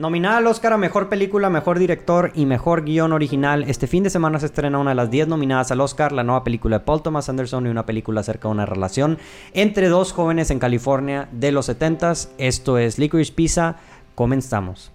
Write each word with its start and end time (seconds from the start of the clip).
Nominada 0.00 0.38
al 0.38 0.46
Oscar 0.46 0.72
a 0.72 0.78
Mejor 0.78 1.10
Película, 1.10 1.50
Mejor 1.50 1.78
Director 1.78 2.32
y 2.34 2.46
Mejor 2.46 2.84
Guión 2.84 3.12
Original, 3.12 3.64
este 3.64 3.86
fin 3.86 4.02
de 4.02 4.08
semana 4.08 4.38
se 4.38 4.46
estrena 4.46 4.78
una 4.78 4.92
de 4.92 4.94
las 4.94 5.10
10 5.10 5.28
nominadas 5.28 5.72
al 5.72 5.80
Oscar, 5.82 6.12
la 6.12 6.22
nueva 6.22 6.42
película 6.42 6.78
de 6.78 6.84
Paul 6.86 7.02
Thomas 7.02 7.28
Anderson 7.28 7.66
y 7.66 7.68
una 7.70 7.84
película 7.84 8.22
acerca 8.22 8.48
de 8.48 8.52
una 8.52 8.64
relación 8.64 9.18
entre 9.52 9.88
dos 9.88 10.12
jóvenes 10.12 10.50
en 10.50 10.58
California 10.58 11.28
de 11.32 11.52
los 11.52 11.68
70s. 11.68 12.30
Esto 12.38 12.78
es 12.78 12.98
Licorice 12.98 13.34
Pizza. 13.34 13.76
Comenzamos. 14.14 14.90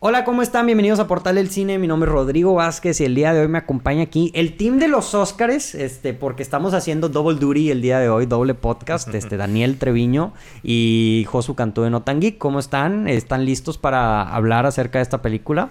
Hola, 0.00 0.22
¿cómo 0.22 0.42
están? 0.42 0.64
Bienvenidos 0.64 1.00
a 1.00 1.08
Portal 1.08 1.34
del 1.34 1.50
Cine. 1.50 1.76
Mi 1.76 1.88
nombre 1.88 2.08
es 2.08 2.14
Rodrigo 2.14 2.54
Vázquez 2.54 3.00
y 3.00 3.04
el 3.04 3.16
día 3.16 3.34
de 3.34 3.40
hoy 3.40 3.48
me 3.48 3.58
acompaña 3.58 4.04
aquí 4.04 4.30
el 4.32 4.56
team 4.56 4.78
de 4.78 4.86
los 4.86 5.12
Óscares, 5.12 5.74
este, 5.74 6.14
porque 6.14 6.44
estamos 6.44 6.72
haciendo 6.72 7.08
double 7.08 7.36
duty 7.40 7.72
el 7.72 7.82
día 7.82 7.98
de 7.98 8.08
hoy, 8.08 8.26
doble 8.26 8.54
podcast, 8.54 9.12
este, 9.12 9.36
Daniel 9.36 9.76
Treviño 9.76 10.34
y 10.62 11.26
Josu 11.28 11.56
Cantú 11.56 11.82
de 11.82 11.90
Notangui. 11.90 12.34
¿Cómo 12.34 12.60
están? 12.60 13.08
¿Están 13.08 13.44
listos 13.44 13.76
para 13.76 14.22
hablar 14.22 14.66
acerca 14.66 15.00
de 15.00 15.02
esta 15.02 15.20
película? 15.20 15.70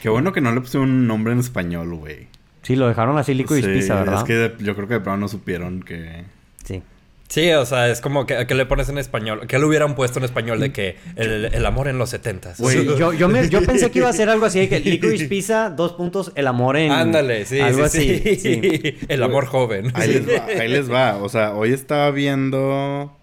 Qué 0.00 0.08
bueno 0.08 0.32
que 0.32 0.40
no 0.40 0.50
le 0.50 0.62
pusieron 0.62 0.88
un 0.88 1.06
nombre 1.06 1.34
en 1.34 1.40
español, 1.40 1.94
güey. 1.94 2.28
Sí, 2.62 2.74
lo 2.74 2.88
dejaron 2.88 3.18
así 3.18 3.34
Liquid 3.34 3.62
sí, 3.62 3.70
Pizza, 3.70 3.96
¿verdad? 3.96 4.20
Es 4.20 4.24
que 4.24 4.64
yo 4.64 4.74
creo 4.76 4.88
que 4.88 4.94
de 4.94 5.00
pronto 5.00 5.20
no 5.20 5.28
supieron 5.28 5.82
que... 5.82 6.24
Sí. 6.64 6.82
Sí, 7.28 7.50
o 7.52 7.66
sea, 7.66 7.88
es 7.90 8.00
como 8.00 8.24
que, 8.24 8.46
que 8.46 8.54
le 8.54 8.64
pones 8.64 8.88
en 8.88 8.96
español. 8.96 9.46
Que 9.46 9.58
le 9.58 9.64
hubieran 9.66 9.94
puesto 9.94 10.18
en 10.18 10.24
español 10.24 10.60
de 10.60 10.72
que 10.72 10.96
el, 11.16 11.44
el 11.46 11.66
amor 11.66 11.86
en 11.88 11.98
los 11.98 12.08
setentas. 12.08 12.58
Güey, 12.58 12.86
yo, 12.96 13.12
yo, 13.12 13.28
me- 13.28 13.48
yo 13.50 13.62
pensé 13.62 13.90
que 13.90 13.98
iba 13.98 14.08
a 14.08 14.12
ser 14.14 14.30
algo 14.30 14.46
así, 14.46 14.60
de 14.60 14.68
que 14.70 14.80
Licorice 14.80 15.24
Pizza, 15.28 15.68
dos 15.68 15.92
puntos, 15.92 16.32
el 16.36 16.46
amor 16.46 16.78
en... 16.78 16.90
Ándale, 16.90 17.44
sí, 17.44 17.60
algo 17.60 17.86
sí, 17.88 18.22
así. 18.22 18.36
sí. 18.38 18.60
sí. 18.62 18.98
El 19.08 19.22
amor 19.22 19.44
joven. 19.44 19.92
Ahí 19.94 20.08
les 20.14 20.26
va, 20.26 20.44
ahí 20.58 20.68
les 20.68 20.90
va. 20.90 21.16
O 21.16 21.28
sea, 21.28 21.52
hoy 21.52 21.72
estaba 21.74 22.10
viendo... 22.12 23.14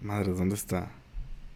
Madre, 0.00 0.32
¿dónde 0.32 0.54
está? 0.54 0.88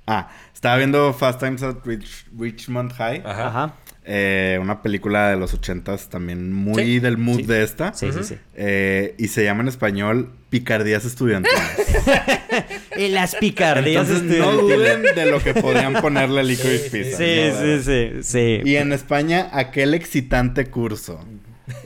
Ah, 0.06 0.28
estaba 0.55 0.77
viendo 0.77 1.12
Fast 1.14 1.41
Times 1.41 1.62
at 1.62 1.77
Rich- 1.84 2.27
Richmond 2.38 2.92
High. 2.92 3.22
Ajá. 3.25 3.47
Ajá. 3.48 3.75
Eh, 4.09 4.59
una 4.62 4.83
película 4.83 5.31
de 5.31 5.37
los 5.37 5.53
ochentas 5.53 6.09
también 6.09 6.53
muy 6.53 6.81
Sí, 6.85 6.99
del 7.01 7.19
mood 7.19 7.39
sí. 7.39 7.43
de 7.43 7.65
esta. 7.65 7.93
Sí, 7.93 8.12
sí, 8.12 8.23
sí. 8.23 8.37
Eh, 8.55 9.17
y 9.19 9.29
se 9.29 9.43
llama 9.43 9.62
en 9.62 9.69
español 9.69 10.31
Picardías 10.49 11.05
Estudiantiles. 11.05 11.59
Y 12.97 13.09
las 13.09 13.34
picardías. 13.34 14.09
Entonces 14.09 14.39
no 14.39 14.53
duden 14.53 15.03
de 15.03 15.27
lo 15.31 15.41
que 15.41 15.53
podrían 15.53 15.95
ponerle 16.01 16.41
a 16.41 16.43
Licorice 16.45 16.89
Pizza. 16.91 17.19
Sí, 17.19 17.51
¿no? 17.53 17.83
sí, 17.83 17.83
sí, 17.84 18.23
sí. 18.23 18.61
Y 18.65 18.77
en 18.77 18.93
España, 18.93 19.51
aquel 19.53 19.93
excitante 19.93 20.67
curso. 20.67 21.23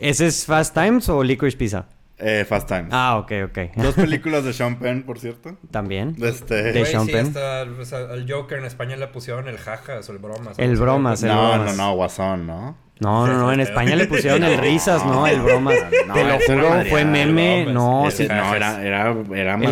¿Ese 0.00 0.26
es 0.28 0.44
Fast 0.44 0.74
Times 0.74 1.08
o 1.08 1.24
Licorice 1.24 1.56
Pizza? 1.56 1.88
Eh, 2.22 2.44
Fast 2.48 2.68
Times. 2.68 2.88
Ah, 2.90 3.16
ok, 3.18 3.32
ok. 3.46 3.58
Dos 3.76 3.94
películas 3.96 4.44
de 4.44 4.52
Sean 4.52 4.78
Penn, 4.78 5.02
por 5.04 5.18
cierto. 5.18 5.56
También. 5.70 6.16
Este... 6.22 6.62
De 6.72 6.84
Sean 6.86 7.06
sí, 7.06 7.12
Penn. 7.12 7.26
hasta 7.28 7.62
o 7.62 7.84
sea, 7.84 7.98
al 8.10 8.30
Joker 8.30 8.58
en 8.58 8.64
España 8.66 8.96
le 8.96 9.06
pusieron 9.08 9.48
el 9.48 9.56
jajas 9.58 10.08
o 10.08 10.12
el 10.12 10.18
bromas. 10.18 10.58
El 10.58 10.74
¿no? 10.74 10.80
bromas, 10.80 11.22
el 11.22 11.28
No, 11.30 11.56
no, 11.64 11.72
no, 11.72 11.94
Guasón, 11.94 12.46
¿no? 12.46 12.76
No, 13.00 13.26
no, 13.26 13.38
no, 13.38 13.50
en 13.50 13.60
España 13.60 13.96
le 13.96 14.06
pusieron 14.06 14.44
el 14.44 14.58
risas, 14.60 15.04
¿no? 15.06 15.26
El 15.26 15.40
bromas. 15.40 15.74
No, 16.06 16.12
Te 16.12 16.22
lo 16.24 16.38
juro, 16.40 16.84
fue 16.90 17.06
meme. 17.06 17.64
No, 17.72 18.04
El 18.04 18.12
sí. 18.12 18.28
No, 18.28 18.54
era, 18.54 18.82
era, 18.84 19.16
era 19.34 19.56
güey. 19.56 19.70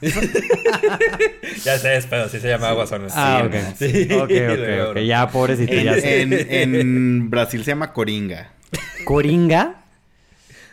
Ya 1.64 1.78
sé, 1.78 2.00
pero 2.08 2.28
sí 2.28 2.40
se 2.40 2.48
llamaba 2.48 2.72
Guasón. 2.74 3.06
Ah, 3.12 3.42
Sí, 3.42 3.46
ok. 3.46 3.54
Sí, 3.76 4.08
Ok, 4.14 4.30
ok, 4.30 4.90
ok. 4.90 4.96
Ya, 5.00 5.28
pobrecito, 5.28 5.72
En, 5.72 5.84
ya 5.84 5.94
sé. 5.94 6.22
en, 6.22 6.74
en 6.74 7.30
Brasil 7.30 7.62
se 7.64 7.72
llama 7.72 7.92
Coringa. 7.92 8.52
¿Coringa? 9.04 9.82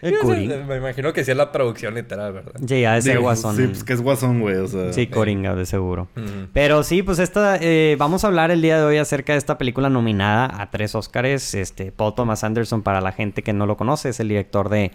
El 0.03 0.09
Sí, 0.11 0.15
sea, 0.21 0.27
Coringa. 0.35 0.57
Me 0.67 0.75
imagino 0.77 1.13
que 1.13 1.23
sí 1.23 1.31
es 1.31 1.37
la 1.37 1.51
producción 1.51 1.95
literal, 1.95 2.33
¿verdad? 2.33 2.53
Sí, 2.67 2.81
ya 2.81 2.93
de 2.95 3.01
ser 3.01 3.11
Digo, 3.13 3.23
guasón. 3.23 3.55
Sí, 3.55 3.67
pues 3.67 3.83
que 3.83 3.93
es 3.93 4.01
Guasón, 4.01 4.41
güey, 4.41 4.55
o 4.57 4.67
sea. 4.67 4.91
Sí, 4.93 5.07
Coringa, 5.07 5.55
de 5.55 5.65
seguro. 5.65 6.07
Pero 6.53 6.83
sí, 6.83 7.01
pues 7.03 7.19
esta, 7.19 7.57
eh, 7.61 7.95
vamos 7.97 8.23
a 8.23 8.27
hablar 8.27 8.51
el 8.51 8.61
día 8.61 8.77
de 8.77 8.83
hoy 8.83 8.97
acerca 8.97 9.33
de 9.33 9.39
esta 9.39 9.57
película 9.57 9.89
nominada 9.89 10.61
a 10.61 10.69
tres 10.69 10.93
Oscars. 10.93 11.53
Este, 11.55 11.91
Paul 11.91 12.13
Thomas 12.15 12.43
Anderson, 12.43 12.83
para 12.83 13.01
la 13.01 13.11
gente 13.13 13.41
que 13.43 13.53
no 13.53 13.65
lo 13.65 13.77
conoce, 13.77 14.09
es 14.09 14.19
el 14.19 14.27
director 14.27 14.69
de 14.69 14.91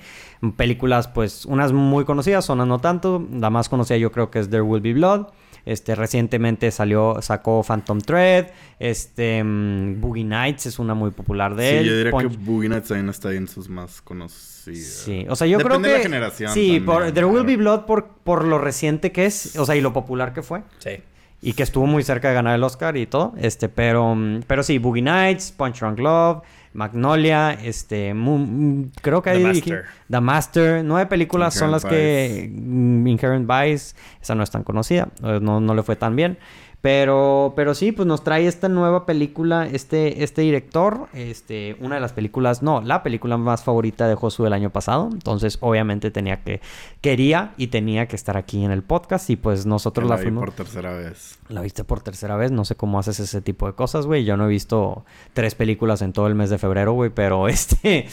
películas, 0.57 1.09
pues, 1.09 1.45
unas 1.47 1.73
muy 1.73 2.05
conocidas, 2.05 2.49
unas 2.51 2.67
no 2.67 2.79
tanto. 2.79 3.27
La 3.33 3.51
más 3.51 3.69
conocida 3.69 3.97
yo 3.97 4.13
creo 4.13 4.31
que 4.31 4.39
es 4.41 4.51
There 4.51 4.63
Will 4.63 4.83
Be 4.83 4.93
Blood. 4.93 5.27
Este, 5.65 5.95
recientemente 5.95 6.71
salió, 6.71 7.21
sacó 7.21 7.63
Phantom 7.63 8.01
Thread. 8.01 8.47
Este, 8.79 9.43
mm, 9.45 10.01
Boogie 10.01 10.25
Nights 10.25 10.65
es 10.67 10.79
una 10.79 10.95
muy 10.95 11.11
popular 11.11 11.55
de 11.57 11.69
Sí, 11.71 11.77
él. 11.77 11.87
yo 11.87 11.97
diría 11.97 12.13
Punch- 12.13 12.31
que 12.31 12.37
Boogie 12.39 12.69
Nights 12.71 12.89
también 12.89 13.09
está 13.11 13.29
ahí 13.31 13.37
en 13.37 13.49
sus 13.49 13.69
más 13.69 14.01
conocidas. 14.01 14.58
Sí, 14.77 15.27
o 15.29 15.37
sea, 15.37 15.47
yo 15.47 15.59
Depende 15.59 15.79
creo 15.79 15.83
que... 15.83 15.89
de 15.89 15.97
la 15.99 16.03
generación 16.03 16.53
Sí, 16.53 16.67
también, 16.67 16.85
por, 16.87 17.13
There 17.13 17.27
Will. 17.27 17.45
Be 17.45 17.57
Blood 17.57 17.85
por, 17.85 18.09
por 18.25 18.45
lo 18.45 18.59
reciente 18.59 19.13
que 19.13 19.27
es, 19.27 19.57
o 19.59 19.65
sea, 19.65 19.77
y 19.77 19.81
lo 19.81 19.93
popular 19.93 20.33
que 20.33 20.43
fue. 20.43 20.63
Sí. 20.79 21.03
Y 21.41 21.53
que 21.53 21.63
estuvo 21.63 21.87
muy 21.87 22.03
cerca 22.03 22.29
de 22.29 22.35
ganar 22.35 22.55
el 22.55 22.65
Oscar 22.65 22.97
y 22.97 23.07
todo. 23.07 23.35
Este, 23.39 23.69
pero, 23.69 24.15
mm, 24.15 24.41
pero 24.47 24.63
sí, 24.63 24.79
Boogie 24.79 25.03
Nights, 25.03 25.53
Punch 25.53 25.79
Drunk 25.79 26.01
Love, 26.01 26.43
Magnolia, 26.73 27.53
este, 27.53 28.13
mm, 28.13 28.91
creo 29.01 29.23
que 29.23 29.31
The 29.31 29.37
hay 29.37 29.43
Master. 29.45 29.85
The 30.11 30.21
Master. 30.21 30.85
Nueve 30.85 31.07
películas 31.07 31.55
son 31.55 31.71
las 31.71 31.85
Inherent 31.85 32.03
que 32.03 32.51
mm, 32.53 33.07
Inherent 33.07 33.51
Vice, 33.51 33.95
esa 34.21 34.35
no 34.35 34.43
es 34.43 34.51
tan 34.51 34.65
conocida, 34.65 35.09
eh, 35.23 35.39
no, 35.41 35.61
no 35.61 35.75
le 35.75 35.83
fue 35.83 35.97
tan 35.97 36.17
bien. 36.17 36.39
Pero, 36.81 37.55
pero 37.57 37.75
sí, 37.75 37.91
pues 37.91 38.07
nos 38.07 38.23
trae 38.23 38.47
esta 38.47 38.69
nueva 38.69 39.05
película, 39.05 39.67
este, 39.67 40.23
este 40.23 40.43
director, 40.43 41.09
este, 41.13 41.77
una 41.81 41.97
de 41.97 42.01
las 42.01 42.13
películas, 42.13 42.63
no, 42.63 42.81
la 42.81 43.03
película 43.03 43.37
más 43.37 43.65
favorita 43.65 44.07
de 44.07 44.15
Josu 44.15 44.45
del 44.45 44.53
año 44.53 44.71
pasado. 44.71 45.09
Entonces, 45.13 45.59
obviamente 45.61 46.13
tenía 46.13 46.45
que, 46.45 46.61
quería 47.01 47.53
y 47.57 47.69
tenía 47.69 48.07
que 48.07 48.15
estar 48.15 48.37
aquí 48.37 48.65
en 48.65 48.71
el 48.71 48.83
podcast 48.83 49.29
y 49.29 49.35
pues 49.35 49.67
nosotros 49.67 50.09
la 50.09 50.15
la 50.17 50.23
fuimos. 50.23 50.45
por 50.45 50.53
tercera 50.53 50.93
vez. 50.93 51.39
La 51.49 51.63
viste 51.63 51.83
por 51.83 52.01
tercera 52.01 52.37
vez, 52.37 52.53
no 52.53 52.65
sé 52.65 52.77
cómo 52.77 53.01
haces 53.01 53.19
ese 53.19 53.41
tipo 53.41 53.67
de 53.67 53.73
cosas, 53.73 54.07
güey. 54.07 54.25
Yo 54.25 54.37
no 54.37 54.45
he 54.47 54.49
visto 54.49 55.05
tres 55.33 55.57
películas 55.57 56.01
en 56.03 56.13
todo 56.13 56.29
el 56.29 56.37
mes 56.37 56.49
de 56.49 56.59
febrero, 56.59 56.93
güey, 56.93 57.11
pero 57.11 57.49
este, 57.49 58.07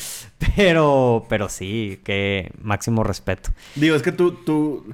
pero, 0.56 1.26
pero 1.30 1.50
sí, 1.50 2.00
que 2.04 2.52
máximo 2.64 3.04
respeto. 3.04 3.52
Digo, 3.76 3.96
es 3.96 4.02
que 4.02 4.12
tú, 4.12 4.32
tú, 4.32 4.86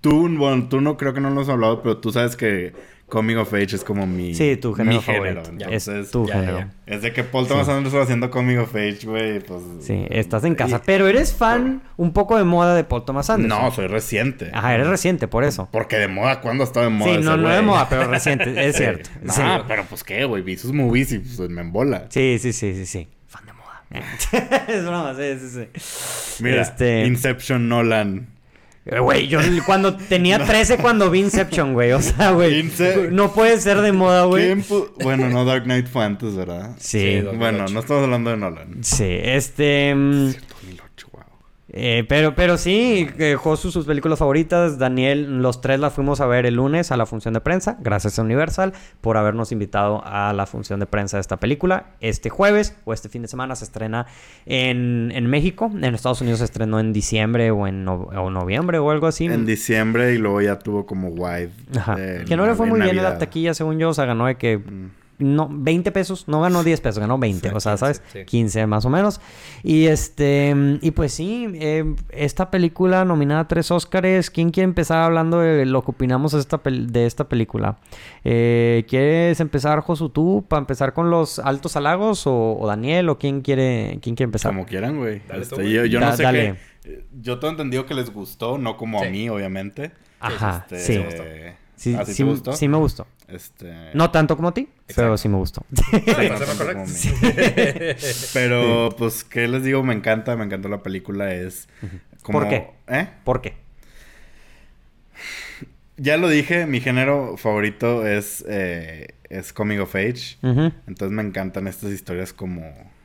tú, 0.00 0.28
bueno, 0.30 0.68
tú 0.70 0.80
no 0.80 0.96
creo 0.96 1.12
que 1.12 1.20
no 1.20 1.28
lo 1.28 1.42
has 1.42 1.50
hablado, 1.50 1.82
pero 1.82 1.98
tú 1.98 2.10
sabes 2.10 2.36
que 2.36 2.72
Coming 3.12 3.36
of 3.36 3.52
Age 3.52 3.76
es 3.76 3.84
como 3.84 4.06
mi, 4.06 4.34
Sí, 4.34 4.56
tu 4.56 4.72
género 4.72 4.96
mi 4.96 5.02
género. 5.02 5.42
favorito. 5.44 5.50
Entonces, 5.64 5.88
es 6.06 6.10
tu 6.10 6.26
ya, 6.26 6.34
género. 6.34 6.58
ya. 6.60 6.70
es 6.86 7.02
de 7.02 7.12
que 7.12 7.22
Paul 7.24 7.46
Thomas 7.46 7.68
Anderson 7.68 8.00
haciendo 8.00 8.30
Coming 8.30 8.56
of 8.56 8.74
Age, 8.74 9.00
güey, 9.04 9.40
pues... 9.40 9.60
Sí, 9.82 10.06
estás 10.08 10.44
en 10.44 10.54
casa. 10.54 10.76
Y- 10.78 10.86
Pero 10.86 11.06
eres 11.08 11.34
fan 11.34 11.82
un 11.98 12.14
poco 12.14 12.38
de 12.38 12.44
moda 12.44 12.74
de 12.74 12.84
Paul 12.84 13.04
Thomas 13.04 13.28
Anderson. 13.28 13.62
No, 13.64 13.70
soy 13.70 13.86
reciente. 13.86 14.50
Ajá, 14.54 14.74
eres 14.74 14.86
reciente, 14.86 15.28
por 15.28 15.44
eso. 15.44 15.68
Porque 15.70 15.98
de 15.98 16.08
moda, 16.08 16.40
¿cuándo 16.40 16.64
estaba 16.64 16.86
de 16.86 16.90
moda 16.92 17.10
Sí, 17.10 17.16
ese 17.18 17.24
no, 17.24 17.36
no 17.36 17.48
de 17.50 17.60
moda, 17.60 17.86
pero 17.90 18.08
reciente, 18.08 18.50
es 18.66 18.76
Sí. 18.76 18.82
cierto. 18.82 19.10
No, 19.22 19.32
Sí. 19.34 19.42
pero 19.68 19.84
pues 19.84 20.02
qué, 20.02 20.24
güey, 20.24 20.42
vi 20.42 20.56
sus 20.56 20.72
movies 20.72 21.12
y 21.12 21.18
pues 21.18 21.50
me 21.50 21.60
embola. 21.60 22.06
Sí, 22.08 22.38
sí, 22.40 22.54
sí, 22.54 22.72
sí, 22.74 22.86
sí. 22.86 23.08
Fan 23.28 23.44
de 23.44 23.52
moda. 23.52 23.82
es 24.68 24.82
broma, 24.86 25.14
sí, 25.14 25.38
sí, 25.38 25.68
sí. 25.76 26.42
Mira, 26.42 26.62
Este- 26.62 27.04
Inception 27.04 27.68
Nolan. 27.68 28.28
Güey, 28.84 29.28
yo 29.28 29.38
cuando 29.66 29.96
tenía 29.96 30.44
13 30.44 30.78
cuando 30.78 31.08
vi 31.10 31.20
Inception, 31.20 31.72
güey. 31.72 31.92
O 31.92 32.00
sea, 32.02 32.32
güey. 32.32 32.60
Ince- 32.62 33.10
No 33.10 33.32
puede 33.32 33.60
ser 33.60 33.80
de 33.80 33.92
moda, 33.92 34.24
güey. 34.24 34.46
¿Quién 34.46 34.64
pu- 34.64 34.88
Bueno, 35.02 35.28
no 35.30 35.44
Dark 35.44 35.64
Knight 35.64 35.86
fue 35.86 36.04
antes, 36.04 36.34
¿verdad? 36.34 36.74
Sí. 36.78 36.98
Sí, 36.98 37.14
2008. 37.20 37.38
Bueno, 37.38 37.66
no 37.68 37.80
estamos 37.80 38.02
hablando 38.04 38.30
de 38.30 38.36
Nolan. 38.36 38.82
Sí, 38.82 39.06
este. 39.08 39.94
mm, 39.94 40.26
2008, 40.32 40.38
wow. 40.78 40.91
Eh, 41.74 42.04
pero, 42.08 42.34
pero 42.34 42.58
sí, 42.58 43.08
eh, 43.18 43.34
Josu, 43.38 43.70
sus 43.70 43.86
películas 43.86 44.18
favoritas. 44.18 44.78
Daniel, 44.78 45.40
los 45.40 45.60
tres 45.62 45.80
las 45.80 45.92
fuimos 45.94 46.20
a 46.20 46.26
ver 46.26 46.44
el 46.44 46.54
lunes 46.56 46.92
a 46.92 46.96
la 46.98 47.06
función 47.06 47.32
de 47.32 47.40
prensa. 47.40 47.78
Gracias 47.80 48.18
a 48.18 48.22
Universal 48.22 48.74
por 49.00 49.16
habernos 49.16 49.52
invitado 49.52 50.02
a 50.04 50.32
la 50.34 50.44
función 50.46 50.80
de 50.80 50.86
prensa 50.86 51.16
de 51.16 51.22
esta 51.22 51.38
película. 51.38 51.86
Este 52.00 52.28
jueves 52.28 52.76
o 52.84 52.92
este 52.92 53.08
fin 53.08 53.22
de 53.22 53.28
semana 53.28 53.56
se 53.56 53.64
estrena 53.64 54.06
en, 54.44 55.10
en 55.14 55.26
México. 55.28 55.70
En 55.74 55.94
Estados 55.94 56.20
Unidos 56.20 56.40
se 56.40 56.44
estrenó 56.44 56.78
en 56.78 56.92
diciembre 56.92 57.50
o 57.50 57.66
en 57.66 57.84
no- 57.84 58.02
o 58.14 58.30
noviembre 58.30 58.78
o 58.78 58.90
algo 58.90 59.06
así. 59.06 59.24
En 59.24 59.46
diciembre 59.46 60.12
y 60.14 60.18
luego 60.18 60.42
ya 60.42 60.58
tuvo 60.58 60.84
como 60.84 61.08
wide. 61.08 61.50
Ajá. 61.76 61.96
eh, 61.98 62.24
que 62.28 62.36
no 62.36 62.44
le 62.46 62.54
fue 62.54 62.66
muy 62.66 62.80
bien 62.80 62.96
en 62.98 63.02
la 63.02 63.18
taquilla, 63.18 63.54
según 63.54 63.78
yo. 63.78 63.88
O 63.88 63.94
sea, 63.94 64.04
ganó 64.04 64.26
de 64.26 64.34
que. 64.36 64.60
No, 65.18 65.48
20 65.50 65.92
pesos. 65.92 66.26
No 66.26 66.40
ganó 66.40 66.64
10 66.64 66.80
pesos, 66.80 66.98
ganó 66.98 67.16
20. 67.18 67.48
Sí, 67.50 67.54
o 67.54 67.60
sea, 67.60 67.72
15, 67.74 67.78
¿sabes? 67.78 68.02
sí. 68.12 68.24
15 68.24 68.66
más 68.66 68.84
o 68.84 68.90
menos. 68.90 69.20
Y 69.62 69.86
este. 69.86 70.54
Y 70.80 70.90
pues 70.92 71.12
sí, 71.12 71.46
eh, 71.54 71.94
esta 72.10 72.50
película 72.50 73.04
nominada 73.04 73.40
a 73.42 73.48
tres 73.48 73.70
Óscares. 73.70 74.30
¿Quién 74.30 74.50
quiere 74.50 74.64
empezar 74.64 75.02
hablando 75.02 75.38
de 75.40 75.64
lo 75.66 75.82
que 75.84 75.92
opinamos 75.92 76.32
de 76.32 76.40
esta, 76.40 76.62
pel- 76.62 76.86
de 76.86 77.06
esta 77.06 77.28
película? 77.28 77.78
Eh, 78.24 78.84
¿Quieres 78.88 79.38
empezar, 79.40 79.80
Josu, 79.80 80.08
tú? 80.08 80.44
¿Para 80.48 80.60
empezar 80.60 80.92
con 80.92 81.10
los 81.10 81.38
altos 81.38 81.76
halagos? 81.76 82.26
¿O, 82.26 82.56
o 82.58 82.66
Daniel? 82.66 83.08
¿O 83.08 83.18
quién 83.18 83.42
quiere, 83.42 83.98
quién 84.02 84.16
quiere 84.16 84.24
empezar? 84.28 84.52
Como 84.52 84.66
quieran, 84.66 84.98
güey. 84.98 85.22
Este, 85.34 85.70
yo 85.70 85.84
yo 85.84 86.00
Da- 86.00 86.10
no 86.10 86.16
sé 86.16 86.22
dale. 86.24 86.56
qué. 86.82 86.90
eh, 86.92 87.04
Yo 87.20 87.38
tengo 87.38 87.52
entendido 87.52 87.86
que 87.86 87.94
les 87.94 88.10
gustó, 88.12 88.58
no 88.58 88.76
como 88.76 89.00
a 89.00 89.04
mí, 89.04 89.28
obviamente. 89.28 89.92
Ajá, 90.20 90.66
Este, 90.70 90.78
sí. 90.80 91.00
Sí, 91.76 91.96
¿ah, 91.98 92.04
sí 92.04 92.12
sí, 92.14 92.24
sí 92.54 92.68
me 92.68 92.76
gustó. 92.76 93.06
Este... 93.32 93.90
No 93.94 94.10
tanto 94.10 94.36
como 94.36 94.48
a 94.48 94.54
ti, 94.54 94.68
pero 94.94 95.16
sí 95.16 95.28
me 95.28 95.36
gustó. 95.38 95.64
Sí. 96.86 97.10
Pero, 98.32 98.94
pues, 98.96 99.24
¿qué 99.24 99.48
les 99.48 99.64
digo? 99.64 99.82
Me 99.82 99.94
encanta, 99.94 100.36
me 100.36 100.44
encantó 100.44 100.68
la 100.68 100.82
película. 100.82 101.32
Es 101.34 101.68
como- 102.22 102.40
¿Por 102.40 102.48
qué? 102.48 102.70
¿Eh? 102.88 103.08
¿Por 103.24 103.40
qué? 103.40 103.54
Ya 105.96 106.16
lo 106.16 106.28
dije, 106.28 106.66
mi 106.66 106.80
género 106.80 107.36
favorito 107.36 108.06
es, 108.06 108.44
eh, 108.48 109.08
es 109.28 109.52
Coming 109.52 109.78
of 109.78 109.94
Age. 109.94 110.38
Entonces 110.42 111.10
me 111.10 111.22
encantan 111.22 111.66
estas 111.68 111.92
historias 111.92 112.32
como 112.32 112.62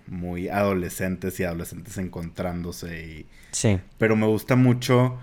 muy 0.08 0.48
adolescentes 0.50 1.40
y 1.40 1.44
adolescentes 1.44 1.98
encontrándose 1.98 3.02
y... 3.06 3.26
Sí. 3.52 3.80
Pero 3.98 4.16
me 4.16 4.26
gusta 4.26 4.56
mucho 4.56 5.20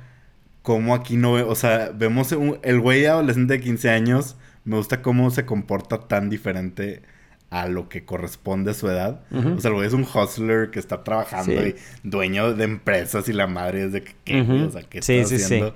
cómo 0.63 0.95
aquí 0.95 1.17
no 1.17 1.33
ve... 1.33 1.43
O 1.43 1.55
sea, 1.55 1.91
vemos 1.95 2.33
un- 2.33 2.59
el 2.63 2.81
güey 2.81 3.07
adolescente 3.07 3.55
de 3.55 3.61
15 3.61 3.91
años. 3.91 4.37
Me 4.65 4.77
gusta 4.77 5.03
cómo 5.03 5.31
se 5.31 5.45
comporta 5.45 5.99
tan 6.09 6.31
diferente 6.31 7.03
a 7.51 7.69
lo 7.69 7.89
que 7.89 8.05
corresponde 8.05 8.73
a 8.73 8.75
su 8.75 8.89
edad. 8.89 9.23
O 9.31 9.61
sea, 9.61 9.69
el 9.71 9.75
güey 9.77 9.87
es 9.87 9.93
un 9.93 10.03
hustler 10.05 10.71
que 10.71 10.79
está 10.81 11.05
trabajando 11.05 11.53
Sí. 11.63 11.75
y 12.03 12.09
dueño 12.09 12.55
de 12.55 12.65
empresas 12.65 13.29
y 13.29 13.33
la 13.33 13.47
madre 13.47 13.85
es 13.85 13.93
de 13.93 14.03
que, 14.03 14.15
¿qué? 14.25 14.41
Ujú. 14.43 14.65
O 14.67 14.71
sea, 14.71 14.83
¿qué 14.83 15.03
Sí, 15.03 15.15
está 15.19 15.29
sí, 15.29 15.39
sí. 15.39 15.45
haciendo? 15.45 15.75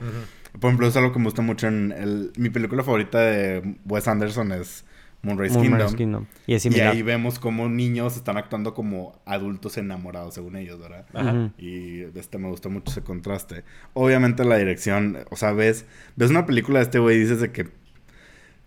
Por 0.58 0.70
ejemplo, 0.70 0.88
es 0.88 0.96
algo 0.96 1.12
que 1.12 1.18
me 1.20 1.26
gusta 1.26 1.42
mucho 1.42 1.68
en 1.68 1.92
el... 1.92 2.32
Mi 2.36 2.50
película 2.50 2.82
favorita 2.82 3.20
de 3.20 3.76
Wes 3.84 4.08
Anderson 4.08 4.50
es 4.52 4.84
Moonrise 5.22 5.54
Moonrise 5.54 5.78
Kingdom. 5.84 5.94
Kingdom. 5.96 6.26
Y 6.48 6.54
es 6.54 6.64
Y 6.64 6.70
similar. 6.70 6.94
ahí 6.94 7.02
vemos 7.02 7.38
cómo 7.38 7.68
niños 7.68 8.16
están 8.16 8.38
actuando 8.38 8.74
como 8.74 9.20
adultos 9.26 9.76
enamorados, 9.76 10.34
según 10.34 10.56
ellos, 10.56 10.80
¿verdad? 10.80 11.06
Ajá. 11.12 11.52
Y 11.58 12.00
este 12.18 12.38
me 12.38 12.48
gustó 12.48 12.70
mucho 12.70 12.90
ese 12.90 13.02
contraste. 13.02 13.62
Obviamente 13.92 14.44
la 14.44 14.56
dirección, 14.56 15.18
o 15.30 15.36
sea, 15.36 15.52
ves, 15.52 15.84
ves 16.16 16.30
una 16.30 16.46
película 16.46 16.78
de 16.80 16.84
este 16.84 16.98
güey 16.98 17.16
y 17.18 17.20
dices 17.20 17.40
de 17.40 17.52
que 17.52 17.68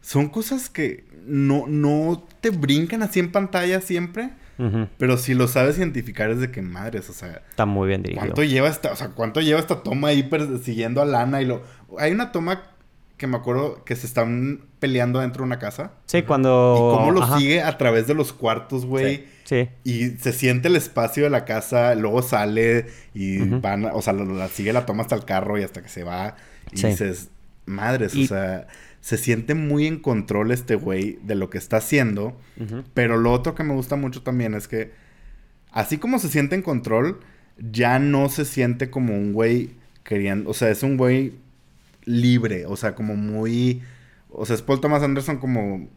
son 0.01 0.29
cosas 0.29 0.69
que 0.69 1.03
no, 1.25 1.65
no 1.67 2.23
te 2.41 2.49
brincan 2.49 3.03
así 3.03 3.19
en 3.19 3.31
pantalla 3.31 3.81
siempre, 3.81 4.29
pero 4.99 5.17
si 5.17 5.33
lo 5.33 5.47
sabes 5.47 5.79
identificar 5.79 6.29
es 6.29 6.39
de 6.39 6.51
que 6.51 6.61
madres, 6.61 7.09
o 7.09 7.13
sea, 7.13 7.41
Está 7.49 7.65
muy 7.65 7.87
bien 7.87 8.03
dirigido. 8.03 8.25
¿cuánto 8.27 8.43
lleva 8.43 8.69
esta, 8.69 8.91
o 8.91 8.95
sea, 8.95 9.07
cuánto 9.09 9.41
lleva 9.41 9.59
esta 9.59 9.81
toma 9.81 10.09
ahí 10.09 10.21
persiguiendo 10.21 11.01
a 11.01 11.05
Lana 11.05 11.41
y 11.41 11.45
lo... 11.45 11.63
Hay 11.97 12.11
una 12.11 12.31
toma 12.31 12.61
que 13.17 13.25
me 13.25 13.37
acuerdo 13.37 13.83
que 13.85 13.95
se 13.95 14.05
están 14.05 14.61
peleando 14.79 15.19
dentro 15.19 15.41
de 15.41 15.47
una 15.47 15.57
casa. 15.57 15.93
Sí, 16.05 16.21
cuando... 16.21 16.75
Y 16.75 16.95
cómo 16.97 17.11
lo 17.11 17.23
Ajá. 17.23 17.39
sigue 17.39 17.61
a 17.63 17.75
través 17.79 18.05
de 18.05 18.13
los 18.13 18.33
cuartos, 18.33 18.85
güey. 18.85 19.25
Sí. 19.45 19.67
Y 19.83 20.09
se 20.19 20.31
siente 20.31 20.67
el 20.67 20.75
espacio 20.75 21.23
de 21.23 21.29
la 21.31 21.43
casa, 21.45 21.95
luego 21.95 22.21
sale 22.21 22.85
y 23.15 23.39
van, 23.39 23.85
o 23.85 24.01
sea, 24.03 24.13
lo- 24.13 24.25
la 24.25 24.47
sigue 24.47 24.73
la 24.73 24.85
toma 24.85 25.01
hasta 25.03 25.15
el 25.15 25.25
carro 25.25 25.57
y 25.59 25.63
hasta 25.63 25.81
que 25.81 25.89
se 25.89 26.03
va. 26.03 26.35
Y 26.71 26.77
Sí. 26.77 26.87
dices, 26.87 27.29
madres, 27.65 28.13
Y- 28.15 28.25
o 28.25 28.27
sea, 28.27 28.67
se 29.01 29.17
siente 29.17 29.55
muy 29.55 29.87
en 29.87 29.99
control 29.99 30.51
este 30.51 30.75
güey 30.75 31.19
de 31.23 31.35
lo 31.35 31.49
que 31.49 31.57
está 31.57 31.77
haciendo. 31.77 32.39
Pero 32.93 33.17
lo 33.17 33.33
otro 33.33 33.55
que 33.55 33.63
me 33.63 33.73
gusta 33.73 33.95
mucho 33.95 34.21
también 34.21 34.53
es 34.53 34.67
que, 34.67 34.91
así 35.71 35.97
como 35.97 36.19
se 36.19 36.29
siente 36.29 36.55
en 36.55 36.61
control, 36.61 37.19
ya 37.57 37.99
no 37.99 38.29
se 38.29 38.45
siente 38.45 38.89
como 38.89 39.15
un 39.15 39.33
güey 39.33 39.71
queriendo, 40.03 40.49
o 40.49 40.53
sea, 40.53 40.69
es 40.69 40.83
un 40.83 40.97
güey 40.97 41.33
libre, 42.05 42.65
o 42.65 42.75
sea, 42.75 42.95
como 42.95 43.15
muy, 43.15 43.81
o 44.29 44.45
sea, 44.45 44.55
es 44.55 44.61
Paul 44.61 44.81
Thomas 44.81 45.03
Anderson 45.03 45.37
como, 45.37 45.87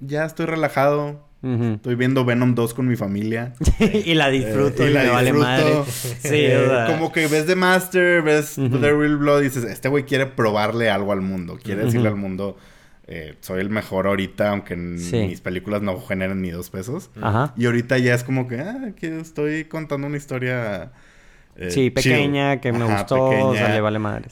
ya 0.00 0.24
estoy 0.24 0.46
relajado, 0.46 1.26
Estoy 1.74 1.94
viendo 1.94 2.24
Venom 2.24 2.54
2 2.54 2.72
con 2.74 2.86
mi 2.88 2.96
familia. 2.96 3.52
y 4.04 4.14
la 4.14 4.30
disfruto 4.30 4.82
Eh, 4.82 4.86
y, 4.86 4.90
y 4.90 4.94
la 4.94 5.02
me 5.04 5.10
vale 5.10 5.32
madre. 5.32 5.72
Sí, 5.86 6.28
Eh, 6.32 6.84
Como 6.86 7.12
que 7.12 7.26
ves 7.26 7.46
The 7.46 7.54
Master, 7.56 8.22
ves. 8.22 8.54
The 8.56 8.92
Real 8.92 9.16
Blood 9.16 9.40
y 9.40 9.44
dices, 9.44 9.64
este 9.64 9.88
güey 9.88 10.04
quiere 10.04 10.26
probarle 10.26 10.88
algo 10.90 11.12
al 11.12 11.20
mundo. 11.20 11.58
Quiere 11.62 11.84
decirle 11.84 12.08
al 12.08 12.16
mundo, 12.16 12.56
eh, 13.06 13.34
soy 13.40 13.60
el 13.60 13.68
mejor 13.70 14.06
ahorita, 14.06 14.48
aunque 14.50 14.74
Sí. 14.98 15.16
mis 15.28 15.40
películas 15.42 15.82
no 15.82 16.00
generen 16.00 16.40
ni 16.40 16.50
dos 16.50 16.70
pesos. 16.70 17.10
Ajá. 17.20 17.52
Y 17.56 17.66
ahorita 17.66 17.98
ya 17.98 18.14
es 18.14 18.24
como 18.24 18.48
que, 18.48 18.60
ah, 18.60 18.92
que 18.96 19.20
estoy 19.20 19.64
contando 19.66 20.06
una 20.06 20.16
historia... 20.16 20.92
eh, 21.56 21.70
Sí, 21.70 21.90
pequeña, 21.90 22.52
chill. 22.54 22.60
que 22.62 22.72
me 22.72 22.84
Ajá, 22.84 22.96
gustó, 23.00 23.22
o 23.24 23.30
sea, 23.30 23.50
pequeña. 23.64 23.74
le 23.74 23.80
vale 23.82 23.98
madre. 23.98 24.28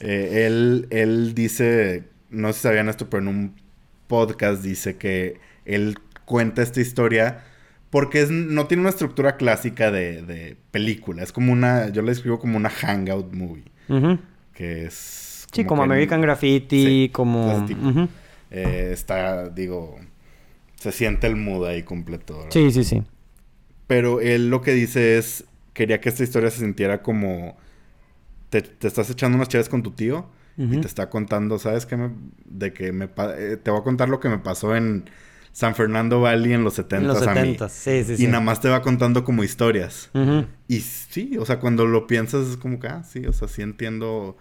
Él, 0.47 0.87
él 0.89 1.33
dice, 1.35 2.05
no 2.31 2.47
sé 2.47 2.53
si 2.55 2.59
sabían 2.63 2.89
esto, 2.89 3.07
pero 3.09 3.21
en 3.21 3.27
un 3.29 3.55
podcast 4.07 4.63
dice 4.63 4.97
que 4.97 5.37
él 5.65 5.97
cuenta 6.25 6.61
esta 6.61 6.81
historia 6.81 7.43
porque 7.89 8.21
es, 8.21 8.31
no 8.31 8.67
tiene 8.67 8.81
una 8.81 8.89
estructura 8.89 9.37
clásica 9.37 9.91
de, 9.91 10.23
de 10.23 10.57
película. 10.71 11.23
Es 11.23 11.31
como 11.31 11.53
una, 11.53 11.89
yo 11.89 12.01
la 12.01 12.11
escribo 12.11 12.39
como 12.39 12.57
una 12.57 12.69
hangout 12.69 13.33
movie, 13.33 13.65
que 14.53 14.85
es... 14.85 15.47
Sí, 15.51 15.63
como 15.65 15.83
American 15.83 16.21
Graffiti, 16.21 16.83
Sí, 16.83 17.09
como... 17.13 17.65
eh, 18.51 18.89
está, 18.91 19.49
digo, 19.49 19.97
se 20.75 20.91
siente 20.91 21.27
el 21.27 21.35
mood 21.35 21.67
ahí 21.67 21.83
completo. 21.83 22.37
¿verdad? 22.37 22.51
Sí, 22.51 22.71
sí, 22.71 22.83
sí. 22.83 23.03
Pero 23.87 24.21
él 24.21 24.49
lo 24.49 24.61
que 24.61 24.71
dice 24.73 25.17
es, 25.17 25.45
quería 25.73 25.99
que 26.01 26.09
esta 26.09 26.23
historia 26.23 26.49
se 26.49 26.59
sintiera 26.59 27.01
como, 27.01 27.57
te, 28.49 28.61
te 28.61 28.87
estás 28.87 29.09
echando 29.09 29.35
unas 29.37 29.49
chaves 29.49 29.69
con 29.69 29.83
tu 29.83 29.91
tío 29.91 30.27
y 30.57 30.77
te 30.77 30.87
está 30.87 31.09
contando, 31.09 31.59
¿sabes 31.59 31.85
qué? 31.85 31.97
Me- 31.97 32.11
de 32.45 32.73
que 32.73 32.91
me, 32.91 33.05
eh, 33.37 33.57
te 33.61 33.71
voy 33.71 33.81
a 33.81 33.83
contar 33.83 34.09
lo 34.09 34.19
que 34.19 34.29
me 34.29 34.37
pasó 34.39 34.75
en 34.75 35.09
San 35.53 35.75
Fernando 35.75 36.19
Valley 36.19 36.51
en 36.53 36.63
los 36.65 36.73
70 36.73 36.97
En 36.97 37.07
los 37.07 37.21
a 37.27 37.31
mí. 37.33 37.39
70, 37.39 37.69
sí, 37.69 38.03
sí, 38.03 38.17
sí. 38.17 38.23
Y 38.25 38.27
nada 38.27 38.41
más 38.41 38.59
te 38.59 38.67
va 38.69 38.81
contando 38.81 39.23
como 39.23 39.43
historias. 39.43 40.09
Ujú. 40.13 40.45
Y 40.67 40.79
sí, 40.81 41.37
o 41.39 41.45
sea, 41.45 41.59
cuando 41.59 41.85
lo 41.85 42.05
piensas 42.07 42.47
es 42.47 42.57
como 42.57 42.79
que, 42.79 42.87
ah, 42.87 43.03
sí, 43.03 43.25
o 43.27 43.31
sea, 43.33 43.47
sí 43.47 43.61
entiendo 43.61 44.35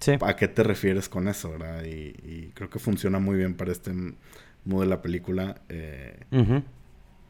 Sí. 0.00 0.12
a 0.20 0.36
qué 0.36 0.48
te 0.48 0.62
refieres 0.62 1.08
con 1.08 1.28
eso, 1.28 1.50
¿verdad? 1.50 1.82
Y, 1.84 2.14
y 2.24 2.52
creo 2.54 2.70
que 2.70 2.78
funciona 2.78 3.18
muy 3.18 3.36
bien 3.36 3.54
para 3.54 3.72
este 3.72 3.92
mood 4.64 4.82
de 4.82 4.86
la 4.88 5.02
película. 5.02 5.60
eh. 5.68 6.20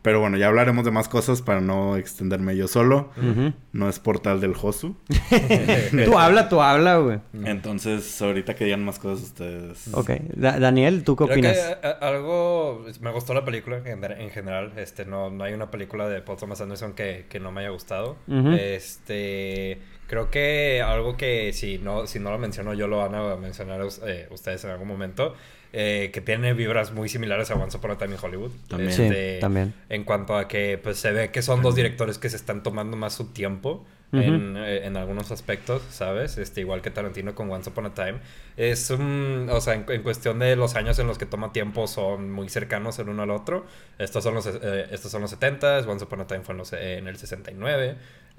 Pero 0.02 0.20
bueno, 0.20 0.36
ya 0.38 0.48
hablaremos 0.48 0.84
de 0.84 0.90
más 0.90 1.08
cosas 1.08 1.42
para 1.42 1.60
no 1.60 1.96
extenderme 1.96 2.56
yo 2.56 2.68
solo. 2.68 3.10
Ujú. 3.18 3.52
No 3.72 3.88
es 3.88 3.98
portal 3.98 4.40
del 4.40 4.54
Josu. 4.54 4.96
Tú 6.04 6.18
habla, 6.18 6.48
tú 6.48 6.60
habla, 6.62 6.96
güey. 6.98 7.18
Entonces, 7.44 8.20
ahorita 8.22 8.54
que 8.54 8.64
digan 8.64 8.84
más 8.84 8.98
cosas 8.98 9.24
ustedes. 9.26 9.88
Ok. 9.92 10.10
Da- 10.34 10.58
Daniel, 10.58 11.04
¿tú 11.04 11.16
qué 11.16 11.24
Creo 11.24 11.34
opinas? 11.36 11.56
que 11.58 11.88
eh, 11.88 11.94
algo... 12.00 12.84
Me 13.00 13.10
gustó 13.12 13.34
la 13.34 13.44
película 13.44 13.76
en, 13.78 13.84
gener- 13.84 14.18
en 14.20 14.30
general. 14.30 14.72
Este, 14.76 15.04
no, 15.04 15.30
no 15.30 15.44
hay 15.44 15.52
una 15.52 15.70
película 15.70 16.08
de 16.08 16.20
Paul 16.22 16.38
Thomas 16.38 16.60
Anderson 16.60 16.94
que, 16.94 17.26
que 17.28 17.38
no 17.40 17.52
me 17.52 17.60
haya 17.60 17.70
gustado. 17.70 18.16
Ujú. 18.26 18.50
Este... 18.52 19.80
Creo 20.06 20.28
que 20.28 20.82
algo 20.84 21.16
que 21.16 21.52
si 21.52 21.78
no, 21.78 22.08
si 22.08 22.18
no 22.18 22.32
lo 22.32 22.38
menciono 22.38 22.74
yo 22.74 22.88
lo 22.88 22.96
van 22.98 23.14
a 23.14 23.36
mencionar 23.36 23.80
eh, 24.04 24.26
ustedes 24.32 24.64
en 24.64 24.70
algún 24.70 24.88
momento. 24.88 25.34
Eh, 25.72 26.10
que 26.12 26.20
tiene 26.20 26.52
vibras 26.54 26.92
muy 26.92 27.08
similares 27.08 27.50
a 27.50 27.54
Once 27.54 27.76
Upon 27.76 27.92
a 27.92 27.98
Time 27.98 28.14
in 28.14 28.18
Hollywood. 28.20 28.50
También. 28.68 28.92
Sí, 28.92 29.02
Este, 29.04 29.38
también. 29.40 29.74
En 29.88 30.04
cuanto 30.04 30.36
a 30.36 30.48
que 30.48 30.78
pues 30.82 30.98
se 30.98 31.12
ve 31.12 31.30
que 31.30 31.42
son 31.42 31.62
dos 31.62 31.74
directores 31.74 32.18
que 32.18 32.28
se 32.28 32.36
están 32.36 32.62
tomando 32.62 32.96
más 32.96 33.14
su 33.14 33.26
tiempo 33.32 33.84
en, 34.12 34.56
eh, 34.56 34.86
en 34.86 34.96
algunos 34.96 35.30
aspectos, 35.30 35.82
¿sabes? 35.88 36.36
Este, 36.36 36.62
igual 36.62 36.82
que 36.82 36.90
Tarantino 36.90 37.36
con 37.36 37.48
Once 37.48 37.70
Upon 37.70 37.86
a 37.86 37.94
Time. 37.94 38.14
Es 38.56 38.90
un, 38.90 39.48
o 39.52 39.60
sea, 39.60 39.74
en, 39.74 39.84
en 39.88 40.02
cuestión 40.02 40.40
de 40.40 40.56
los 40.56 40.74
años 40.74 40.98
en 40.98 41.06
los 41.06 41.16
que 41.16 41.26
toma 41.26 41.52
tiempo 41.52 41.86
son 41.86 42.32
muy 42.32 42.48
cercanos 42.48 42.98
el 42.98 43.08
uno 43.08 43.22
al 43.22 43.30
otro. 43.30 43.66
Estos 43.98 44.24
son 44.24 44.34
los, 44.34 44.46
eh, 44.46 44.86
estos 44.90 45.12
son 45.12 45.22
los 45.22 45.30
70, 45.30 45.78
Once 45.88 46.04
Upon 46.04 46.22
a 46.22 46.26
Time 46.26 46.40
fue 46.40 46.54
en, 46.54 46.58
los, 46.58 46.72
eh, 46.72 46.98
en 46.98 47.06
el 47.06 47.16
69. 47.18 47.94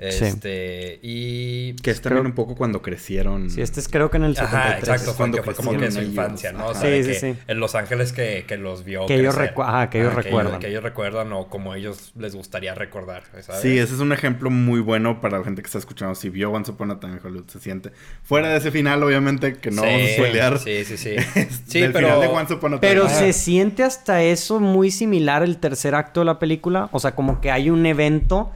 Sí. 0.10 0.26
Este, 0.26 1.00
y... 1.04 1.74
Que 1.76 1.92
es 1.92 2.02
también 2.02 2.22
Creo- 2.24 2.30
un 2.32 2.36
poco 2.36 2.56
cuando 2.56 2.82
crecieron. 2.82 3.50
Sí, 3.52 3.62
este 3.62 3.80
es 3.80 3.88
creo 3.88 4.10
que 4.10 4.18
en 4.18 4.24
el 4.24 4.36
73. 4.36 4.64
Ajá, 4.72 4.80
exacto. 4.80 5.14
cuando 5.16 5.38
que 5.38 5.44
fue 5.44 5.54
como 5.54 5.72
que 5.72 5.78
crecieron 5.78 6.06
su 6.06 6.10
infancia, 6.12 6.52
¿no? 6.52 6.68
O 6.68 6.74
sea, 6.74 6.82
Sí, 6.90 7.04
sí, 7.04 7.10
que 7.10 7.20
sí. 7.20 7.36
En 7.48 7.60
Los 7.60 7.76
Ángeles 7.76 8.12
que, 8.14 8.46
que 8.48 8.58
los 8.58 8.84
vio. 8.84 9.06
Que 9.06 9.16
ellos 9.16 9.36
recu- 9.38 9.64
ajá, 9.64 9.90
que 9.90 10.00
ellos 10.00 10.14
Ajá, 10.14 10.22
recuerdan. 10.22 10.60
Que 10.60 10.68
ellos, 10.70 10.82
recuerdan 10.82 11.32
o 11.34 11.48
como 11.50 11.76
ellos 11.76 12.14
les 12.18 12.36
gustaría 12.36 12.74
recordar, 12.74 13.24
¿sabes? 13.42 13.62
Sí, 13.62 13.78
ese 13.78 13.94
es 13.94 14.00
un 14.00 14.12
ejemplo 14.12 14.50
muy 14.50 14.80
bueno 14.80 15.22
para 15.22 15.38
la 15.38 15.44
gente 15.44 15.62
que 15.62 15.68
está 15.68 15.78
escuchando. 15.78 16.16
Si 16.16 16.30
vio 16.30 16.52
Once 16.52 16.72
Upon 16.72 16.92
a 16.92 17.00
Time 17.00 17.14
in 17.14 17.20
Hollywood, 17.24 17.48
se 17.50 17.60
siente. 17.60 17.92
Fuera 18.24 18.50
de 18.50 18.58
ese 18.58 18.72
final, 18.72 19.04
obviamente, 19.04 19.54
que 19.58 19.70
no 19.72 19.84
Sí, 19.84 19.88
vamos 19.88 20.10
a 20.10 20.14
spoilear. 20.14 20.60
Sí, 20.60 20.84
sí, 20.86 20.98
sí. 20.98 21.16
sí, 21.68 21.80
del 21.80 21.92
pero... 21.92 22.08
final 22.08 22.22
de 22.22 22.28
Once 22.28 22.54
Upon 22.56 22.74
a 22.74 22.80
Time. 22.80 22.92
Pero 22.94 23.06
Ajá. 23.06 23.20
se 23.20 23.34
siente 23.34 23.84
hasta 23.84 24.24
eso 24.24 24.60
muy 24.60 24.90
similar 24.90 25.44
el 25.44 25.58
tercer 25.58 25.94
acto 25.94 26.22
de 26.22 26.26
la 26.26 26.40
película. 26.40 26.90
O 26.92 27.00
sea, 27.00 27.14
como 27.16 27.40
que 27.42 27.52
hay 27.52 27.70
un 27.70 27.86
evento, 27.86 28.52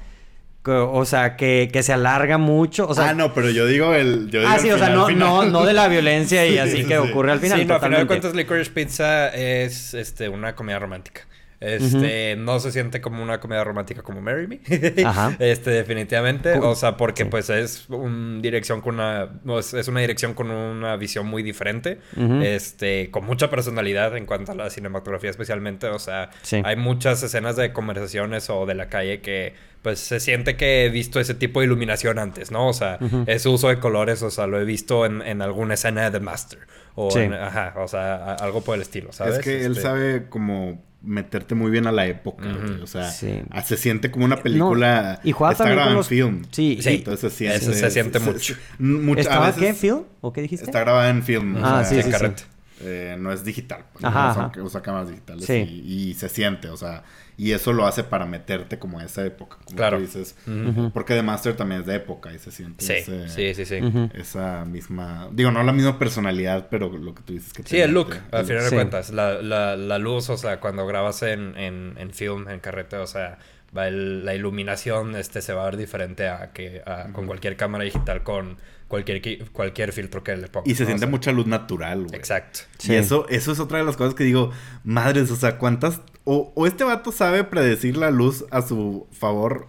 o 0.67 1.05
sea, 1.05 1.35
que, 1.35 1.69
que 1.71 1.83
se 1.83 1.93
alarga 1.93 2.37
mucho. 2.37 2.87
O 2.87 2.93
sea, 2.93 3.09
ah, 3.09 3.13
no, 3.13 3.33
pero 3.33 3.49
yo 3.49 3.65
digo 3.65 3.93
el. 3.93 4.29
Yo 4.29 4.39
digo 4.39 4.51
ah, 4.51 4.55
el 4.55 4.61
sí, 4.61 4.71
o 4.71 4.77
sea, 4.77 4.89
no, 4.89 5.07
final. 5.07 5.19
no, 5.27 5.45
no 5.45 5.65
de 5.65 5.73
la 5.73 5.87
violencia 5.87 6.45
y 6.45 6.51
Sí, 6.55 6.57
así 6.57 6.77
sí, 6.77 6.83
que 6.85 6.95
sí. 6.95 7.09
ocurre 7.09 7.31
al 7.31 7.39
final. 7.39 7.59
sí, 7.59 7.65
no, 7.65 7.75
a 7.75 7.79
final 7.79 7.99
de 8.01 8.07
cuentas, 8.07 8.33
Licorice 8.33 8.71
Pizza 8.71 9.29
es 9.29 9.93
este, 9.93 10.29
una 10.29 10.55
comedia 10.55 10.79
romántica. 10.79 11.21
Este, 11.65 12.35
no 12.37 12.59
se 12.59 12.71
siente 12.71 13.01
como 13.01 13.21
una 13.23 13.39
comedia 13.39 13.63
romántica 13.63 14.01
como 14.01 14.21
Marry 14.21 14.47
Me. 14.47 14.59
Ajá. 15.05 15.35
Este, 15.39 15.71
definitivamente. 15.71 16.53
O 16.59 16.75
sea, 16.75 16.97
porque 16.97 17.23
Sí. 17.23 17.29
pues 17.29 17.49
es 17.49 17.89
una 17.89 18.41
dirección 18.41 18.81
con 18.81 18.95
una. 18.95 19.29
no, 19.43 19.59
es, 19.59 19.73
una 19.87 20.01
dirección 20.01 20.33
con 20.33 20.51
una 20.51 20.95
visión 20.97 21.27
muy 21.27 21.43
diferente. 21.43 21.99
Este, 22.43 23.09
con 23.11 23.25
mucha 23.25 23.49
personalidad 23.49 24.15
en 24.17 24.25
cuanto 24.25 24.51
a 24.51 24.55
la 24.55 24.69
cinematografía, 24.69 25.29
especialmente. 25.29 25.87
O 25.87 25.99
sea, 25.99 26.29
Sí. 26.41 26.61
hay 26.63 26.75
muchas 26.75 27.21
escenas 27.23 27.55
de 27.55 27.71
conversaciones 27.73 28.49
o 28.49 28.65
de 28.65 28.75
la 28.75 28.89
calle 28.89 29.21
que 29.21 29.53
pues 29.81 29.99
se 29.99 30.19
siente 30.19 30.55
que 30.57 30.85
he 30.85 30.89
visto 30.89 31.19
ese 31.19 31.35
tipo 31.35 31.59
de 31.59 31.67
iluminación 31.67 32.17
antes, 32.17 32.49
¿no? 32.49 32.67
O 32.67 32.73
sea, 32.73 32.97
Ujú. 32.99 33.23
ese 33.27 33.49
uso 33.49 33.67
de 33.69 33.79
colores, 33.79 34.23
o 34.23 34.31
sea, 34.31 34.47
lo 34.47 34.59
he 34.59 34.65
visto 34.65 35.05
en, 35.05 35.21
en 35.21 35.43
alguna 35.43 35.75
escena 35.75 36.05
de 36.09 36.11
The 36.17 36.25
Master. 36.25 36.59
O 36.95 37.11
Sí. 37.11 37.19
en- 37.19 37.33
ajá, 37.35 37.73
o 37.77 37.87
sea, 37.87 38.15
a- 38.15 38.33
algo 38.35 38.61
por 38.61 38.75
el 38.75 38.81
estilo, 38.81 39.11
¿sabes? 39.11 39.35
Es 39.37 39.43
que 39.43 39.63
él 39.63 39.73
Este, 39.73 39.83
sabe 39.83 40.25
como 40.27 40.83
meterte 41.05 41.55
muy 41.55 41.71
bien 41.71 41.87
a 41.87 41.91
la 41.91 42.05
época. 42.07 42.45
O 42.83 42.87
sea, 42.87 43.09
Sí. 43.11 43.41
ah, 43.51 43.61
se 43.61 43.77
siente 43.77 44.11
como 44.11 44.25
una 44.25 44.41
película. 44.41 45.19
No, 45.23 45.29
y 45.29 45.31
juega 45.31 45.51
está 45.53 45.65
grabada 45.65 45.89
en 45.91 45.95
los- 45.97 46.07
film. 46.07 46.41
Sí, 46.51 46.79
Sí. 46.81 46.89
Entonces 46.95 47.31
se 47.31 47.37
siente. 47.37 47.57
Eso 47.57 47.73
se 47.73 47.91
siente 47.91 48.19
mucho. 48.19 48.55
mucho- 48.79 49.19
a 49.19 49.21
¿Estaba 49.21 49.45
veces 49.47 49.61
qué? 49.61 49.73
¿Film? 49.73 50.01
¿O 50.21 50.33
qué 50.33 50.41
dijiste? 50.41 50.65
Está 50.65 50.79
grabada 50.81 51.09
en 51.09 51.23
film. 51.23 51.55
o 51.55 51.59
Ah, 51.65 51.83
sea, 51.83 51.85
sí, 51.85 51.95
Sí, 51.95 52.01
sí, 52.01 52.07
sí. 52.11 52.11
correcto. 52.17 52.43
eh, 52.81 53.15
no 53.17 53.31
es 53.31 53.43
digital. 53.45 53.85
pues, 53.93 54.03
Ajá, 54.03 54.27
no 54.27 54.33
son- 54.33 54.45
ajá. 54.45 54.61
usa 54.63 54.81
cámaras 54.81 55.07
digitales 55.09 55.45
Sí. 55.45 55.53
y, 55.53 56.09
y 56.09 56.13
se 56.15 56.27
siente, 56.27 56.67
o 56.67 56.75
sea, 56.75 57.03
y 57.37 57.51
eso 57.51 57.73
lo 57.73 57.85
hace 57.85 58.03
para 58.03 58.25
meterte 58.25 58.79
como 58.79 58.99
a 58.99 59.03
esa 59.03 59.25
época, 59.25 59.57
como 59.65 59.75
Claro. 59.77 59.97
tú 59.97 60.03
dices. 60.03 60.35
Ujú. 60.47 60.91
Porque 60.93 61.13
The 61.15 61.21
Master 61.23 61.55
también 61.55 61.81
es 61.81 61.87
de 61.87 61.95
época 61.95 62.33
y 62.33 62.39
se 62.39 62.51
siente 62.51 62.85
Sí, 62.85 62.93
ese- 62.93 63.55
sí, 63.55 63.65
sí, 63.65 63.79
esa 64.13 64.65
misma, 64.65 65.27
digo, 65.31 65.51
no 65.51 65.61
la 65.63 65.73
misma 65.73 65.99
personalidad, 65.99 66.67
pero 66.69 66.89
lo 66.89 67.13
que 67.13 67.23
tú 67.23 67.33
dices 67.33 67.51
que 67.53 67.63
Sí, 67.63 67.79
el 67.79 67.91
look, 67.91 68.15
al 68.31 68.45
final 68.45 68.63
de 68.63 68.69
Sí. 68.69 68.75
cuentas. 68.75 69.09
La, 69.11 69.41
la, 69.41 69.75
la 69.75 69.97
luz, 69.99 70.29
o 70.29 70.37
sea, 70.37 70.59
cuando 70.59 70.85
grabas 70.87 71.21
en, 71.23 71.57
en, 71.57 71.95
en 71.97 72.11
film, 72.11 72.47
en 72.49 72.59
carrete, 72.59 72.97
o 72.97 73.07
sea, 73.07 73.37
va 73.75 73.87
el- 73.87 74.23
la 74.23 74.33
iluminación 74.35 75.15
este, 75.15 75.41
se 75.41 75.53
va 75.53 75.63
a 75.63 75.65
ver 75.65 75.77
diferente 75.77 76.29
a 76.29 76.51
que 76.53 76.81
a- 76.85 77.09
con 77.11 77.25
cualquier 77.27 77.57
cámara 77.57 77.83
digital, 77.83 78.23
con 78.23 78.57
cualquier, 78.87 79.21
qui- 79.21 79.49
cualquier 79.51 79.91
filtro 79.91 80.23
que 80.23 80.37
le 80.37 80.47
pongas. 80.47 80.69
Y 80.69 80.75
se 80.75 80.83
¿no? 80.83 80.85
O 80.85 80.87
siente 80.89 80.99
sea, 81.01 81.09
mucha 81.09 81.31
luz 81.33 81.47
natural, 81.47 82.03
güey. 82.03 82.15
Exacto. 82.15 82.59
Sí. 82.77 82.93
Y 82.93 82.95
eso, 82.95 83.27
eso 83.29 83.51
es 83.51 83.59
otra 83.59 83.79
de 83.79 83.83
las 83.83 83.97
cosas 83.97 84.13
que 84.13 84.23
digo, 84.23 84.51
madres, 84.83 85.29
o 85.31 85.35
sea, 85.35 85.57
cuántas, 85.57 85.99
o, 86.25 86.51
o 86.55 86.67
este 86.67 86.83
vato 86.83 87.11
sabe 87.11 87.43
predecir 87.45 87.95
la 87.97 88.11
luz 88.11 88.45
a 88.51 88.61
su 88.61 89.07
favor, 89.11 89.67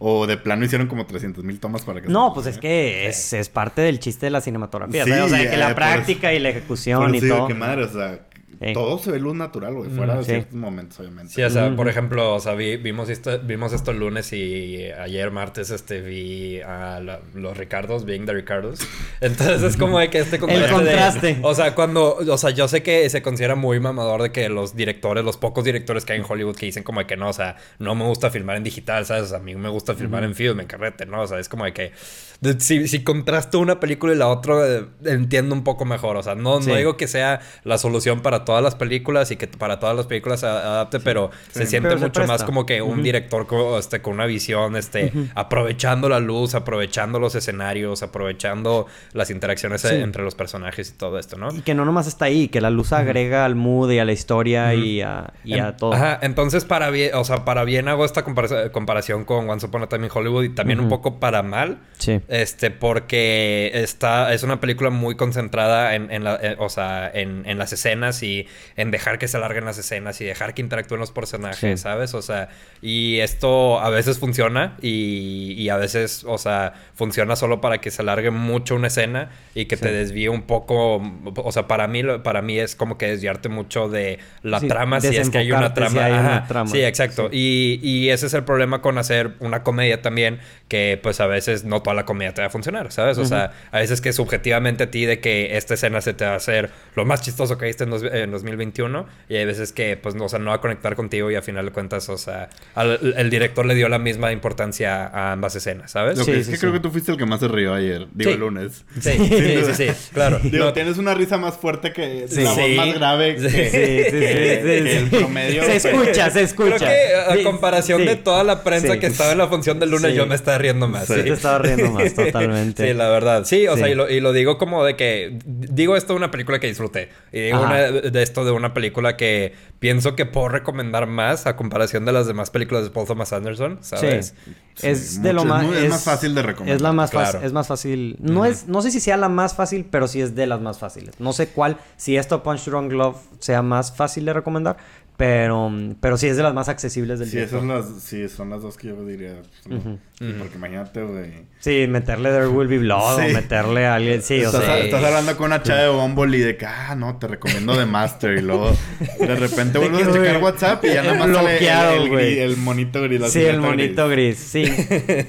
o 0.00 0.26
de 0.26 0.36
plano 0.36 0.64
hicieron 0.64 0.86
como 0.86 1.06
300 1.06 1.42
mil 1.44 1.58
tomas 1.60 1.82
para 1.84 2.00
que 2.00 2.08
No, 2.08 2.28
se- 2.28 2.34
pues 2.34 2.46
es 2.46 2.58
que 2.58 3.06
es, 3.08 3.32
es 3.32 3.48
parte 3.48 3.80
del 3.82 3.98
chiste 3.98 4.26
de 4.26 4.30
la 4.30 4.40
cinematografía. 4.40 5.04
Sí, 5.04 5.10
¿sabes? 5.10 5.24
o 5.24 5.28
sea, 5.28 5.38
que 5.48 5.54
eh, 5.54 5.58
la 5.58 5.66
por 5.68 5.74
práctica 5.76 6.32
y 6.34 6.38
la 6.38 6.50
ejecución 6.50 7.14
y 7.14 7.20
digo 7.20 7.36
todo. 7.36 7.46
que 7.48 7.54
madre, 7.54 7.84
o 7.84 7.88
sea, 7.92 8.27
Todo 8.74 8.98
se 8.98 9.12
ve 9.12 9.20
luz 9.20 9.34
natural, 9.36 9.74
güey, 9.74 9.88
fuera 9.90 10.16
de 10.16 10.24
sí. 10.24 10.30
ciertos 10.30 10.54
momentos, 10.54 10.98
obviamente. 11.00 11.32
Sí, 11.32 11.42
o 11.42 11.50
sea, 11.50 11.66
Ujú. 11.68 11.76
por 11.76 11.88
ejemplo, 11.88 12.34
o 12.34 12.40
sea, 12.40 12.54
vi- 12.54 12.76
vimos, 12.76 13.08
esto, 13.08 13.38
vimos 13.40 13.72
esto 13.72 13.92
el 13.92 13.98
lunes 14.00 14.32
y 14.32 14.84
ayer 14.98 15.30
martes 15.30 15.70
este 15.70 16.00
vi 16.00 16.60
a 16.60 16.98
la- 17.00 17.20
los 17.34 17.56
Ricardos, 17.56 18.04
Being 18.04 18.26
the 18.26 18.32
Ricardos. 18.32 18.80
Entonces 19.20 19.62
es 19.62 19.76
como 19.76 19.98
de 20.00 20.10
que 20.10 20.18
este 20.18 20.38
contraste. 20.38 20.66
de- 20.66 20.72
contraste. 20.74 21.38
o 21.42 21.54
sea, 21.54 21.74
cuando, 21.74 22.16
o 22.16 22.38
sea, 22.38 22.50
yo 22.50 22.66
sé 22.68 22.82
que 22.82 23.08
se 23.10 23.22
considera 23.22 23.54
muy 23.54 23.78
mamador 23.80 24.22
de 24.22 24.32
que 24.32 24.48
los 24.48 24.74
directores, 24.76 25.24
los 25.24 25.36
pocos 25.36 25.64
directores 25.64 26.04
que 26.04 26.14
hay 26.14 26.18
en 26.18 26.24
Hollywood 26.28 26.56
que 26.56 26.66
dicen 26.66 26.82
como 26.82 27.00
de 27.00 27.06
que 27.06 27.16
no, 27.16 27.28
o 27.28 27.32
sea, 27.32 27.56
no 27.78 27.94
me 27.94 28.04
gusta 28.04 28.30
filmar 28.30 28.56
en 28.56 28.64
digital, 28.64 29.06
¿sabes? 29.06 29.24
O 29.24 29.26
sea, 29.28 29.38
a 29.38 29.42
mí 29.42 29.54
me 29.54 29.68
gusta 29.68 29.94
filmar 29.94 30.24
en 30.24 30.34
film, 30.34 30.58
en 30.60 30.66
carrete, 30.66 31.06
¿no? 31.06 31.22
O 31.22 31.26
sea, 31.26 31.38
es 31.38 31.48
como 31.48 31.64
de 31.64 31.72
que 31.72 31.92
de- 32.40 32.60
si, 32.60 32.86
si 32.88 33.02
contrasto 33.02 33.58
una 33.58 33.80
película 33.80 34.12
y 34.12 34.16
la 34.16 34.28
otra, 34.28 34.54
eh, 34.66 34.84
entiendo 35.04 35.54
un 35.54 35.64
poco 35.64 35.84
mejor. 35.84 36.16
O 36.16 36.22
sea, 36.22 36.34
no, 36.34 36.62
Sí. 36.62 36.68
no 36.70 36.76
digo 36.76 36.96
que 36.96 37.08
sea 37.08 37.40
la 37.64 37.78
solución 37.78 38.20
para 38.20 38.44
todas 38.48 38.62
las 38.62 38.74
películas 38.76 39.30
y 39.30 39.36
que 39.36 39.46
para 39.46 39.78
todas 39.78 39.94
las 39.94 40.06
películas 40.06 40.40
se 40.40 40.46
adapte, 40.46 41.00
pero 41.00 41.30
se 41.52 41.66
siente 41.66 41.90
Pero 41.90 41.98
se 42.00 42.06
mucho 42.06 42.26
más 42.26 42.44
como 42.44 42.64
que 42.64 42.80
un 42.80 43.02
director 43.02 43.46
co- 43.46 43.78
este, 43.78 44.00
con 44.00 44.14
una 44.14 44.24
visión, 44.24 44.74
este, 44.74 45.12
aprovechando 45.34 46.08
la 46.08 46.18
luz, 46.18 46.54
aprovechando 46.54 47.18
los 47.18 47.34
escenarios, 47.34 48.02
aprovechando 48.02 48.86
las 49.12 49.30
interacciones 49.30 49.84
eh, 49.84 49.88
Sí. 49.88 49.94
entre 49.96 50.22
los 50.22 50.34
personajes 50.34 50.88
y 50.90 50.92
todo 50.94 51.18
esto, 51.18 51.36
¿no? 51.36 51.54
Y 51.54 51.60
que 51.60 51.74
no 51.74 51.84
nomás 51.84 52.06
está 52.06 52.24
ahí, 52.24 52.48
que 52.48 52.60
la 52.62 52.70
luz 52.70 52.92
agrega 52.92 53.44
al 53.44 53.54
mood 53.54 53.90
y 53.90 53.98
a 53.98 54.04
la 54.06 54.12
historia 54.12 54.72
y, 54.74 55.02
a, 55.02 55.32
y 55.44 55.58
a 55.58 55.68
En- 55.68 55.76
todo. 55.76 55.92
Ajá, 55.92 56.18
entonces 56.22 56.64
para 56.64 56.88
bien, 56.90 57.14
o 57.14 57.24
sea, 57.24 57.44
para 57.44 57.64
bien 57.64 57.86
hago 57.88 58.04
esta 58.06 58.24
compara- 58.24 58.72
comparación 58.72 59.24
con 59.26 59.48
Once 59.50 59.66
Upon 59.66 59.82
a 59.82 59.88
Time 59.88 60.06
in 60.06 60.12
Hollywood 60.14 60.44
y 60.44 60.48
también 60.48 60.80
un 60.80 60.88
poco 60.88 61.20
para 61.20 61.42
mal. 61.42 61.78
Sí. 61.98 62.20
Este, 62.28 62.70
porque 62.70 63.70
está, 63.74 64.32
es 64.32 64.42
una 64.42 64.60
película 64.60 64.90
muy 64.90 65.16
concentrada 65.16 65.94
en, 65.94 66.10
en 66.10 66.24
la, 66.24 66.36
eh, 66.40 66.56
o 66.58 66.68
sea, 66.68 67.10
en, 67.12 67.42
en 67.46 67.58
las 67.58 67.72
escenas 67.72 68.22
y 68.22 68.37
en 68.76 68.90
dejar 68.90 69.18
que 69.18 69.26
se 69.28 69.36
alarguen 69.36 69.64
las 69.64 69.78
escenas 69.78 70.20
y 70.20 70.24
dejar 70.24 70.54
que 70.54 70.62
interactúen 70.62 71.00
los 71.00 71.10
personajes, 71.10 71.58
Sí. 71.58 71.76
¿sabes? 71.82 72.14
O 72.14 72.22
sea, 72.22 72.48
y 72.82 73.18
esto 73.20 73.80
a 73.80 73.90
veces 73.90 74.18
funciona 74.18 74.76
y, 74.80 75.54
y 75.56 75.68
a 75.70 75.76
veces, 75.76 76.24
o 76.26 76.38
sea, 76.38 76.74
funciona 76.94 77.36
solo 77.36 77.60
para 77.60 77.78
que 77.80 77.90
se 77.90 78.02
alargue 78.02 78.30
mucho 78.30 78.74
una 78.76 78.86
escena 78.88 79.30
y 79.54 79.66
que 79.66 79.76
te 79.76 79.90
desvíe 79.92 80.28
un 80.28 80.42
poco, 80.42 81.02
o 81.36 81.52
sea, 81.52 81.66
para 81.66 81.86
mí, 81.88 82.02
para 82.22 82.42
mí 82.42 82.58
es 82.58 82.76
como 82.76 82.98
que 82.98 83.06
desviarte 83.08 83.48
mucho 83.48 83.88
de 83.88 84.18
la 84.42 84.60
Sí, 84.60 84.68
trama 84.68 85.00
si 85.00 85.16
es 85.16 85.30
que 85.30 85.38
hay 85.38 85.52
una 85.52 85.68
si 85.68 85.74
trama. 85.74 86.04
hay 86.04 86.12
una 86.12 86.36
Ajá, 86.38 86.46
trama. 86.48 86.70
Sí, 86.70 86.82
exacto. 86.82 87.28
Y, 87.32 87.80
y 87.82 88.10
ese 88.10 88.26
es 88.26 88.34
el 88.34 88.44
problema 88.44 88.80
con 88.82 88.98
hacer 88.98 89.32
una 89.40 89.62
comedia 89.62 90.02
también, 90.02 90.38
que 90.68 90.98
pues 91.02 91.20
a 91.20 91.26
veces 91.26 91.64
no 91.64 91.80
toda 91.82 91.94
la 91.94 92.04
comedia 92.04 92.34
te 92.34 92.40
va 92.42 92.46
a 92.48 92.50
funcionar, 92.50 92.92
¿sabes? 92.92 93.18
O 93.18 93.24
sea, 93.24 93.52
a 93.70 93.78
veces 93.78 94.00
que 94.00 94.12
subjetivamente 94.12 94.84
a 94.84 94.90
ti 94.90 95.06
de 95.06 95.20
que 95.20 95.56
esta 95.56 95.74
escena 95.74 96.00
se 96.00 96.14
te 96.14 96.24
va 96.24 96.32
a 96.32 96.36
hacer 96.36 96.70
lo 96.94 97.04
más 97.04 97.22
chistoso 97.22 97.56
que 97.58 97.66
viste 97.66 97.84
en, 97.84 97.90
dos- 97.90 98.02
en 98.04 98.27
2021 98.30 99.06
y 99.28 99.36
hay 99.36 99.44
veces 99.44 99.72
que 99.72 99.96
pues 99.96 100.14
no, 100.14 100.24
o 100.24 100.28
sea, 100.28 100.38
no 100.38 100.50
va 100.50 100.56
a 100.56 100.60
conectar 100.60 100.94
contigo 100.96 101.30
y 101.30 101.34
a 101.36 101.42
final 101.42 101.66
de 101.66 101.72
cuentas, 101.72 102.08
o 102.08 102.18
sea, 102.18 102.48
al- 102.74 103.14
el 103.16 103.30
director 103.30 103.66
le 103.66 103.74
dio 103.74 103.88
la 103.88 103.98
misma 103.98 104.32
importancia 104.32 105.06
a 105.06 105.32
ambas 105.32 105.54
escenas, 105.56 105.90
¿sabes? 105.90 106.18
Lo 106.18 106.24
que 106.24 106.32
Sí, 106.34 106.38
es 106.40 106.46
sí, 106.46 106.52
que 106.52 106.56
sí. 106.56 106.60
creo 106.60 106.72
que 106.72 106.80
tú 106.80 106.90
fuiste 106.90 107.12
el 107.12 107.18
que 107.18 107.26
más 107.26 107.40
se 107.40 107.48
rió 107.48 107.74
ayer, 107.74 108.06
digo 108.12 108.30
Sí. 108.30 108.34
el 108.34 108.40
lunes. 108.40 108.84
Sí, 109.00 109.10
sí, 109.18 109.74
sí, 109.74 109.74
sí, 109.74 110.10
claro. 110.12 110.38
Digo, 110.42 110.64
No, 110.64 110.72
tienes 110.72 110.98
una 110.98 111.14
risa 111.14 111.38
más 111.38 111.56
fuerte 111.56 111.92
que 111.92 112.26
Sí. 112.28 112.42
la 112.42 112.50
voz 112.52 112.58
Sí. 112.64 112.74
más 112.76 112.94
grave 112.94 113.36
que, 113.36 113.40
Sí, 113.40 113.48
sí, 113.48 113.64
sí, 113.64 113.70
que- 113.70 114.60
sí, 114.62 114.84
que 114.84 114.90
sí. 114.90 114.96
el 114.96 115.08
promedio. 115.10 115.62
Se 115.64 115.76
escucha, 115.76 116.30
se 116.30 116.42
escucha. 116.42 116.76
Creo 116.76 116.88
que 116.88 117.14
a 117.32 117.36
Sí, 117.36 117.42
comparación 117.44 118.00
sí. 118.02 118.06
de 118.06 118.16
toda 118.16 118.44
la 118.44 118.64
prensa 118.64 118.94
Sí. 118.94 118.98
que 119.00 119.06
estaba 119.06 119.32
en 119.32 119.38
la 119.38 119.48
función 119.48 119.78
del 119.80 119.90
lunes, 119.90 120.10
Sí. 120.12 120.16
yo 120.16 120.26
me 120.26 120.34
estaba 120.34 120.58
riendo 120.58 120.88
más. 120.88 121.06
Sí. 121.06 121.14
Sí, 121.14 121.22
te 121.22 121.32
estaba 121.32 121.58
riendo 121.58 121.90
más, 121.92 122.14
totalmente. 122.14 122.86
Sí, 122.88 122.94
la 122.94 123.08
verdad. 123.08 123.44
Sí, 123.44 123.66
o 123.68 123.74
Sí. 123.74 123.80
sea, 123.80 123.88
y 123.88 123.94
lo, 123.94 124.08
y 124.10 124.20
lo 124.20 124.32
digo 124.32 124.58
como 124.58 124.84
de 124.84 124.96
que... 124.96 125.38
Digo 125.46 125.96
esto 125.96 126.12
de 126.12 126.16
una 126.18 126.30
película 126.30 126.58
que 126.58 126.66
disfruté. 126.66 127.08
Y 127.32 127.40
digo 127.40 127.58
Ajá. 127.58 127.66
una- 127.66 127.90
de 128.10 128.17
esto 128.22 128.44
de 128.44 128.50
una 128.50 128.74
película 128.74 129.16
que 129.16 129.54
pienso 129.78 130.16
que 130.16 130.26
puedo 130.26 130.48
recomendar 130.48 131.06
más 131.06 131.46
a 131.46 131.56
comparación 131.56 132.04
de 132.04 132.12
las 132.12 132.26
demás 132.26 132.50
películas 132.50 132.84
de 132.84 132.90
Paul 132.90 133.06
Thomas 133.06 133.32
Anderson, 133.32 133.78
¿sabes? 133.80 134.34
Sí. 134.44 134.52
Sí, 134.74 134.86
Es 134.86 135.22
de 135.22 135.32
lo 135.32 135.44
más... 135.44 135.66
es 135.74 135.90
más 135.90 136.04
fácil 136.04 136.34
de 136.34 136.42
recomendar. 136.42 136.76
Es 136.76 136.82
la 136.82 136.92
más 136.92 137.10
fácil. 137.10 137.40
Es 137.42 137.52
más 137.52 137.66
fácil. 137.66 138.16
No, 138.20 138.44
es, 138.44 138.68
no 138.68 138.80
sé 138.80 138.90
si 138.90 139.00
sea 139.00 139.16
la 139.16 139.28
más 139.28 139.54
fácil, 139.54 139.86
pero 139.90 140.06
sí 140.06 140.20
es 140.20 140.34
de 140.36 140.46
las 140.46 140.60
más 140.60 140.78
fáciles. 140.78 141.18
No 141.18 141.32
sé 141.32 141.48
cuál, 141.48 141.78
si 141.96 142.16
esto 142.16 142.42
Punch 142.42 142.64
Drunk 142.66 142.90
Glove 142.90 143.16
sea 143.40 143.62
más 143.62 143.94
fácil 143.94 144.24
de 144.24 144.32
recomendar, 144.32 144.76
pero, 145.18 145.70
pero 146.00 146.16
sí 146.16 146.28
es 146.28 146.36
de 146.36 146.44
las 146.44 146.54
más 146.54 146.68
accesibles 146.68 147.18
del 147.18 147.28
Sí, 147.28 147.36
director. 147.36 147.58
esas 147.58 147.68
son 147.84 147.92
las, 147.94 148.02
sí, 148.02 148.28
son 148.28 148.50
las 148.50 148.62
dos 148.62 148.76
que 148.78 148.86
yo 148.88 149.04
diría. 149.04 149.34
Ujú. 149.68 149.98
Sí, 150.18 150.34
Porque 150.38 150.56
imagínate, 150.56 151.02
güey. 151.02 151.32
Sí, 151.60 151.86
meterle 151.88 152.30
There 152.30 152.46
Will 152.48 152.66
Be 152.68 152.78
Blood 152.78 153.18
Sí. 153.20 153.30
o 153.30 153.34
meterle 153.34 153.86
a 153.86 153.96
alguien. 153.96 154.22
Sí, 154.22 154.40
o 154.42 154.46
estás, 154.46 154.64
sea. 154.64 154.78
estás 154.78 155.04
hablando 155.04 155.36
con 155.36 155.46
una 155.46 155.62
chava 155.62 155.80
de 155.82 155.88
Bumble 155.90 156.36
y 156.38 156.40
de 156.40 156.56
que, 156.56 156.66
ah, 156.66 156.94
no, 156.96 157.18
te 157.18 157.26
recomiendo 157.28 157.76
The 157.76 157.84
Master. 157.86 158.38
Y 158.38 158.42
luego 158.42 158.70
de 159.18 159.34
repente 159.36 159.78
vuelves 159.78 160.06
a 160.08 160.12
checar 160.12 160.42
WhatsApp 160.42 160.84
y 160.84 160.88
ya 160.94 161.02
nada 161.02 161.14
más 161.18 161.28
bloqueado, 161.28 161.58
sale 161.90 161.96
el, 161.96 162.02
el, 162.04 162.08
güey. 162.08 162.34
gris- 162.36 162.38
el 162.42 162.56
monito 162.56 163.02
gris. 163.02 163.22
Sí, 163.32 163.42
el 163.42 163.60
monito 163.60 164.08
gris. 164.08 164.38
Sí. 164.38 164.66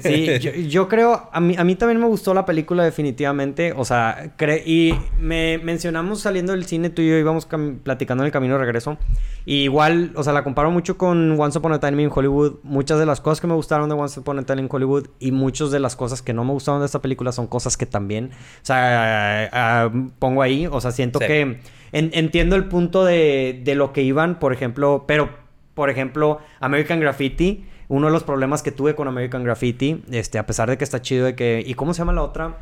Sí, 0.02 0.38
yo, 0.40 0.52
yo 0.52 0.88
creo, 0.88 1.28
a 1.32 1.40
mí, 1.40 1.56
a 1.58 1.64
mí 1.64 1.74
también 1.74 1.98
me 2.00 2.06
gustó 2.06 2.32
la 2.32 2.46
película 2.46 2.84
definitivamente. 2.84 3.72
O 3.76 3.84
sea, 3.84 4.36
cre- 4.38 4.62
y 4.64 4.94
me 5.20 5.58
mencionamos 5.58 6.20
saliendo 6.20 6.52
del 6.52 6.64
cine, 6.64 6.90
tú 6.90 7.02
y 7.02 7.08
yo 7.08 7.16
íbamos 7.16 7.48
platicando 7.82 8.22
en 8.22 8.26
el 8.26 8.32
camino 8.32 8.54
de 8.54 8.60
regreso. 8.60 8.98
Y 9.46 9.62
igual, 9.62 9.79
o 10.16 10.22
sea, 10.22 10.32
la 10.32 10.44
comparo 10.44 10.70
mucho 10.70 10.96
con 10.98 11.38
Once 11.40 11.58
Upon 11.58 11.72
a 11.72 11.80
Time 11.80 12.02
in 12.02 12.10
Hollywood. 12.12 12.56
Muchas 12.62 12.98
de 12.98 13.06
las 13.06 13.20
cosas 13.20 13.40
que 13.40 13.46
me 13.46 13.54
gustaron 13.54 13.88
de 13.88 13.94
Once 13.94 14.18
Upon 14.20 14.38
a 14.38 14.42
Time 14.42 14.62
in 14.62 14.68
Hollywood 14.70 15.08
y 15.18 15.32
muchas 15.32 15.70
de 15.70 15.80
las 15.80 15.96
cosas 15.96 16.22
que 16.22 16.32
no 16.32 16.44
me 16.44 16.52
gustaron 16.52 16.80
de 16.80 16.86
esta 16.86 17.00
película 17.00 17.32
son 17.32 17.46
cosas 17.46 17.76
que 17.76 17.86
también, 17.86 18.30
o 18.32 18.64
sea, 18.64 19.48
ah, 19.52 19.90
pongo 20.18 20.42
ahí. 20.42 20.66
O 20.66 20.80
sea, 20.80 20.90
siento 20.90 21.18
Sí. 21.18 21.26
que 21.26 21.40
en- 21.92 22.10
entiendo 22.12 22.56
el 22.56 22.66
punto 22.66 23.04
de, 23.04 23.60
de 23.64 23.74
lo 23.74 23.92
que 23.92 24.02
iban, 24.02 24.38
por 24.38 24.52
ejemplo, 24.52 25.04
pero, 25.06 25.30
por 25.74 25.90
ejemplo, 25.90 26.38
American 26.60 27.00
Graffiti, 27.00 27.64
uno 27.88 28.06
de 28.06 28.12
los 28.12 28.22
problemas 28.22 28.62
que 28.62 28.70
tuve 28.72 28.94
con 28.94 29.08
American 29.08 29.42
Graffiti, 29.42 30.02
este, 30.10 30.38
a 30.38 30.46
pesar 30.46 30.70
de 30.70 30.78
que 30.78 30.84
está 30.84 31.02
chido 31.02 31.24
de 31.26 31.34
que, 31.34 31.62
¿y 31.66 31.74
cómo 31.74 31.92
se 31.94 31.98
llama 31.98 32.12
la 32.12 32.22
otra? 32.22 32.58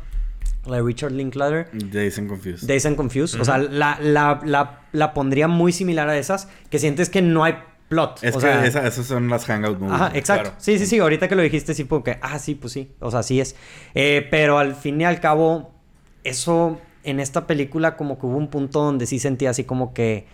La 0.65 0.77
de 0.77 0.83
Richard 0.83 1.11
Linklater. 1.13 1.69
Jason 1.91 2.27
Confused. 2.27 2.67
Days 2.67 2.85
and 2.85 2.95
Confused. 2.95 3.39
O 3.39 3.45
sea, 3.45 3.57
la, 3.57 3.97
la, 4.01 4.39
la, 4.45 4.81
la 4.91 5.13
pondría 5.13 5.47
muy 5.47 5.71
similar 5.71 6.09
a 6.09 6.17
esas, 6.17 6.47
que 6.69 6.79
sientes 6.79 7.09
que 7.09 7.21
no 7.21 7.43
hay 7.43 7.55
plot. 7.87 8.19
es 8.23 8.35
o 8.35 8.39
que 8.39 8.45
sea, 8.45 8.65
esa- 8.65 8.85
esas 8.85 9.05
son 9.07 9.29
las 9.29 9.45
Hangout 9.45 9.79
Movies. 9.79 9.95
Ajá, 9.95 10.11
exacto. 10.15 10.43
Claro. 10.43 10.57
Sí, 10.59 10.77
sí, 10.77 10.85
sí. 10.85 10.99
Ahorita 10.99 11.27
que 11.27 11.35
lo 11.35 11.41
dijiste, 11.41 11.73
sí, 11.73 11.85
porque, 11.85 12.19
ah, 12.21 12.37
sí, 12.39 12.55
pues 12.55 12.73
sí. 12.73 12.91
O 12.99 13.09
sea, 13.09 13.23
sí 13.23 13.39
es. 13.39 13.55
Eh, 13.95 14.27
pero 14.29 14.59
al 14.59 14.75
fin 14.75 14.99
y 15.01 15.05
al 15.05 15.19
cabo, 15.19 15.71
eso 16.23 16.79
en 17.03 17.19
esta 17.19 17.47
película, 17.47 17.95
como 17.95 18.19
que 18.19 18.25
hubo 18.27 18.37
un 18.37 18.49
punto 18.49 18.81
donde 18.83 19.05
sí 19.07 19.17
sentía 19.19 19.49
así 19.51 19.63
como 19.63 19.93
que. 19.93 20.27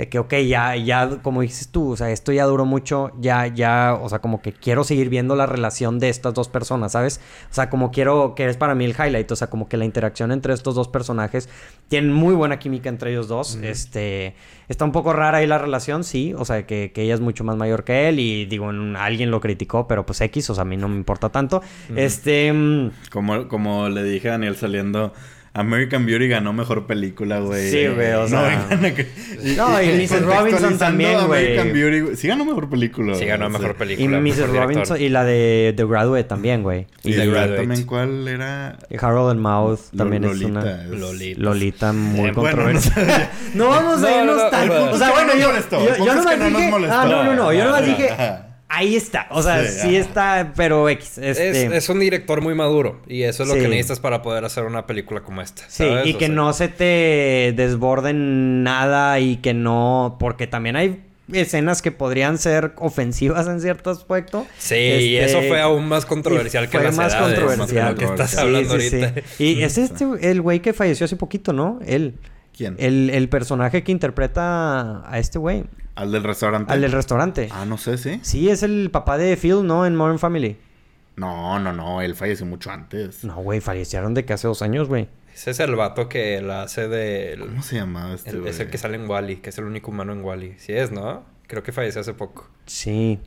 De 0.00 0.08
que, 0.08 0.18
ok, 0.18 0.32
ya, 0.48 0.74
ya, 0.76 1.18
como 1.22 1.42
dices 1.42 1.68
tú, 1.68 1.90
o 1.92 1.96
sea, 1.96 2.10
esto 2.10 2.32
ya 2.32 2.46
duró 2.46 2.64
mucho, 2.64 3.12
ya, 3.20 3.46
ya, 3.46 3.98
o 4.00 4.08
sea, 4.08 4.20
como 4.20 4.40
que 4.40 4.52
quiero 4.52 4.82
seguir 4.82 5.10
viendo 5.10 5.36
la 5.36 5.44
relación 5.44 5.98
de 5.98 6.08
estas 6.08 6.32
dos 6.32 6.48
personas, 6.48 6.92
¿sabes? 6.92 7.20
O 7.50 7.54
sea, 7.54 7.68
como 7.68 7.90
quiero, 7.90 8.34
que 8.34 8.46
es 8.48 8.56
para 8.56 8.74
mí 8.74 8.86
el 8.86 8.92
highlight, 8.92 9.30
o 9.30 9.36
sea, 9.36 9.48
como 9.50 9.68
que 9.68 9.76
la 9.76 9.84
interacción 9.84 10.32
entre 10.32 10.54
estos 10.54 10.74
dos 10.74 10.88
personajes, 10.88 11.50
tienen 11.88 12.12
muy 12.14 12.34
buena 12.34 12.58
química 12.58 12.88
entre 12.88 13.10
ellos 13.10 13.28
dos, 13.28 13.56
este, 13.56 14.34
está 14.68 14.86
un 14.86 14.92
poco 14.92 15.12
rara 15.12 15.38
ahí 15.38 15.46
la 15.46 15.58
relación, 15.58 16.02
sí, 16.02 16.32
o 16.34 16.46
sea, 16.46 16.66
que, 16.66 16.92
que 16.94 17.02
ella 17.02 17.12
es 17.14 17.20
mucho 17.20 17.44
más 17.44 17.56
mayor 17.56 17.84
que 17.84 18.08
él 18.08 18.20
y 18.20 18.46
digo, 18.46 18.70
en- 18.70 18.96
alguien 18.96 19.30
lo 19.30 19.40
criticó, 19.40 19.86
pero 19.86 20.06
pues 20.06 20.20
X, 20.22 20.48
o 20.48 20.54
sea, 20.54 20.62
a 20.62 20.64
mí 20.64 20.78
no 20.78 20.88
me 20.88 20.96
importa 20.96 21.28
tanto, 21.28 21.60
este... 21.94 22.50
mm, 22.52 22.90
Como, 23.12 23.48
como 23.48 23.88
le 23.90 24.02
dije 24.02 24.28
a 24.28 24.32
Daniel 24.32 24.56
saliendo, 24.56 25.12
American 25.52 26.06
Beauty 26.06 26.28
ganó 26.28 26.52
mejor 26.52 26.86
película, 26.86 27.40
güey. 27.40 27.70
Sí, 27.70 27.86
güey, 27.88 28.12
o 28.12 28.28
sea- 28.28 28.66
No, 28.80 28.94
que- 28.94 29.08
No, 29.56 29.82
y 29.82 29.88
Mrs. 30.00 30.22
Robinson 30.22 30.78
también, 30.78 31.26
güey. 31.26 31.58
American 31.58 31.72
Beauty, 31.72 32.00
güey. 32.02 32.16
Sí 32.16 32.28
ganó 32.28 32.44
mejor 32.44 32.70
película. 32.70 33.14
Sí 33.16 33.24
ganó 33.24 33.50
mejor 33.50 33.74
película. 33.74 34.16
Y 34.18 34.20
Mrs. 34.20 34.48
Robinson 34.48 35.00
y 35.00 35.08
la 35.08 35.24
de 35.24 35.74
The 35.76 35.84
Graduate 35.84 36.24
también, 36.24 36.62
güey. 36.62 36.86
Y 37.02 37.12
The 37.12 37.18
de 37.18 37.26
Graduate. 37.26 37.56
también, 37.56 37.84
¿cuál 37.84 38.28
era? 38.28 38.78
Y 38.90 38.96
Harold 39.04 39.30
and 39.32 39.40
Mouth 39.40 39.80
también 39.96 40.22
Lolita, 40.22 40.46
es 40.46 40.50
una... 40.50 40.82
es- 40.84 40.88
Lolita. 41.00 41.40
Lolita 41.40 41.92
muy 41.92 42.28
Eh, 42.28 42.32
bueno, 42.32 42.34
controversial. 42.34 43.30
no 43.54 43.68
vamos 43.70 43.98
a 43.98 44.00
No, 44.02 44.20
irnos 44.20 44.36
no, 44.36 44.44
no, 44.44 44.50
tan... 44.50 44.68
no, 44.68 44.74
no. 44.86 44.92
O 44.92 44.98
sea, 44.98 45.10
bueno, 45.10 45.32
yo... 45.34 45.52
no 45.52 45.58
Yo, 45.96 46.14
no 46.14 46.14
nos 46.14 46.30
dije... 46.54 46.70
Ah, 46.90 47.06
no, 47.08 47.24
no, 47.24 47.34
no. 47.34 47.52
Yo 47.52 47.64
nomás 47.64 47.82
Ajá, 47.82 47.90
dije... 47.90 48.49
Ahí 48.72 48.94
está. 48.94 49.26
O 49.30 49.42
sea, 49.42 49.64
Sí, 49.66 49.96
está, 49.96 50.52
pero 50.54 50.88
X. 50.88 51.18
Es, 51.18 51.38
Este... 51.40 51.76
es 51.76 51.88
un 51.88 51.98
director 51.98 52.40
muy 52.40 52.54
maduro. 52.54 53.00
Y 53.08 53.22
eso 53.24 53.42
es 53.42 53.48
lo 53.48 53.56
Sí. 53.56 53.60
que 53.62 53.68
necesitas 53.68 53.98
para 53.98 54.22
poder 54.22 54.44
hacer 54.44 54.64
una 54.64 54.86
película 54.86 55.22
como 55.22 55.42
esta. 55.42 55.64
Sí, 55.68 55.84
y 56.04 56.14
O 56.14 56.18
que 56.18 56.26
sea, 56.26 56.34
no 56.34 56.52
se 56.52 56.68
te 56.68 57.52
desborden 57.56 58.62
nada 58.62 59.18
y 59.18 59.36
que 59.38 59.54
no... 59.54 60.16
Porque 60.20 60.46
también 60.46 60.76
hay 60.76 61.02
escenas 61.32 61.82
que 61.82 61.92
podrían 61.92 62.38
ser 62.38 62.72
ofensivas 62.76 63.46
en 63.48 63.60
cierto 63.60 63.90
aspecto. 63.90 64.46
Sí, 64.58 64.74
y 64.76 65.16
Este, 65.16 65.24
eso 65.38 65.48
fue 65.48 65.60
aún 65.60 65.86
más 65.88 66.06
controversial 66.06 66.68
que 66.68 66.78
fue 66.78 66.84
las 66.86 66.96
más 66.96 67.12
edades, 67.12 67.38
controversial. 67.40 67.92
lo 67.92 67.98
que 67.98 68.04
estás 68.04 68.30
Sí, 68.30 68.38
hablando 68.38 68.74
Sí, 68.78 68.80
sí, 68.82 68.90
sí. 68.90 69.02
ahorita. 69.04 69.22
Y 69.38 69.62
es 69.64 69.78
este, 69.78 70.04
el 70.30 70.40
güey 70.40 70.60
que 70.60 70.72
falleció 70.72 71.04
hace 71.06 71.16
poquito, 71.16 71.52
¿no? 71.52 71.78
Él. 71.86 72.14
¿Quién? 72.60 72.76
El, 72.78 73.08
el 73.08 73.30
personaje 73.30 73.82
que 73.82 73.90
interpreta 73.90 75.10
a 75.10 75.18
este 75.18 75.38
güey. 75.38 75.64
Al 75.94 76.12
del 76.12 76.22
restaurante. 76.24 76.70
Al 76.70 76.82
del 76.82 76.92
restaurante. 76.92 77.48
Ah, 77.50 77.64
no 77.64 77.78
sé, 77.78 77.96
¿sí? 77.96 78.20
Sí, 78.22 78.50
es 78.50 78.62
el 78.62 78.90
papá 78.90 79.16
de 79.16 79.34
Phil, 79.38 79.66
¿no? 79.66 79.86
En 79.86 79.96
Modern 79.96 80.18
Family. 80.18 80.58
No, 81.16 81.58
no, 81.58 81.72
no. 81.72 82.02
Él 82.02 82.14
falleció 82.14 82.44
mucho 82.44 82.70
antes. 82.70 83.24
No, 83.24 83.36
güey, 83.36 83.60
fallecieron 83.60 84.12
de 84.12 84.26
que 84.26 84.34
hace 84.34 84.46
dos 84.46 84.60
años, 84.60 84.88
güey. 84.88 85.08
Ese 85.34 85.52
es 85.52 85.60
el 85.60 85.74
vato 85.74 86.06
que 86.10 86.42
la 86.42 86.64
hace 86.64 86.86
de... 86.86 87.38
¿Cómo 87.40 87.62
se 87.62 87.76
llamaba 87.76 88.12
este 88.14 88.28
el- 88.28 88.46
es 88.46 88.60
el 88.60 88.68
que 88.68 88.76
sale 88.76 88.96
en 88.96 89.08
Wally, 89.08 89.36
que 89.36 89.48
es 89.48 89.56
el 89.56 89.64
único 89.64 89.90
humano 89.90 90.12
en 90.12 90.22
Wally. 90.22 90.54
Sí 90.58 90.74
es, 90.74 90.92
¿no? 90.92 91.24
Creo 91.46 91.62
que 91.62 91.72
falleció 91.72 92.02
hace 92.02 92.12
poco. 92.12 92.46
Sí. 92.66 93.18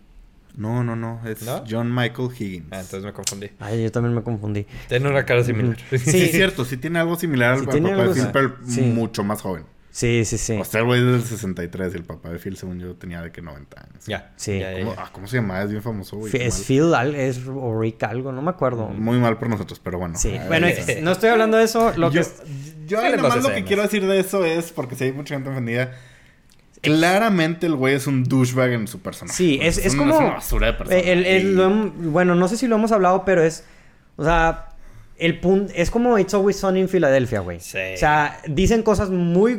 No, 0.56 0.84
no, 0.84 0.96
no. 0.96 1.20
Es 1.28 1.42
¿No? 1.44 1.64
John 1.70 1.94
Michael 1.94 2.30
Higgins. 2.38 2.68
Ah, 2.72 2.82
entonces 2.82 3.04
me 3.04 3.14
confundí. 3.14 3.50
Ay, 3.60 3.84
yo 3.84 3.92
también 3.92 4.14
me 4.14 4.22
confundí. 4.22 4.66
Tiene 4.88 5.10
una 5.10 5.26
cara 5.26 5.44
similar. 5.44 5.78
Sí. 5.90 5.98
Sí, 5.98 6.22
es 6.24 6.32
cierto. 6.32 6.64
Sí 6.66 6.78
tiene 6.78 7.00
algo 7.00 7.16
similar 7.16 7.56
Sí 7.56 7.62
al 7.62 7.66
papá 7.66 7.78
algo 7.90 8.14
de 8.14 8.22
Phil, 8.22 8.30
pero 8.32 8.56
Sí. 8.68 8.82
mucho 8.82 9.24
más 9.24 9.42
joven. 9.42 9.66
Sí, 9.90 10.26
sí, 10.26 10.40
sí. 10.40 10.58
O 10.60 10.66
sea, 10.66 10.80
el 10.80 10.88
güey 10.88 11.00
es 11.02 11.06
del 11.06 11.22
63 11.24 11.94
y 11.94 11.98
el 11.98 12.04
papá 12.04 12.30
de 12.30 12.40
Phil, 12.40 12.58
según 12.58 12.80
yo, 12.80 12.96
tenía 12.96 13.22
de 13.22 13.32
que 13.32 13.44
90 13.44 13.80
años. 13.80 14.06
ya. 14.08 14.32
Sí. 14.38 14.58
ya, 14.60 14.72
ya, 14.74 14.80
¿Cómo, 14.80 14.96
ya. 14.96 15.02
ah, 15.04 15.10
¿cómo 15.12 15.28
se 15.28 15.36
llamaba? 15.38 15.62
Es 15.64 15.70
bien 15.70 15.84
famoso, 15.84 16.18
güey. 16.18 16.36
Es 16.36 16.56
mal. 16.58 16.64
Phil, 16.66 16.94
al- 16.96 17.16
es 17.16 17.42
o 17.48 17.80
Rick 17.80 18.02
algo, 18.04 18.32
no 18.32 18.42
me 18.42 18.50
acuerdo. 18.50 18.88
Muy 18.90 19.20
mal 19.20 19.38
por 19.38 19.50
nosotros, 19.50 19.80
pero 19.84 20.00
bueno. 20.00 20.18
Sí. 20.18 20.36
Bueno, 20.48 20.66
eh, 20.66 20.78
X. 20.82 21.04
no 21.04 21.12
estoy 21.12 21.30
hablando 21.30 21.58
de 21.58 21.66
eso. 21.66 21.94
Lo 21.96 22.10
que 22.10 22.16
yo, 22.16 22.22
es- 22.22 22.42
yo 22.88 22.98
Salen 23.02 23.18
nada 23.18 23.30
más 23.36 23.44
lo 23.44 23.54
que 23.54 23.64
quiero 23.66 23.84
decir 23.84 24.04
de 24.08 24.20
eso 24.20 24.44
es, 24.46 24.72
porque 24.72 24.96
si 24.96 25.04
hay 25.04 25.12
mucha 25.14 25.36
gente 25.36 25.52
ofendida, 25.52 25.92
claramente 26.84 27.66
el 27.66 27.76
güey 27.76 27.96
es 27.96 28.06
un 28.08 28.24
douchebag 28.26 28.74
en 28.74 28.88
su 28.88 29.00
personaje. 29.00 29.36
Sí, 29.36 29.60
es, 29.62 29.78
es 29.80 29.96
como... 29.96 30.16
una 30.18 30.34
basura 30.36 30.68
de 30.68 30.74
persona. 30.74 30.98
Eh, 31.00 31.12
el- 31.14 31.26
el- 31.26 31.48
Y- 31.48 31.54
lo 31.54 31.70
hem- 31.70 31.92
bueno, 32.12 32.36
no 32.36 32.48
sé 32.48 32.58
si 32.58 32.68
lo 32.68 32.76
hemos 32.76 32.92
hablado, 32.92 33.26
pero 33.26 33.42
es... 33.42 33.64
O 34.18 34.24
sea, 34.24 34.68
el 35.26 35.40
punto... 35.40 35.72
Es 35.76 35.90
como 35.90 36.18
It's 36.20 36.34
Always 36.34 36.58
Sunny 36.58 36.82
en 36.82 36.90
Filadelfia, 36.90 37.40
güey. 37.40 37.60
Sí. 37.60 37.78
O 37.96 37.98
sea, 37.98 38.40
dicen 38.48 38.84
cosas 38.84 39.10
muy 39.10 39.58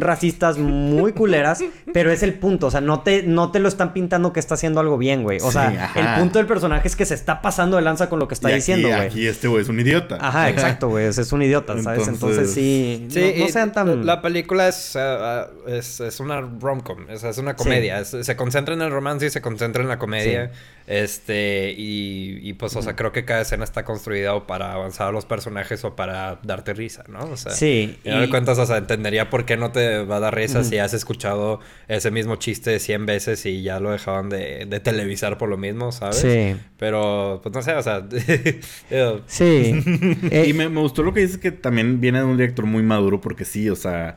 racistas, 0.00 0.58
muy 0.58 1.12
culeras, 1.12 1.62
pero 1.92 2.10
es 2.10 2.22
el 2.22 2.34
punto. 2.34 2.66
O 2.68 2.70
sea, 2.70 2.80
no 2.80 3.00
te, 3.02 3.22
no 3.22 3.50
te 3.50 3.58
lo 3.58 3.68
están 3.68 3.92
pintando 3.92 4.32
que 4.32 4.40
está 4.40 4.54
haciendo 4.54 4.80
algo 4.80 4.98
bien, 4.98 5.22
güey. 5.22 5.38
O 5.42 5.46
Sí, 5.46 5.52
sea, 5.52 5.68
ajá. 5.68 6.00
el 6.14 6.20
punto 6.20 6.38
del 6.38 6.46
personaje 6.46 6.88
es 6.88 6.96
que 6.96 7.04
se 7.04 7.14
está 7.14 7.42
pasando 7.42 7.76
de 7.76 7.82
lanza 7.82 8.08
con 8.08 8.18
lo 8.18 8.28
que 8.28 8.34
está 8.34 8.48
y 8.48 8.52
aquí- 8.52 8.58
diciendo, 8.60 8.88
güey. 8.88 9.00
Aquí 9.00 9.26
este 9.26 9.48
güey 9.48 9.62
es 9.62 9.68
un 9.68 9.80
idiota. 9.80 10.18
Ajá, 10.20 10.48
exacto, 10.50 10.88
güey. 10.88 11.06
Es, 11.06 11.18
es 11.18 11.32
un 11.32 11.42
idiota, 11.42 11.72
¿sabes? 11.82 12.06
Entonces, 12.08 12.38
Entonces- 12.38 12.54
sí... 12.54 13.06
Sí, 13.10 13.20
no, 13.20 13.38
no 13.38 13.44
y 13.44 13.52
sean 13.52 13.72
tan... 13.72 14.06
La 14.06 14.22
película 14.22 14.68
es, 14.68 14.96
ah, 14.96 15.42
ah, 15.42 15.50
es, 15.68 16.00
es 16.00 16.20
una 16.20 16.40
rom-com, 16.40 17.10
es, 17.10 17.24
es 17.24 17.38
una 17.38 17.56
comedia. 17.56 18.00
Es- 18.00 18.16
se 18.22 18.36
concentra 18.36 18.74
en 18.74 18.82
el 18.82 18.90
romance 18.90 19.26
y 19.26 19.30
se 19.30 19.40
concentra 19.40 19.82
en 19.82 19.88
la 19.88 19.98
comedia. 19.98 20.50
Este, 20.86 21.72
y, 21.76 22.38
y 22.42 22.52
pues, 22.54 22.74
o 22.76 22.82
sea, 22.82 22.96
creo 22.96 23.12
que 23.12 23.24
cada 23.24 23.40
escena 23.42 23.64
está 23.64 23.84
construida 23.84 24.34
o 24.34 24.46
para 24.46 24.72
avanzar 24.72 24.91
a 25.00 25.10
los 25.12 25.24
personajes 25.26 25.84
o 25.84 25.96
para 25.96 26.38
darte 26.42 26.74
risa, 26.74 27.04
¿no? 27.08 27.20
O 27.20 27.36
sea, 27.36 27.52
Sí, 27.52 27.98
final 28.02 28.20
de 28.20 28.26
y- 28.26 28.30
cuentas, 28.30 28.58
o 28.58 28.66
sea, 28.66 28.76
entendería 28.76 29.30
por 29.30 29.44
qué 29.44 29.56
no 29.56 29.72
te 29.72 30.04
va 30.04 30.16
a 30.16 30.20
dar 30.20 30.34
risa 30.34 30.62
si 30.64 30.78
has 30.78 30.94
escuchado 30.94 31.60
ese 31.88 32.10
mismo 32.10 32.36
chiste 32.36 32.78
100 32.78 33.06
veces 33.06 33.44
y 33.46 33.62
ya 33.62 33.80
lo 33.80 33.90
dejaban 33.90 34.28
de, 34.28 34.66
de 34.66 34.80
televisar 34.80 35.38
por 35.38 35.48
lo 35.48 35.56
mismo, 35.56 35.92
¿sabes? 35.92 36.16
Sí. 36.16 36.56
Pero, 36.78 37.40
pues 37.42 37.54
no 37.54 37.62
sé, 37.62 37.72
o 37.74 37.82
sea. 37.82 38.06
Sí. 39.26 39.82
Eh, 40.30 40.46
Y 40.48 40.52
me, 40.52 40.68
me 40.68 40.80
gustó 40.80 41.02
lo 41.02 41.12
que 41.12 41.20
dices 41.20 41.38
que 41.38 41.52
también 41.52 42.00
viene 42.00 42.18
de 42.18 42.24
un 42.24 42.36
director 42.36 42.66
muy 42.66 42.82
maduro, 42.82 43.20
porque 43.20 43.44
sí, 43.44 43.68
o 43.70 43.76
sea, 43.76 44.16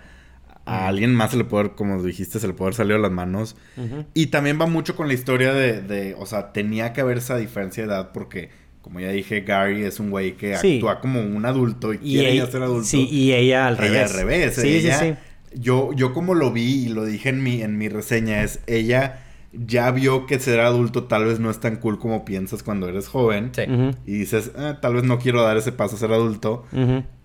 a 0.65 0.87
alguien 0.87 1.13
más 1.13 1.31
se 1.31 1.37
le 1.37 1.43
puede, 1.43 1.65
haber, 1.65 1.75
como 1.75 2.01
dijiste, 2.01 2.39
se 2.39 2.47
le 2.47 2.53
puede 2.53 2.67
haber 2.69 2.75
salido 2.75 2.95
de 2.97 3.01
las 3.03 3.11
manos. 3.11 3.55
ujú. 3.77 4.05
Y 4.13 4.27
también 4.27 4.59
va 4.59 4.65
mucho 4.65 4.95
con 4.95 5.07
la 5.07 5.13
historia 5.13 5.53
de, 5.53 5.81
de, 5.81 6.15
o 6.17 6.25
sea, 6.25 6.51
tenía 6.53 6.93
que 6.93 7.01
haber 7.01 7.17
esa 7.17 7.37
diferencia 7.37 7.83
de 7.85 7.89
edad 7.89 8.11
porque, 8.13 8.49
como 8.85 8.99
ya 8.99 9.09
dije, 9.09 9.41
Gary 9.41 9.83
es 9.83 9.99
un 9.99 10.11
güey 10.11 10.37
que 10.37 10.55
Sí. 10.59 10.75
actúa 10.75 10.99
como 11.01 11.19
un 11.19 11.43
adulto 11.43 11.91
y, 11.91 11.97
Y 12.03 12.13
quiere 12.13 12.33
ella, 12.33 12.45
ya 12.45 12.51
ser 12.51 12.61
adulto. 12.61 12.85
Sí, 12.85 13.07
y 13.09 13.33
ella 13.33 13.65
al 13.65 13.73
Ella 13.73 13.81
revés. 13.83 14.11
al 14.11 14.17
revés. 14.17 14.55
Sí, 14.55 14.67
ella- 14.77 14.99
sí, 14.99 15.05
sí. 15.09 15.59
Yo, 15.59 15.91
yo 15.93 16.13
como 16.13 16.35
lo 16.35 16.51
vi 16.51 16.85
y 16.85 16.89
lo 16.89 17.03
dije 17.03 17.29
en 17.29 17.41
mi, 17.41 17.63
en 17.63 17.79
mi 17.79 17.89
reseña 17.89 18.43
es, 18.43 18.59
ella 18.67 19.21
ya 19.53 19.89
vio 19.89 20.27
que 20.27 20.37
ser 20.37 20.59
adulto 20.59 21.05
tal 21.05 21.25
vez 21.25 21.39
no 21.39 21.49
es 21.49 21.59
tan 21.59 21.77
cool 21.77 21.97
como 21.97 22.25
piensas 22.25 22.61
cuando 22.61 22.87
eres 22.87 23.07
joven. 23.07 23.49
sí. 23.55 23.63
Y 24.05 24.11
dices, 24.19 24.51
"Ah, 24.55 24.77
tal 24.81 24.93
vez 24.93 25.03
no 25.03 25.17
quiero 25.17 25.41
dar 25.41 25.57
ese 25.57 25.71
paso 25.71 25.95
a 25.95 25.99
ser 25.99 26.11
adulto. 26.11 26.65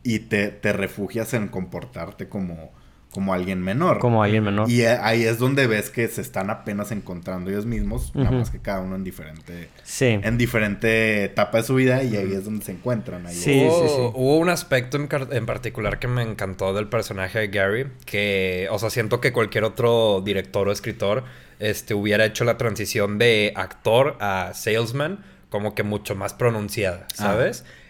Y 0.03 0.20
te, 0.20 0.49
te 0.49 0.73
refugias 0.73 1.35
en 1.35 1.49
comportarte 1.49 2.27
como, 2.31 2.73
como 3.12 3.35
alguien 3.35 3.61
menor. 3.61 3.99
Como 3.99 4.23
alguien 4.23 4.44
menor. 4.44 4.70
Y 4.70 4.83
eh, 4.83 4.96
ahí 5.03 5.25
es 5.25 5.38
donde 5.38 5.66
ves 5.66 5.90
que 5.90 6.07
se 6.09 6.20
están 6.20 6.49
apenas 6.51 6.92
encontrando 6.92 7.51
ellos 7.51 7.66
mismos, 7.66 8.14
nada 8.14 8.31
Ujú. 8.31 8.38
más 8.38 8.51
que 8.51 8.61
cada 8.61 8.81
uno 8.81 8.94
en 8.96 9.03
diferente, 9.05 9.68
Sí. 9.83 10.07
en 10.23 10.38
diferente 10.38 11.25
etapa 11.25 11.59
de 11.59 11.64
su 11.64 11.75
vida 11.75 12.03
y 12.05 12.16
ahí 12.16 12.33
es 12.33 12.44
donde 12.44 12.64
se 12.64 12.73
encuentran. 12.73 13.27
Ahí 13.27 13.35
Sí, 13.35 13.64
hubo, 13.66 13.83
sí, 13.83 13.88
sí. 13.88 14.01
hubo 14.14 14.38
un 14.38 14.49
aspecto 14.49 14.96
en, 14.96 15.09
en 15.33 15.46
particular 15.46 15.99
que 15.99 16.07
me 16.09 16.23
encantó 16.23 16.73
del 16.73 16.87
personaje 16.88 17.38
de 17.40 17.49
Gary, 17.49 17.87
que, 18.07 18.68
o 18.70 18.79
sea, 18.79 18.90
siento 18.90 19.20
que 19.20 19.33
cualquier 19.33 19.64
otro 19.64 20.23
director 20.25 20.68
o 20.68 20.73
escritor 20.73 21.25
este, 21.59 21.94
hubiera 21.94 22.25
hecho 22.25 22.44
la 22.44 22.57
transición 22.57 23.18
de 23.18 23.53
actor 23.57 24.16
a 24.20 24.53
salesman 24.55 25.25
como 25.51 25.75
que 25.75 25.83
mucho 25.83 26.14
más 26.14 26.33
pronunciada, 26.33 27.07
Ah. 27.18 27.35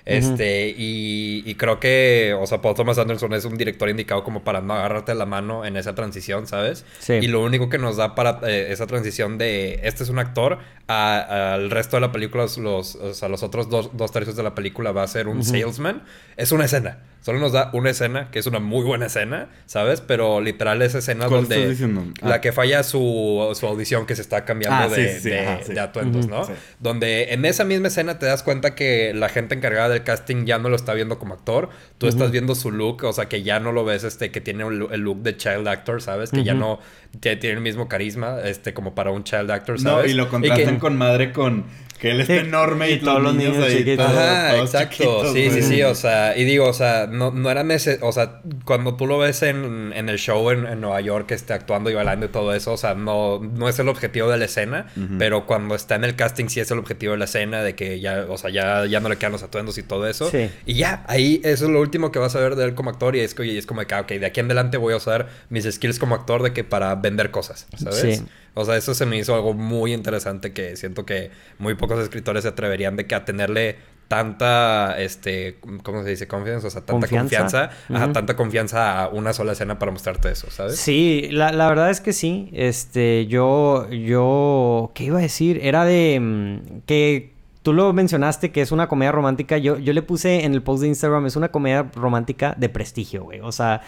Este, 0.05 0.69
y, 0.77 1.43
y 1.45 1.55
creo 1.55 1.79
que, 1.79 2.37
o 2.39 2.47
sea, 2.47 2.61
Paul 2.61 2.75
Thomas 2.75 2.99
Anderson 2.99 3.33
es 3.35 3.45
un 3.45 3.57
director 3.57 3.89
indicado 3.89 4.25
como 4.25 4.43
para 4.43 4.61
no 4.61 4.75
agarrarte 4.75 5.15
la 5.15 5.27
mano 5.27 5.65
en 5.65 5.77
esa 5.77 5.95
transición, 5.95 6.47
¿sabes? 6.47 6.85
Sí. 6.99 7.15
Y 7.15 7.27
lo 7.27 7.43
único 7.43 7.69
que 7.69 7.79
nos 7.79 7.97
da 7.97 8.15
para 8.15 8.41
eh, 8.49 8.69
esa 8.71 8.87
transición 8.87 9.39
de 9.39 9.81
este 9.85 10.03
es 10.03 10.09
un 10.09 10.19
actor 10.19 10.59
al 10.87 11.71
resto 11.71 11.97
de 11.97 12.01
la 12.01 12.13
película, 12.13 12.47
los, 12.59 12.97
o 12.97 13.15
sea, 13.15 13.29
los 13.29 13.43
otros 13.43 13.69
dos, 13.69 13.91
dos 13.97 14.11
tercios 14.11 14.37
de 14.37 14.43
la 14.43 14.55
película 14.55 14.93
va 14.93 15.03
a 15.03 15.09
ser 15.09 15.29
un 15.29 15.45
salesman, 15.45 16.03
es 16.37 16.53
una 16.53 16.65
escena. 16.65 16.99
Solo 17.23 17.39
nos 17.39 17.53
da 17.53 17.69
una 17.75 17.91
escena, 17.91 18.31
que 18.31 18.39
es 18.39 18.47
una 18.47 18.61
muy 18.61 18.83
buena 18.85 19.07
escena, 19.07 19.51
¿sabes? 19.67 20.01
Pero 20.01 20.41
literal 20.41 20.81
es 20.81 20.95
escena 20.95 21.27
¿Cuál 21.27 21.43
donde... 21.43 21.57
estás 21.57 21.71
diciendo? 21.71 22.05
La 22.23 22.37
Ah. 22.37 22.41
que 22.41 22.51
falla 22.53 22.83
su, 22.83 23.51
su 23.59 23.67
audición 23.67 24.07
que 24.07 24.17
se 24.17 24.23
está 24.23 24.45
cambiando 24.47 24.85
Ah, 24.85 24.89
de, 24.89 25.15
sí, 25.15 25.21
sí, 25.21 25.29
de- 25.31 25.41
ajá, 25.47 25.59
sí. 25.63 25.75
de 25.75 25.81
atuendos. 25.81 26.29
¿no? 26.29 26.47
Donde 26.79 27.35
en 27.35 27.45
esa 27.45 27.65
misma 27.65 27.89
escena 27.89 28.19
te 28.19 28.25
das 28.27 28.43
cuenta 28.43 28.75
que 28.75 29.13
la 29.15 29.29
gente 29.29 29.55
encargada 29.55 29.91
del 29.91 30.03
casting 30.03 30.47
ya 30.47 30.59
no 30.59 30.71
lo 30.71 30.77
está 30.77 30.95
viendo 30.95 31.19
como 31.19 31.35
actor. 31.35 31.69
Tú 31.99 32.07
estás 32.09 32.31
viendo 32.31 32.55
su 32.55 32.71
look, 32.71 33.05
o 33.05 33.13
sea, 33.13 33.27
que 33.29 33.43
ya 33.43 33.61
no 33.61 33.73
lo 33.73 33.85
ves 33.85 34.05
este, 34.05 34.31
que 34.31 34.41
tiene 34.41 34.65
un 34.65 34.89
el 34.91 35.01
look 35.01 35.19
de 35.23 35.37
child 35.37 35.69
actor, 35.69 36.01
¿sabes? 36.01 36.31
Que 36.31 36.43
ya 36.43 36.55
no 36.55 36.79
tiene 37.21 37.51
el 37.51 37.61
mismo 37.61 37.89
carisma, 37.89 38.39
este, 38.45 38.73
como 38.73 38.95
para 38.95 39.11
un 39.11 39.25
child 39.25 39.51
actor, 39.51 39.75
No, 39.83 39.91
¿sabes? 39.97 40.11
y 40.13 40.15
lo 40.15 40.29
contrastan 40.31 40.75
que- 40.75 40.81
con 40.81 40.97
madre 40.97 41.33
con 41.33 41.65
que 42.01 42.11
él 42.13 42.21
está 42.23 42.37
enorme 42.37 42.91
y, 42.91 42.95
y 42.95 42.99
todos 43.01 43.23
los 43.23 43.35
niños 43.35 43.59
ahí 43.59 43.79
chiquitos. 43.79 44.07
Ajá, 44.07 44.51
todos 44.53 44.75
exacto. 44.75 44.95
chiquitos, 44.97 45.33
sí, 45.35 45.51
sí, 45.51 45.63
sí. 45.63 45.83
O 45.83 45.95
sea, 45.95 46.37
y 46.37 46.45
digo, 46.45 46.67
o 46.67 46.73
sea, 46.73 47.07
no, 47.07 47.31
no 47.31 47.51
era 47.51 47.63
necesario. 47.63 48.07
O 48.07 48.13
sea, 48.13 48.41
cuando 48.65 48.97
tú 48.97 49.07
lo 49.07 49.19
ves 49.19 49.43
en, 49.43 49.93
en 49.95 50.09
el 50.09 50.19
show 50.19 50.51
en, 50.51 50.67
en 50.67 50.81
Nueva 50.81 51.01
York, 51.01 51.31
este, 51.33 51.53
actuando 51.53 51.91
y 51.91 51.95
bailando 51.95 52.27
y 52.27 52.29
todo 52.31 52.55
eso, 52.55 52.73
o 52.73 52.77
sea, 52.77 52.95
no, 52.95 53.39
no 53.41 53.69
es 53.69 53.79
el 53.79 53.89
objetivo 53.89 54.29
de 54.31 54.39
la 54.39 54.47
escena, 54.47 54.87
Ujú. 54.97 55.17
pero 55.19 55.47
cuando 55.47 55.75
está 55.75 55.95
en 55.97 56.05
el 56.05 56.17
casting, 56.17 56.47
sí 56.49 56.61
es 56.61 56.71
el 56.71 56.79
objetivo 56.79 57.13
de 57.13 57.19
la 57.19 57.27
escena, 57.27 57.63
de 57.63 57.75
que 57.75 58.01
ya, 58.01 58.25
o 58.29 58.39
sea, 58.39 58.51
ya, 58.51 58.87
ya 58.87 59.01
no 59.01 59.09
le 59.09 59.17
quedan 59.17 59.33
los 59.33 59.43
atuendos 59.43 59.77
y 59.79 59.83
todo 59.83 60.09
eso. 60.09 60.31
Sí. 60.31 60.51
Y 60.67 60.75
ya, 60.75 61.05
ahí 61.07 61.41
eso 61.45 61.67
es 61.67 61.71
lo 61.71 61.81
último 61.81 62.11
que 62.13 62.19
vas 62.19 62.35
a 62.35 62.41
ver 62.41 62.57
de 62.57 62.65
él 62.65 62.75
como 62.75 62.91
actor. 62.91 63.15
Y 63.15 63.21
es, 63.21 63.35
que- 63.35 63.45
y 63.45 63.59
es 63.59 63.67
como 63.67 63.81
de 63.83 63.87
que, 63.87 63.95
ah, 63.95 64.01
ok, 64.01 64.09
de 64.13 64.27
aquí 64.27 64.41
en 64.41 64.47
adelante 64.47 64.77
voy 64.79 64.95
a 64.95 64.97
usar 64.97 65.29
mis 65.51 65.65
skills 65.71 65.99
como 65.99 66.15
actor 66.15 66.43
de 66.43 66.53
que 66.53 66.65
para 66.65 66.95
vender 66.95 67.31
cosas, 67.31 67.67
¿sabes? 67.77 68.19
Sí. 68.19 68.25
O 68.55 68.65
sea, 68.65 68.77
eso 68.77 68.95
se 68.95 69.07
me 69.07 69.17
hizo 69.19 69.35
algo 69.35 69.55
muy 69.55 69.93
interesante 69.93 70.53
que 70.53 70.77
siento 70.77 71.07
que 71.07 71.31
muy 71.59 71.75
pocos 71.75 71.99
escritores 72.01 72.43
se 72.43 72.49
atreverían 72.49 72.97
de 72.97 73.07
que 73.07 73.15
a 73.15 73.25
tenerle 73.25 73.77
tanta, 74.09 75.01
este, 75.01 75.59
¿cómo 75.85 76.03
se 76.03 76.11
dice? 76.11 76.27
Confianza, 76.27 76.67
o 76.67 76.71
sea, 76.71 76.81
tanta 76.81 77.07
Confianza. 77.07 77.39
confianza, 77.39 77.71
ajá, 77.95 78.13
tanta 78.13 78.35
confianza 78.35 79.03
a 79.05 79.09
una 79.09 79.33
sola 79.33 79.53
escena 79.53 79.79
para 79.79 79.93
mostrarte 79.93 80.31
eso, 80.33 80.51
¿sabes? 80.51 80.77
Sí, 80.81 81.29
la, 81.31 81.53
la 81.53 81.69
verdad 81.69 81.91
es 81.91 82.01
que 82.01 82.13
sí. 82.13 82.51
Este, 82.53 83.27
yo, 83.29 83.89
yo, 83.91 84.91
¿qué 84.95 85.05
iba 85.05 85.19
a 85.19 85.23
decir? 85.23 85.61
Era 85.63 85.85
de 85.85 86.19
mm, 86.21 86.81
que 86.87 87.35
tú 87.63 87.73
lo 87.73 87.93
mencionaste 87.93 88.53
que 88.53 88.63
es 88.63 88.73
una 88.73 88.89
comedia 88.89 89.13
romántica. 89.13 89.59
Yo, 89.59 89.79
yo 89.79 89.93
le 89.93 90.03
puse 90.03 90.45
en 90.45 90.55
el 90.55 90.63
post 90.63 90.83
de 90.83 90.89
Instagram, 90.89 91.27
es 91.27 91.37
una 91.37 91.49
comedia 91.49 91.91
romántica 91.95 92.55
de 92.57 92.69
prestigio, 92.69 93.25
güey. 93.25 93.41
O 93.41 93.53
sea, 93.53 93.83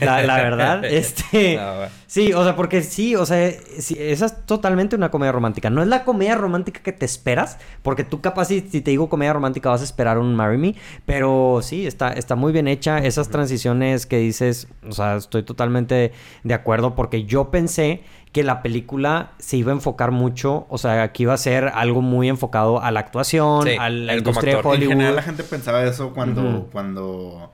la, 0.00 0.22
la 0.22 0.36
verdad, 0.36 0.84
este... 0.84 1.56
No. 1.56 1.88
Sí, 2.06 2.32
o 2.32 2.42
sea, 2.42 2.56
porque 2.56 2.82
sí, 2.82 3.14
o 3.16 3.26
sea, 3.26 3.52
sí, 3.78 3.94
esa 3.98 4.26
es 4.26 4.46
totalmente 4.46 4.96
una 4.96 5.10
comedia 5.10 5.30
romántica. 5.30 5.68
No 5.68 5.82
es 5.82 5.88
la 5.88 6.04
comedia 6.04 6.36
romántica 6.36 6.80
que 6.82 6.92
te 6.92 7.04
esperas, 7.04 7.58
porque 7.82 8.02
tú 8.02 8.22
capaz 8.22 8.46
si, 8.46 8.62
si 8.62 8.80
te 8.80 8.90
digo 8.90 9.10
comedia 9.10 9.34
romántica 9.34 9.68
vas 9.68 9.82
a 9.82 9.84
esperar 9.84 10.16
un 10.18 10.34
Marry 10.34 10.56
Me, 10.56 10.74
pero 11.04 11.60
sí, 11.62 11.86
está, 11.86 12.12
está 12.12 12.34
muy 12.34 12.52
bien 12.52 12.66
hecha. 12.66 12.98
Esas 12.98 13.28
transiciones 13.28 14.06
que 14.06 14.18
dices, 14.18 14.68
o 14.88 14.92
sea, 14.92 15.16
estoy 15.16 15.42
totalmente 15.42 16.12
de 16.44 16.54
acuerdo, 16.54 16.94
porque 16.94 17.24
yo 17.24 17.50
pensé 17.50 18.02
que 18.32 18.42
la 18.44 18.62
película 18.62 19.30
se 19.38 19.56
iba 19.56 19.72
a 19.72 19.74
enfocar 19.74 20.10
mucho, 20.10 20.66
o 20.68 20.78
sea, 20.78 21.12
que 21.12 21.22
iba 21.22 21.32
a 21.34 21.38
ser 21.38 21.68
algo 21.74 22.02
muy 22.02 22.28
enfocado 22.28 22.82
a 22.82 22.90
la 22.90 23.00
actuación, 23.00 23.64
Sí, 23.66 23.76
a 23.78 23.88
la 23.88 24.16
industria 24.16 24.52
de 24.52 24.56
actor. 24.58 24.74
En 24.74 24.80
Hollywood. 24.82 24.92
general 24.92 25.16
la 25.16 25.22
gente 25.22 25.42
pensaba 25.44 25.82
eso 25.84 26.12
cuando, 26.12 26.68
cuando, 26.70 27.52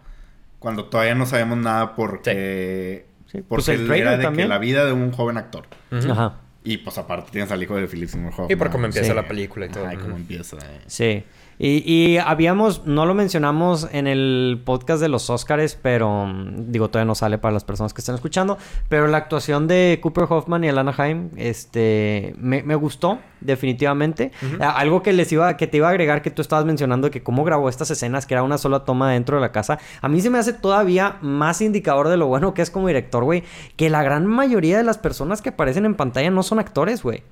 cuando 0.58 0.87
todavía 0.87 1.14
no 1.14 1.26
sabíamos 1.26 1.58
nada 1.58 1.94
porque, 1.94 3.06
Sí, 3.26 3.38
porque 3.42 3.64
pues 3.64 3.68
el 3.68 3.80
era 3.80 3.87
trailer 3.88 4.18
de 4.18 4.24
también. 4.24 4.46
que 4.46 4.48
la 4.48 4.58
vida 4.58 4.84
de 4.84 4.92
un 4.92 5.12
joven 5.12 5.37
actor. 5.38 5.64
Ajá. 5.92 6.34
Y 6.66 6.78
pues 6.78 6.96
aparte 6.98 7.30
tienes 7.30 7.50
al 7.52 7.62
hijo 7.62 7.76
de 7.76 7.87
Philip 7.87 8.08
Seymour 8.08 8.32
Hoffman. 8.32 8.50
Y 8.50 8.56
por 8.56 8.70
cómo 8.70 8.87
empieza 8.87 9.08
Sí. 9.10 9.14
la 9.14 9.28
película 9.28 9.66
y 9.66 9.68
todo. 9.68 9.87
Ay, 9.87 9.96
cómo 9.98 10.16
empieza. 10.16 10.56
eh. 10.58 10.80
Sí. 10.87 11.24
Y, 11.58 11.82
y 11.90 12.18
habíamos, 12.18 12.86
no 12.86 13.06
lo 13.06 13.14
mencionamos 13.14 13.88
en 13.92 14.06
el 14.06 14.62
podcast 14.64 15.00
de 15.00 15.08
los 15.08 15.30
Oscars, 15.30 15.78
pero 15.80 16.26
mm, 16.26 16.70
digo, 16.72 16.88
todavía 16.88 17.06
no 17.06 17.14
sale 17.14 17.38
para 17.38 17.52
las 17.52 17.64
personas 17.64 17.94
que 17.94 18.00
están 18.00 18.14
escuchando. 18.14 18.58
Pero 18.88 19.06
la 19.06 19.18
actuación 19.18 19.68
de 19.68 19.98
Cooper 20.02 20.26
Hoffman 20.28 20.64
y 20.64 20.68
Alana 20.68 20.94
Haim, 20.96 21.30
este, 21.36 22.34
me, 22.38 22.62
me 22.62 22.74
gustó, 22.74 23.18
definitivamente. 23.40 24.32
Algo 24.60 25.02
que 25.02 25.12
les 25.12 25.30
iba, 25.32 25.56
que 25.56 25.66
te 25.66 25.76
iba 25.76 25.86
a 25.86 25.90
agregar 25.90 26.22
que 26.22 26.30
tú 26.30 26.42
estabas 26.42 26.64
mencionando 26.64 27.10
que 27.10 27.22
cómo 27.22 27.44
grabó 27.44 27.68
estas 27.68 27.90
escenas, 27.90 28.26
que 28.26 28.34
era 28.34 28.42
una 28.42 28.58
sola 28.58 28.84
toma 28.84 29.12
dentro 29.12 29.36
de 29.36 29.42
la 29.42 29.52
casa. 29.52 29.78
A 30.00 30.08
mí 30.08 30.20
se 30.20 30.30
me 30.30 30.38
hace 30.38 30.52
todavía 30.52 31.18
más 31.20 31.60
indicador 31.60 32.08
de 32.08 32.16
lo 32.16 32.26
bueno 32.26 32.54
que 32.54 32.62
es 32.62 32.70
como 32.70 32.88
director, 32.88 33.24
güey. 33.24 33.44
Que 33.76 33.90
la 33.90 34.02
gran 34.02 34.26
mayoría 34.26 34.76
de 34.76 34.84
las 34.84 34.98
personas 34.98 35.42
que 35.42 35.50
aparecen 35.50 35.84
en 35.84 35.94
pantalla 35.94 36.30
no 36.30 36.42
son 36.42 36.58
actores, 36.58 37.02
güey. 37.02 37.22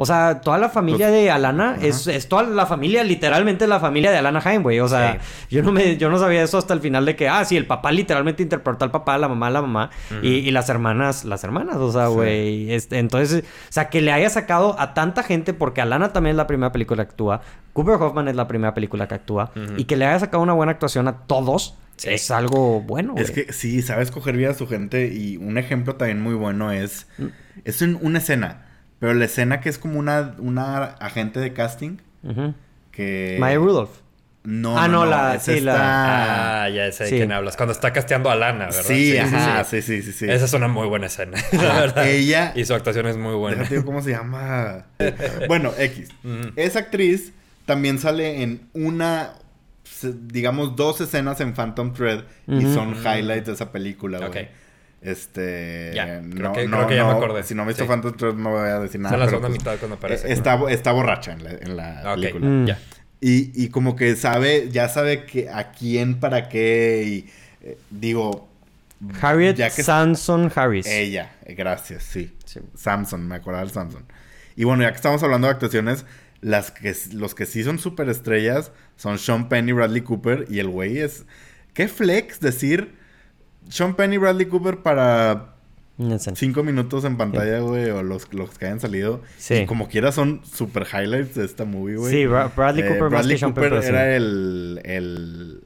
O 0.00 0.06
sea, 0.06 0.40
toda 0.42 0.58
la 0.58 0.68
familia 0.68 1.08
Pues, 1.08 1.22
de 1.24 1.30
Alana 1.32 1.76
es, 1.82 2.06
es 2.06 2.28
toda 2.28 2.44
la 2.44 2.66
familia, 2.66 3.02
literalmente 3.02 3.66
la 3.66 3.80
familia 3.80 4.12
de 4.12 4.18
Alana 4.18 4.40
Haim, 4.44 4.62
güey. 4.62 4.78
O 4.78 4.86
sea, 4.86 5.18
yo 5.50 5.60
no 5.64 5.72
me, 5.72 5.96
yo 5.96 6.08
no 6.08 6.18
sabía 6.20 6.40
eso 6.44 6.56
hasta 6.56 6.72
el 6.72 6.80
final 6.80 7.04
de 7.04 7.16
que, 7.16 7.28
ah, 7.28 7.44
sí, 7.44 7.56
el 7.56 7.66
papá 7.66 7.90
literalmente 7.90 8.44
interpretó 8.44 8.84
al 8.84 8.92
papá, 8.92 9.18
la 9.18 9.26
mamá, 9.28 9.50
la 9.50 9.60
mamá, 9.60 9.90
y, 10.22 10.28
y 10.34 10.50
las 10.52 10.68
hermanas, 10.68 11.24
las 11.24 11.42
hermanas, 11.42 11.76
o 11.78 11.90
sea, 11.90 12.06
Sí. 12.06 12.12
güey. 12.14 12.72
Este, 12.72 12.98
entonces, 13.00 13.42
o 13.42 13.72
sea, 13.72 13.88
que 13.90 14.00
le 14.00 14.12
haya 14.12 14.30
sacado 14.30 14.76
a 14.78 14.94
tanta 14.94 15.24
gente, 15.24 15.52
porque 15.52 15.80
Alana 15.80 16.12
también 16.12 16.34
es 16.34 16.36
la 16.36 16.46
primera 16.46 16.70
película 16.70 17.04
que 17.04 17.10
actúa, 17.10 17.40
Cooper 17.72 17.94
Hoffman 18.00 18.28
es 18.28 18.36
la 18.36 18.46
primera 18.46 18.74
película 18.74 19.08
que 19.08 19.14
actúa, 19.16 19.50
y 19.76 19.84
que 19.86 19.96
le 19.96 20.06
haya 20.06 20.20
sacado 20.20 20.42
una 20.44 20.52
buena 20.52 20.70
actuación 20.70 21.08
a 21.08 21.16
todos, 21.26 21.76
Sí. 21.96 22.10
es 22.10 22.30
algo 22.30 22.80
bueno, 22.82 23.14
güey. 23.14 23.24
Es 23.24 23.32
que 23.32 23.52
sí, 23.52 23.82
sabe 23.82 24.04
escoger 24.04 24.36
bien 24.36 24.50
a 24.52 24.54
su 24.54 24.68
gente. 24.68 25.08
Y 25.12 25.36
un 25.36 25.58
ejemplo 25.58 25.96
también 25.96 26.22
muy 26.22 26.34
bueno 26.34 26.70
es. 26.70 27.08
Mm. 27.18 27.24
Es 27.64 27.82
en 27.82 27.98
una 28.00 28.18
escena. 28.20 28.67
Pero 29.00 29.14
la 29.14 29.24
escena 29.24 29.60
que 29.60 29.68
es 29.68 29.78
como 29.78 29.98
una, 29.98 30.34
una 30.38 30.84
agente 30.84 31.40
de 31.40 31.52
casting. 31.52 31.98
Que. 32.90 33.36
Maya 33.40 33.56
Rudolph. 33.58 33.90
No, 34.44 34.78
Ah, 34.78 34.88
no, 34.88 35.04
no, 35.04 35.10
la- 35.10 35.38
sí, 35.40 35.52
esta- 35.58 36.64
Ah, 36.64 36.68
ya 36.70 36.90
sé 36.90 37.04
de 37.04 37.10
Sí. 37.10 37.16
quién 37.16 37.32
hablas. 37.32 37.56
Cuando 37.56 37.72
está 37.72 37.92
casteando 37.92 38.30
a 38.30 38.34
Lana, 38.36 38.66
¿verdad? 38.66 38.82
Sí, 38.82 39.16
ajá, 39.18 39.62
sí, 39.64 39.82
sí, 39.82 40.00
sí, 40.00 40.12
sí. 40.12 40.24
Esa 40.30 40.46
es 40.46 40.52
una 40.54 40.68
muy 40.68 40.86
buena 40.88 41.06
escena, 41.06 41.36
la 41.52 41.80
verdad. 41.80 42.08
ella- 42.08 42.52
Y 42.56 42.64
su 42.64 42.72
actuación 42.74 43.06
es 43.06 43.16
muy 43.18 43.34
buena. 43.34 43.58
Déjate 43.64 43.84
cómo 43.84 44.00
se 44.00 44.12
llama. 44.12 44.86
bueno, 45.48 45.72
X. 45.76 46.08
Esa 46.56 46.78
actriz 46.78 47.32
también 47.66 47.98
sale 47.98 48.42
en 48.42 48.62
una, 48.72 49.34
digamos, 50.02 50.76
dos 50.76 51.00
escenas 51.02 51.40
en 51.40 51.52
Phantom 51.52 51.92
Thread 51.92 52.24
y 52.46 52.62
son 52.72 52.94
highlights 52.94 53.46
de 53.46 53.52
esa 53.52 53.70
película, 53.70 54.18
güey. 54.18 54.30
Ok. 54.44 54.48
Este. 55.00 55.92
Ya, 55.94 56.04
creo 56.20 56.22
no, 56.22 56.52
que- 56.52 56.66
no, 56.66 56.76
creo 56.78 56.88
que 56.88 56.96
ya 56.96 57.04
me 57.04 57.12
acordé. 57.12 57.42
Si 57.44 57.54
no 57.54 57.64
me 57.64 57.68
visto 57.68 57.84
Sí. 57.84 57.88
Phantom 57.88 58.16
Thread 58.16 58.34
no 58.34 58.50
voy 58.50 58.68
a 58.68 58.80
decir 58.80 59.00
nada. 59.00 59.10
Son 59.12 59.20
la 59.20 59.26
pero, 59.26 59.38
segunda 59.38 59.48
pues, 59.48 59.60
mitad 59.60 59.78
cuando 59.78 59.96
aparece. 59.96 60.28
eh, 60.28 60.32
está, 60.32 60.58
está 60.70 60.92
borracha 60.92 61.32
en 61.32 61.44
la, 61.44 61.50
en 61.52 61.76
la 61.76 62.02
Ah, 62.04 62.14
película. 62.14 62.46
Mm. 62.46 62.66
Ya. 62.66 62.78
Y, 63.20 63.64
y 63.64 63.68
como 63.68 63.96
que 63.96 64.14
sabe, 64.16 64.68
ya 64.70 64.88
sabe 64.88 65.24
que 65.24 65.48
a 65.50 65.70
quién, 65.72 66.18
para 66.20 66.48
qué. 66.48 67.02
Y 67.06 67.30
eh, 67.66 67.78
digo. 67.90 68.48
Harriet 69.20 69.54
ya 69.56 69.70
que- 69.70 69.82
Sanson 69.84 70.50
Harris. 70.54 70.86
Ella, 70.86 71.30
gracias, 71.46 72.02
sí. 72.02 72.32
Sí. 72.44 72.60
Samson, 72.74 73.26
me 73.28 73.36
acordaba 73.36 73.62
del 73.64 73.72
Samson. 73.72 74.04
Y 74.56 74.64
bueno, 74.64 74.82
ya 74.82 74.90
que 74.90 74.96
estamos 74.96 75.22
hablando 75.22 75.46
de 75.46 75.52
actuaciones, 75.52 76.04
las 76.40 76.72
que, 76.72 76.92
los 77.12 77.36
que 77.36 77.46
sí 77.46 77.62
son 77.62 77.78
súper 77.78 78.08
estrellas 78.08 78.72
son 78.96 79.18
Sean 79.20 79.48
Penn 79.48 79.68
y 79.68 79.72
Bradley 79.72 80.00
Cooper. 80.02 80.46
Y 80.50 80.58
el 80.58 80.68
güey 80.68 80.98
es. 80.98 81.24
¿Qué 81.74 81.86
flex 81.86 82.40
decir 82.40 82.96
Sean 83.68 83.94
Penn 83.94 84.12
y 84.12 84.16
Bradley 84.18 84.46
Cooper 84.46 84.78
para 84.78 85.54
cinco 86.36 86.62
minutos 86.62 87.04
en 87.04 87.16
pantalla, 87.16 87.58
güey? 87.60 87.90
O 87.90 88.02
los, 88.02 88.32
los 88.32 88.56
que 88.58 88.66
hayan 88.66 88.80
salido. 88.80 89.20
Sí. 89.36 89.54
Y 89.54 89.66
como 89.66 89.88
quiera 89.88 90.12
son 90.12 90.40
super 90.44 90.86
highlights 90.92 91.34
de 91.34 91.44
esta 91.44 91.64
movie, 91.64 91.96
güey. 91.96 92.12
Sí, 92.12 92.24
Bra- 92.24 92.50
Bradley 92.54 92.84
Eh, 92.84 92.86
Cooper 92.86 93.02
más 93.02 93.10
Bradley 93.10 93.34
que 93.34 93.40
Sean 93.40 93.52
Cooper 93.52 93.72
era 93.84 94.14
el, 94.16 94.80
el... 94.84 95.60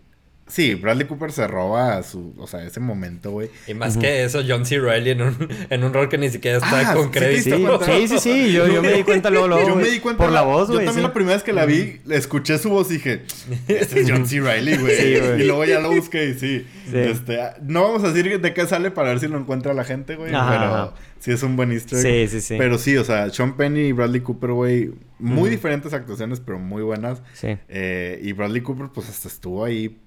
Sí, 0.48 0.74
Bradley 0.74 1.06
Cooper 1.06 1.32
se 1.32 1.46
roba 1.46 2.02
su... 2.02 2.34
O 2.36 2.46
sea, 2.46 2.62
ese 2.64 2.78
momento, 2.78 3.30
güey. 3.30 3.48
Y 3.66 3.72
más 3.74 3.96
que 3.96 4.24
eso, 4.24 4.42
John 4.46 4.66
C. 4.66 4.78
Reilly 4.78 5.10
en 5.10 5.22
un, 5.22 5.48
en 5.70 5.84
un 5.84 5.94
rol 5.94 6.08
que 6.10 6.18
ni 6.18 6.28
siquiera 6.28 6.58
está 6.58 6.90
Ah, 6.90 6.94
con 6.94 7.04
¿sí 7.06 7.10
te 7.12 7.18
crédito. 7.20 7.80
Sí, 7.84 7.92
sí, 7.92 8.08
sí, 8.08 8.18
sí, 8.18 8.52
yo, 8.52 8.66
yo 8.68 8.82
me 8.82 8.92
di 8.92 9.02
cuenta 9.02 9.30
luego, 9.30 9.48
luego, 9.48 9.66
Yo 9.68 9.76
me 9.76 9.88
di 9.88 10.00
cuenta 10.00 10.24
por 10.24 10.32
la 10.32 10.40
la- 10.40 10.46
voz, 10.46 10.68
güey. 10.68 10.80
Yo 10.80 10.84
también 10.86 11.04
sí. 11.04 11.08
la 11.08 11.14
primera 11.14 11.36
vez 11.36 11.42
que 11.42 11.52
la 11.54 11.64
vi, 11.64 12.00
escuché 12.10 12.58
su 12.58 12.68
voz 12.68 12.90
y 12.90 12.94
dije, 12.94 13.22
ese 13.68 14.00
es 14.00 14.10
John 14.10 14.26
C. 14.26 14.40
Reilly, 14.40 14.76
güey. 14.76 14.96
Sí, 14.96 15.42
y 15.42 15.44
luego 15.46 15.64
ya 15.64 15.80
lo 15.80 15.90
busqué 15.92 16.30
y 16.30 16.34
sí. 16.34 16.66
Sí. 16.90 16.98
Este, 16.98 17.38
no 17.62 17.82
vamos 17.84 18.04
a 18.04 18.12
decir 18.12 18.38
de 18.40 18.52
qué 18.52 18.66
sale 18.66 18.90
para 18.90 19.08
ver 19.10 19.20
si 19.20 19.28
lo 19.28 19.38
encuentra 19.38 19.72
la 19.72 19.84
gente, 19.84 20.16
güey. 20.16 20.32
Pero 20.32 20.38
ajá. 20.42 20.94
sí 21.18 21.30
es 21.30 21.42
un 21.42 21.56
buen 21.56 21.72
easter 21.72 22.04
egg. 22.04 22.28
Sí, 22.28 22.40
sí, 22.40 22.46
sí. 22.46 22.54
Pero 22.58 22.76
sí, 22.76 22.96
o 22.98 23.04
sea, 23.04 23.30
Sean 23.30 23.56
Penn 23.56 23.76
y 23.78 23.92
Bradley 23.92 24.20
Cooper, 24.20 24.50
güey, 24.50 24.90
muy 25.18 25.48
diferentes 25.48 25.94
actuaciones, 25.94 26.40
pero 26.40 26.58
muy 26.58 26.82
buenas. 26.82 27.22
Sí. 27.32 27.56
Eh, 27.68 28.20
y 28.22 28.32
Bradley 28.32 28.60
Cooper, 28.60 28.88
pues 28.92 29.08
hasta 29.08 29.28
estuvo 29.28 29.64
ahí. 29.64 29.98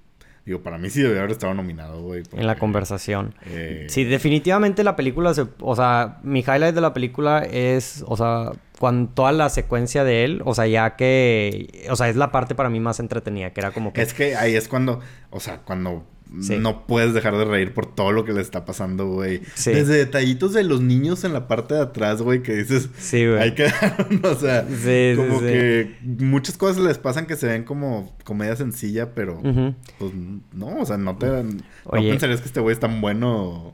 Digo, 0.46 0.62
para 0.62 0.78
mí 0.78 0.92
sí 0.92 1.02
debió 1.02 1.18
haber 1.18 1.32
estado 1.32 1.56
nominado, 1.56 2.04
güey. 2.04 2.22
En 2.34 2.46
la 2.46 2.56
conversación. 2.58 3.34
eh, 3.48 3.88
Sí, 3.90 4.04
definitivamente 4.04 4.84
la 4.84 4.96
película, 4.96 5.34
se, 5.34 5.48
o 5.60 5.76
sea, 5.76 6.20
mi 6.22 6.42
highlight 6.42 6.76
de 6.76 6.82
la 6.82 6.94
película 6.94 7.40
es, 7.40 8.04
o 8.08 8.16
sea, 8.16 8.52
cuando 8.78 9.12
toda 9.12 9.32
la 9.32 9.50
secuencia 9.50 10.04
de 10.04 10.24
él, 10.24 10.44
o 10.46 10.54
sea, 10.54 10.68
ya 10.68 10.96
que, 10.96 11.88
o 11.90 11.96
sea, 11.96 12.10
es 12.10 12.16
la 12.16 12.32
parte 12.32 12.54
para 12.54 12.70
mí 12.70 12.80
más 12.80 13.00
entretenida, 13.00 13.54
que 13.54 13.62
era 13.62 13.72
como 13.72 13.92
que... 13.92 14.04
Es 14.04 14.14
que 14.14 14.36
ahí 14.36 14.56
es 14.56 14.68
cuando, 14.68 15.00
o 15.32 15.40
sea, 15.40 15.62
cuando 15.62 16.06
Sí. 16.42 16.58
no 16.58 16.86
puedes 16.88 17.14
dejar 17.14 17.38
de 17.38 17.46
reír 17.46 17.74
por 17.74 17.86
todo 17.94 18.12
lo 18.12 18.26
que 18.26 18.34
le 18.34 18.42
está 18.42 18.66
pasando, 18.66 19.08
güey. 19.08 19.42
Sí. 19.54 19.72
Desde 19.72 19.94
detallitos 19.96 20.54
de 20.54 20.64
los 20.64 20.82
niños 20.82 21.24
en 21.24 21.34
la 21.34 21.48
parte 21.48 21.76
de 21.76 21.82
atrás, 21.82 22.22
güey, 22.22 22.42
que 22.42 22.56
dices, 22.56 22.90
Sí, 22.98 23.26
güey. 23.26 23.40
ahí 23.40 23.54
quedaron, 23.56 24.20
o 24.24 24.36
sea, 24.36 24.68
Sí, 24.68 25.14
como 25.16 25.40
que 25.40 25.96
muchas 26.02 26.58
cosas 26.58 26.84
les 26.84 26.98
pasan 26.98 27.26
que 27.26 27.36
se 27.36 27.48
ven 27.48 27.64
como 27.64 28.16
comedia 28.24 28.56
sencilla, 28.56 29.14
pero 29.14 29.40
pues 30.00 30.12
no, 30.54 30.80
o 30.80 30.86
sea, 30.86 30.98
no 30.98 31.16
te 31.18 31.28
no 31.28 31.44
Oye. 31.86 32.10
pensarías 32.10 32.42
que 32.42 32.48
este 32.48 32.60
güey 32.60 32.74
es 32.74 32.80
tan 32.80 33.00
bueno. 33.02 33.74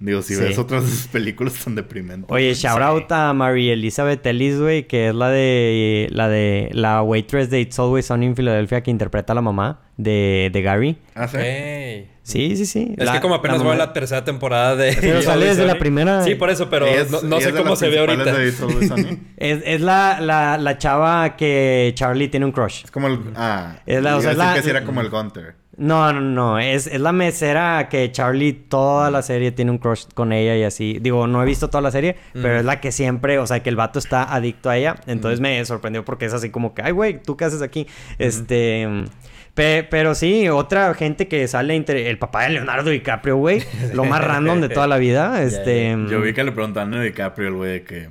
Digo, 0.00 0.22
si 0.22 0.34
Sí. 0.36 0.40
ves 0.42 0.56
otras 0.58 1.08
películas 1.12 1.54
tan 1.64 1.74
deprimentes. 1.74 2.30
Oye, 2.30 2.54
shout 2.54 2.80
out 2.80 3.10
a 3.10 3.32
Mary 3.32 3.70
Elizabeth 3.70 4.24
Ellis, 4.26 4.56
güey, 4.60 4.86
que 4.86 5.08
es 5.08 5.14
la 5.14 5.28
de 5.28 6.06
la 6.12 6.28
de 6.28 6.68
la 6.72 7.02
waitress 7.02 7.50
de 7.50 7.60
It's 7.60 7.78
Always 7.80 8.06
Sunny 8.06 8.26
en 8.26 8.36
Filadelfia 8.36 8.80
que 8.82 8.92
interpreta 8.92 9.32
a 9.32 9.34
la 9.34 9.42
mamá 9.42 9.80
de, 9.96 10.50
de 10.52 10.62
Gary. 10.62 10.98
Ah, 11.16 11.26
¿sí? 11.26 11.38
Sí, 12.22 12.56
sí, 12.56 12.66
sí. 12.66 12.94
Es 12.96 13.06
La- 13.06 13.14
que 13.14 13.20
como 13.20 13.34
apenas 13.34 13.58
la 13.58 13.64
voy 13.64 13.72
a 13.72 13.76
mamá- 13.76 13.86
la 13.86 13.92
tercera 13.92 14.22
temporada 14.24 14.76
de... 14.76 14.96
Pero 15.00 15.20
sale 15.22 15.46
desde 15.46 15.66
la 15.66 15.78
primera. 15.78 16.22
Sí, 16.22 16.34
por 16.36 16.50
eso, 16.50 16.68
pero 16.70 16.86
es- 16.86 17.22
no, 17.24 17.40
sé 17.40 17.52
cómo 17.52 17.74
se 17.74 17.88
ve 17.88 17.98
ahorita. 17.98 18.24
de 18.32 18.48
It's 18.48 18.60
Always 18.60 18.88
Sunny. 18.88 19.18
Es, 19.36 19.62
es 19.64 19.80
la, 19.80 20.20
la, 20.20 20.58
la 20.58 20.78
chava 20.78 21.36
que 21.36 21.90
Charlie 21.96 22.28
tiene 22.28 22.46
un 22.46 22.52
crush. 22.52 22.84
Es 22.84 22.90
como 22.92 23.08
el. 23.08 23.18
Ah, 23.34 23.78
Es 23.86 24.00
la- 24.02 24.16
o 24.16 24.20
sea, 24.20 24.30
es 24.32 24.36
la- 24.38 24.54
que 24.54 24.62
sí 24.62 24.70
era 24.70 24.84
como 24.84 25.00
el 25.00 25.08
Gunter. 25.10 25.54
No, 25.78 26.12
no, 26.12 26.20
no. 26.20 26.58
Es, 26.58 26.86
es 26.88 27.00
la 27.00 27.12
mesera 27.12 27.88
que 27.88 28.10
Charlie 28.12 28.52
toda 28.52 29.10
la 29.12 29.22
serie 29.22 29.52
tiene 29.52 29.70
un 29.70 29.78
crush 29.78 30.06
con 30.12 30.32
ella 30.32 30.56
y 30.56 30.64
así. 30.64 30.98
Digo, 31.00 31.26
no 31.28 31.40
he 31.42 31.46
visto 31.46 31.68
toda 31.70 31.80
la 31.80 31.90
serie, 31.92 32.16
pero 32.32 32.58
es 32.58 32.64
la 32.64 32.80
que 32.80 32.90
siempre, 32.92 33.38
o 33.38 33.46
sea, 33.46 33.62
que 33.62 33.70
el 33.70 33.76
vato 33.76 33.98
está 34.00 34.24
adicto 34.34 34.70
a 34.70 34.76
ella. 34.76 34.96
Entonces 35.06 35.38
me 35.40 35.64
sorprendió 35.64 36.04
porque 36.04 36.26
es 36.26 36.32
así 36.34 36.50
como 36.50 36.74
que, 36.74 36.82
ay, 36.82 36.90
güey, 36.92 37.22
¿tú 37.22 37.36
qué 37.36 37.44
haces 37.44 37.62
aquí? 37.62 37.86
Este. 38.18 38.88
pe- 39.54 39.86
pero 39.88 40.14
sí, 40.16 40.48
otra 40.48 40.92
gente 40.94 41.28
que 41.28 41.46
sale, 41.48 41.74
entre 41.76 42.10
el 42.10 42.18
papá 42.18 42.42
de 42.44 42.50
Leonardo 42.50 42.90
DiCaprio, 42.90 43.36
güey. 43.36 43.62
Lo 43.94 44.04
más 44.04 44.22
random 44.24 44.60
de 44.60 44.68
toda 44.70 44.86
la 44.88 44.98
vida. 44.98 45.42
Este. 45.48 45.96
Yo 46.10 46.20
vi 46.20 46.32
que 46.34 46.42
le 46.44 46.50
preguntaban 46.52 46.92
a 46.94 47.02
DiCaprio, 47.02 47.48
el 47.48 47.54
güey, 47.54 47.84
que 47.84 48.08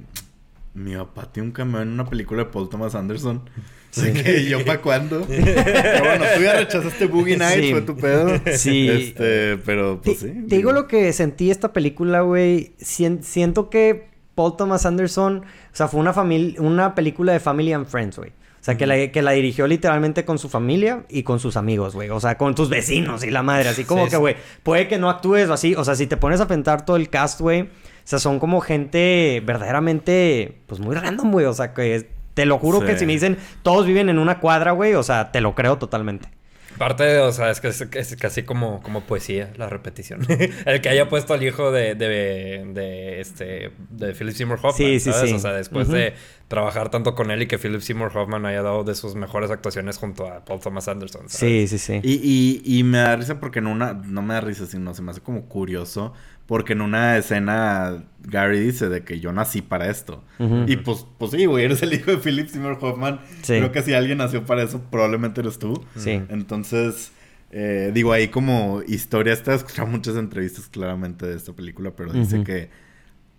mi 0.77 0.95
papá 0.95 1.31
tiene 1.31 1.47
un 1.47 1.53
cameo 1.53 1.81
en 1.81 1.89
una 1.89 2.05
película 2.05 2.43
de 2.43 2.49
Paul 2.49 2.69
Thomas 2.69 2.95
Anderson. 2.95 3.49
Así 3.95 4.13
que 4.13 4.45
yo 4.49 4.63
para 4.65 4.81
cuándo. 4.81 5.25
pero 5.27 6.03
bueno, 6.03 6.25
tú 6.35 6.41
ya 6.43 6.53
rechazaste 6.57 7.07
Boogie 7.07 7.37
Nights, 7.37 7.65
Sí. 7.65 7.71
fue 7.71 7.81
tu 7.81 7.95
pedo. 7.97 8.29
Sí. 8.55 8.89
Este, 8.89 9.57
pero 9.57 10.01
pues 10.03 10.19
sí. 10.19 10.27
te 10.47 10.55
digo 10.57 10.71
lo 10.71 10.87
que 10.87 11.11
sentí 11.13 11.49
esta 11.49 11.73
película, 11.73 12.21
güey. 12.21 12.73
Sien- 12.79 13.23
siento 13.23 13.69
que 13.69 14.09
Paul 14.35 14.55
Thomas 14.55 14.85
Anderson, 14.85 15.37
o 15.39 15.75
sea, 15.75 15.87
fue 15.87 15.99
una 15.99 16.13
familia, 16.13 16.61
una 16.61 16.93
película 16.93 17.33
de 17.33 17.39
Family 17.39 17.73
and 17.73 17.87
Friends, 17.87 18.17
güey. 18.17 18.29
O 18.59 18.63
sea, 18.67 18.75
que 18.77 18.85
la, 18.85 19.11
que 19.11 19.21
la 19.21 19.31
dirigió 19.31 19.65
literalmente 19.65 20.25
con 20.25 20.37
su 20.37 20.49
familia 20.49 21.05
y 21.09 21.23
con 21.23 21.39
sus 21.39 21.55
amigos, 21.57 21.95
güey. 21.95 22.09
O 22.09 22.19
sea, 22.19 22.37
con 22.37 22.53
tus 22.53 22.69
vecinos 22.69 23.23
y 23.23 23.31
la 23.31 23.41
madre. 23.41 23.69
Así 23.69 23.85
como 23.85 24.03
Sí, 24.05 24.11
que, 24.11 24.17
güey, 24.17 24.35
puede 24.61 24.87
que 24.89 24.97
no 24.97 25.09
actúes 25.09 25.49
así. 25.49 25.73
O 25.75 25.85
sea, 25.85 25.95
si 25.95 26.05
te 26.05 26.17
pones 26.17 26.41
a 26.41 26.47
pensar 26.47 26.85
todo 26.85 26.97
el 26.97 27.09
cast, 27.09 27.39
güey. 27.39 27.69
O 28.07 28.09
sea, 28.09 28.19
son 28.19 28.39
como 28.39 28.61
gente 28.61 29.43
verdaderamente, 29.45 30.59
pues 30.65 30.79
muy 30.79 30.95
random, 30.95 31.29
güey. 31.29 31.45
O 31.45 31.53
sea, 31.53 31.73
que 31.73 32.09
te 32.35 32.45
lo 32.45 32.57
juro 32.57 32.79
que 32.79 32.97
si 32.97 33.05
me 33.05 33.11
dicen 33.11 33.37
todos 33.63 33.85
viven 33.85 34.07
en 34.07 34.17
una 34.17 34.39
cuadra, 34.39 34.71
güey. 34.71 34.93
O 34.93 35.03
sea, 35.03 35.33
te 35.33 35.41
lo 35.41 35.55
creo 35.55 35.77
totalmente. 35.77 36.29
Parte, 36.77 37.17
o 37.17 37.33
sea, 37.33 37.49
es 37.49 37.59
que 37.59 37.67
es, 37.67 37.81
es 37.81 38.15
casi 38.15 38.43
como, 38.43 38.81
como 38.81 39.01
poesía, 39.01 39.51
la 39.57 39.67
repetición. 39.67 40.21
el 40.65 40.79
que 40.79 40.87
haya 40.87 41.09
puesto 41.09 41.33
al 41.33 41.43
hijo 41.43 41.71
de, 41.73 41.95
de, 41.95 42.63
de, 42.73 43.19
este, 43.19 43.71
de 43.89 44.13
Philip 44.13 44.33
Seymour 44.33 44.59
Hoffman, 44.59 44.73
Sí, 44.73 45.01
sí, 45.01 45.11
¿sabes? 45.11 45.29
sí. 45.29 45.35
O 45.35 45.39
sea, 45.39 45.51
después 45.51 45.89
de 45.89 46.13
trabajar 46.47 46.89
tanto 46.89 47.13
con 47.13 47.29
él 47.31 47.41
y 47.41 47.47
que 47.47 47.57
Philip 47.57 47.81
Seymour 47.81 48.15
Hoffman 48.15 48.45
haya 48.45 48.61
dado 48.61 48.85
de 48.85 48.95
sus 48.95 49.15
mejores 49.15 49.51
actuaciones 49.51 49.97
junto 49.97 50.27
a 50.27 50.45
Paul 50.45 50.61
Thomas 50.61 50.87
Anderson, 50.87 51.23
Sí, 51.27 51.67
sí, 51.67 51.77
sí. 51.77 51.99
Y, 52.03 52.21
y, 52.23 52.79
y 52.79 52.83
me 52.83 52.99
da 52.99 53.17
risa 53.17 53.39
porque 53.39 53.59
en 53.59 53.67
una, 53.67 53.93
no 53.93 54.21
me 54.21 54.35
da 54.35 54.41
risa, 54.41 54.65
sino 54.65 54.93
se 54.93 55.01
me 55.01 55.11
hace 55.11 55.21
como 55.21 55.45
curioso, 55.49 56.13
porque 56.47 56.73
en 56.73 56.81
una 56.81 57.17
escena 57.17 58.03
Gary 58.23 58.59
dice 58.59 58.89
de 58.89 59.03
que 59.03 59.19
yo 59.19 59.31
nací 59.33 59.61
para 59.61 59.89
esto. 59.89 60.23
Y 60.65 60.77
pues, 60.77 61.05
pues 61.17 61.31
sí, 61.31 61.45
güey, 61.45 61.65
eres 61.65 61.81
el 61.83 61.93
hijo 61.93 62.09
de 62.11 62.17
Philip 62.17 62.47
Seymour 62.47 62.77
Hoffman. 62.81 63.19
Sí. 63.43 63.57
Creo 63.57 63.71
que 63.71 63.81
si 63.83 63.93
alguien 63.93 64.17
nació 64.17 64.45
para 64.45 64.63
eso, 64.63 64.81
probablemente 64.89 65.41
eres 65.41 65.59
tú. 65.59 65.83
Sí. 65.97 66.21
Entonces, 66.29 67.11
eh, 67.51 67.91
digo, 67.93 68.11
ahí 68.13 68.29
como 68.29 68.81
historia, 68.87 69.33
está 69.33 69.53
escuchando 69.53 69.91
muchas 69.91 70.15
entrevistas 70.15 70.67
claramente 70.67 71.25
de 71.25 71.35
esta 71.35 71.53
película, 71.53 71.91
pero 71.95 72.11
dice 72.13 72.43
que 72.43 72.69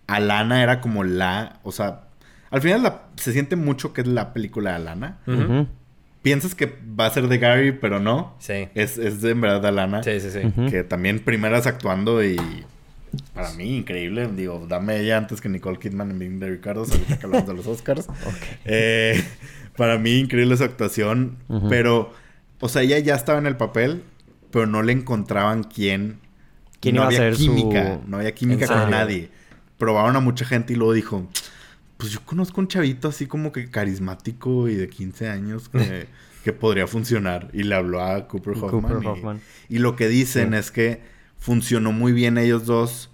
Alana 0.07 0.63
era 0.63 0.81
como 0.81 1.05
la, 1.05 1.61
o 1.65 1.73
sea, 1.73 2.03
al 2.51 2.63
final 2.63 2.83
la- 2.83 3.09
se 3.17 3.33
siente 3.33 3.57
mucho 3.57 3.93
que 3.93 4.01
es 4.03 4.07
la 4.07 4.33
película 4.33 4.71
de 4.71 4.77
Alana. 4.77 5.19
Piensas 6.23 6.55
que 6.55 6.77
va 6.99 7.07
a 7.07 7.11
ser 7.11 7.29
de 7.29 7.39
Gary, 7.39 7.73
pero 7.73 8.01
no. 8.01 8.35
Sí. 8.39 8.69
Es, 8.75 8.99
es 8.99 9.21
de 9.23 9.31
en 9.31 9.41
verdad 9.41 9.61
de 9.63 9.69
Alana. 9.69 10.03
Sí, 10.03 10.19
sí, 10.21 10.31
sí. 10.31 10.41
Que 10.71 10.83
también 10.83 11.21
primeras 11.21 11.67
actuando 11.67 12.23
y 12.25 12.37
para 13.35 13.53
mí 13.53 13.77
increíble. 13.77 14.29
Digo, 14.35 14.67
dame 14.69 15.01
ella 15.01 15.17
antes 15.19 15.41
que 15.41 15.49
Nicole 15.49 15.79
Kidman 15.79 16.11
en 16.11 16.19
Being 16.19 16.39
de 16.39 16.51
Ricardo, 16.51 16.83
ahorita 16.83 17.19
que 17.19 17.27
hablamos 17.27 17.49
de 17.49 17.55
los 17.55 17.67
Oscars. 17.67 18.07
Eh, 18.65 19.23
para 19.77 19.97
mí 19.99 20.19
increíble 20.19 20.57
su 20.57 20.65
actuación, 20.65 21.37
pero, 21.69 22.13
o 22.61 22.69
sea, 22.69 22.83
ella 22.83 22.99
ya 22.99 23.15
estaba 23.15 23.39
en 23.39 23.47
el 23.47 23.57
papel, 23.57 24.03
pero 24.51 24.67
no 24.67 24.83
le 24.83 24.93
encontraban 24.93 25.63
quién. 25.65 26.19
¿Quién 26.81 26.95
no 26.97 27.01
iba 27.03 27.05
a 27.05 27.07
había 27.09 27.19
ser 27.19 27.37
su- 27.37 27.43
química, 27.55 28.01
no 28.07 28.17
había 28.19 28.35
química 28.35 28.65
¿En 28.67 28.71
con 28.81 28.91
nadie. 28.91 29.31
Probaron 29.79 30.17
a 30.17 30.21
mucha 30.21 30.45
gente 30.45 30.73
y 30.73 30.77
luego 30.77 30.93
dijo, 30.93 31.29
pues 31.97 32.11
yo 32.13 32.21
conozco 32.25 32.61
un 32.61 32.69
chavito 32.69 33.09
así 33.09 33.27
como 33.27 33.53
que 33.53 33.71
carismático 33.71 34.69
y 34.69 34.75
de 34.75 34.89
15 34.89 35.29
años 35.29 35.69
que, 35.69 36.07
que 36.45 36.53
podría 36.53 36.87
funcionar. 36.89 37.49
Y 37.53 37.63
le 37.65 37.75
habló 37.75 38.03
a 38.03 38.27
Cooper 38.29 38.55
Hoffman. 38.55 38.71
Cooper 38.71 38.99
y- 39.03 39.07
Hoffman. 39.07 39.41
y 39.69 39.79
lo 39.79 39.95
que 39.97 40.09
dicen 40.09 40.51
Sí. 40.51 40.57
es 40.59 40.71
que 40.71 41.01
funcionó 41.39 41.93
muy 41.93 42.13
bien 42.13 42.39
ellos 42.39 42.67
dos 42.67 43.11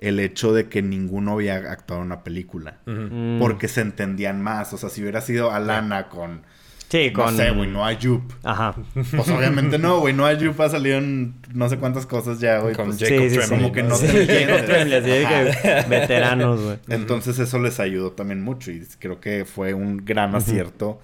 el 0.00 0.20
hecho 0.20 0.52
de 0.52 0.68
que 0.68 0.82
ninguno 0.82 1.32
había 1.32 1.56
actuado 1.56 2.02
en 2.02 2.06
una 2.06 2.24
película. 2.24 2.78
Mm. 2.86 3.38
Porque 3.38 3.68
se 3.68 3.80
entendían 3.80 4.42
más. 4.42 4.72
O 4.72 4.78
sea, 4.78 4.90
si 4.90 5.00
hubiera 5.00 5.20
sido 5.20 5.50
Alana 5.50 6.08
con... 6.08 6.42
Sí, 6.88 7.10
con... 7.12 7.24
No 7.24 7.42
sé, 7.42 7.50
güey, 7.50 7.70
no 7.70 7.84
Ayub. 7.84 8.22
Ajá. 8.42 8.74
Pues 8.92 9.28
obviamente 9.30 9.78
no, 9.78 10.00
güey. 10.00 10.12
No 10.12 10.26
Ayub 10.26 10.60
ha 10.60 10.68
salido 10.68 10.98
en 10.98 11.34
no 11.52 11.68
sé 11.68 11.78
cuántas 11.78 12.04
cosas 12.06 12.38
ya, 12.38 12.58
güey. 12.58 12.74
Con 12.74 12.88
pues, 12.88 13.00
Jacob 13.00 13.30
Sí, 13.30 13.40
sí, 13.40 13.48
como 13.48 13.72
que 13.72 13.82
no 13.82 13.96
Sí, 13.96 14.06
que 14.06 15.84
veteranos, 15.88 16.60
güey. 16.60 16.78
Entonces 16.88 17.38
eso 17.38 17.58
les 17.58 17.80
ayudó 17.80 18.12
también 18.12 18.42
mucho 18.42 18.70
y 18.70 18.86
creo 18.98 19.20
que 19.20 19.44
fue 19.46 19.72
un 19.72 20.04
gran 20.04 20.34
acierto. 20.34 21.00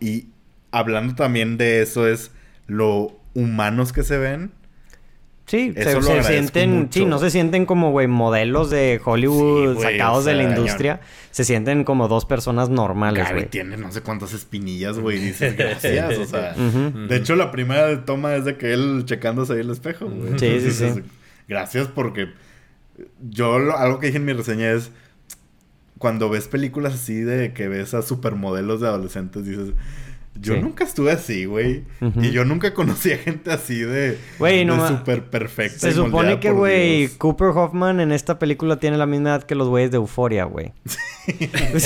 Y 0.00 0.28
hablando 0.70 1.14
también 1.14 1.58
de 1.58 1.82
eso 1.82 2.08
es 2.08 2.30
lo 2.66 3.20
humanos 3.34 3.92
que 3.92 4.02
se 4.02 4.16
ven. 4.16 4.52
Sí, 5.46 5.72
se, 5.76 6.02
sienten, 6.24 6.76
mucho. 6.76 6.92
sí, 6.98 7.04
no 7.06 7.20
se 7.20 7.30
sienten 7.30 7.66
como, 7.66 7.92
güey, 7.92 8.08
modelos 8.08 8.68
de 8.68 9.00
Hollywood 9.04 9.76
Sí, 9.76 9.82
sacados 9.82 10.24
o 10.24 10.28
de 10.28 10.34
la 10.34 10.42
industria. 10.42 11.00
Se 11.30 11.44
sienten 11.44 11.84
como 11.84 12.08
dos 12.08 12.24
personas 12.24 12.68
normales, 12.68 13.30
güey. 13.30 13.46
tiene 13.46 13.76
no 13.76 13.92
sé 13.92 14.00
cuántas 14.00 14.32
espinillas, 14.32 14.98
güey. 14.98 15.18
Dices 15.18 15.56
gracias, 15.56 16.18
o 16.18 16.24
sea. 16.24 16.52
De 17.08 17.16
hecho, 17.16 17.36
la 17.36 17.52
primera 17.52 18.04
toma 18.04 18.34
es 18.34 18.44
de 18.44 18.56
que 18.56 18.72
él 18.72 19.02
checándose 19.04 19.52
ahí 19.52 19.60
el 19.60 19.70
espejo, 19.70 20.06
güey. 20.06 20.36
Sí, 20.38 20.60
sí, 20.60 20.72
sí. 20.72 21.02
Gracias 21.46 21.86
porque 21.86 22.32
yo 23.30 23.58
lo- 23.60 23.76
algo 23.76 24.00
que 24.00 24.06
dije 24.06 24.18
en 24.18 24.24
mi 24.24 24.32
reseña 24.32 24.72
es 24.72 24.90
cuando 25.98 26.28
ves 26.28 26.48
películas 26.48 26.94
así 26.94 27.20
de 27.20 27.52
que 27.52 27.68
ves 27.68 27.94
a 27.94 28.02
supermodelos 28.02 28.80
de 28.80 28.88
adolescentes 28.88 29.44
dices 29.46 29.74
yo 30.40 30.54
Sí. 30.54 30.60
nunca 30.60 30.84
estuve 30.84 31.12
así, 31.12 31.44
güey. 31.44 31.84
Y 32.22 32.30
yo 32.30 32.44
nunca 32.44 32.72
conocí 32.74 33.12
a 33.12 33.18
gente 33.18 33.50
así 33.52 33.78
de, 33.80 34.18
Güey, 34.38 34.64
no 34.64 34.82
de 34.82 34.88
súper 34.88 35.24
perfecta. 35.24 35.78
Se 35.78 35.90
y 35.90 35.92
supone 35.92 36.40
que, 36.40 36.50
güey. 36.50 37.08
Cooper 37.18 37.48
Hoffman 37.48 38.00
en 38.00 38.12
esta 38.12 38.38
película 38.38 38.76
tiene 38.78 38.96
la 38.98 39.06
misma 39.06 39.30
edad 39.30 39.42
que 39.44 39.54
los 39.54 39.68
güeyes 39.68 39.90
de 39.90 39.96
Euforia, 39.96 40.44
güey. 40.44 40.72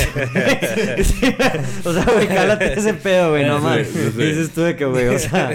o 1.84 1.92
sea, 1.92 2.04
güey, 2.12 2.28
cálate 2.28 2.74
ese 2.74 2.94
pedo, 2.94 3.30
güey, 3.30 3.46
no 3.46 3.60
sí, 3.60 3.84
sí. 3.84 4.00
Dices 4.22 4.50
tú 4.50 4.60
de 4.62 4.76
que, 4.76 4.84
güey, 4.84 5.08
o 5.08 5.18
sea... 5.18 5.50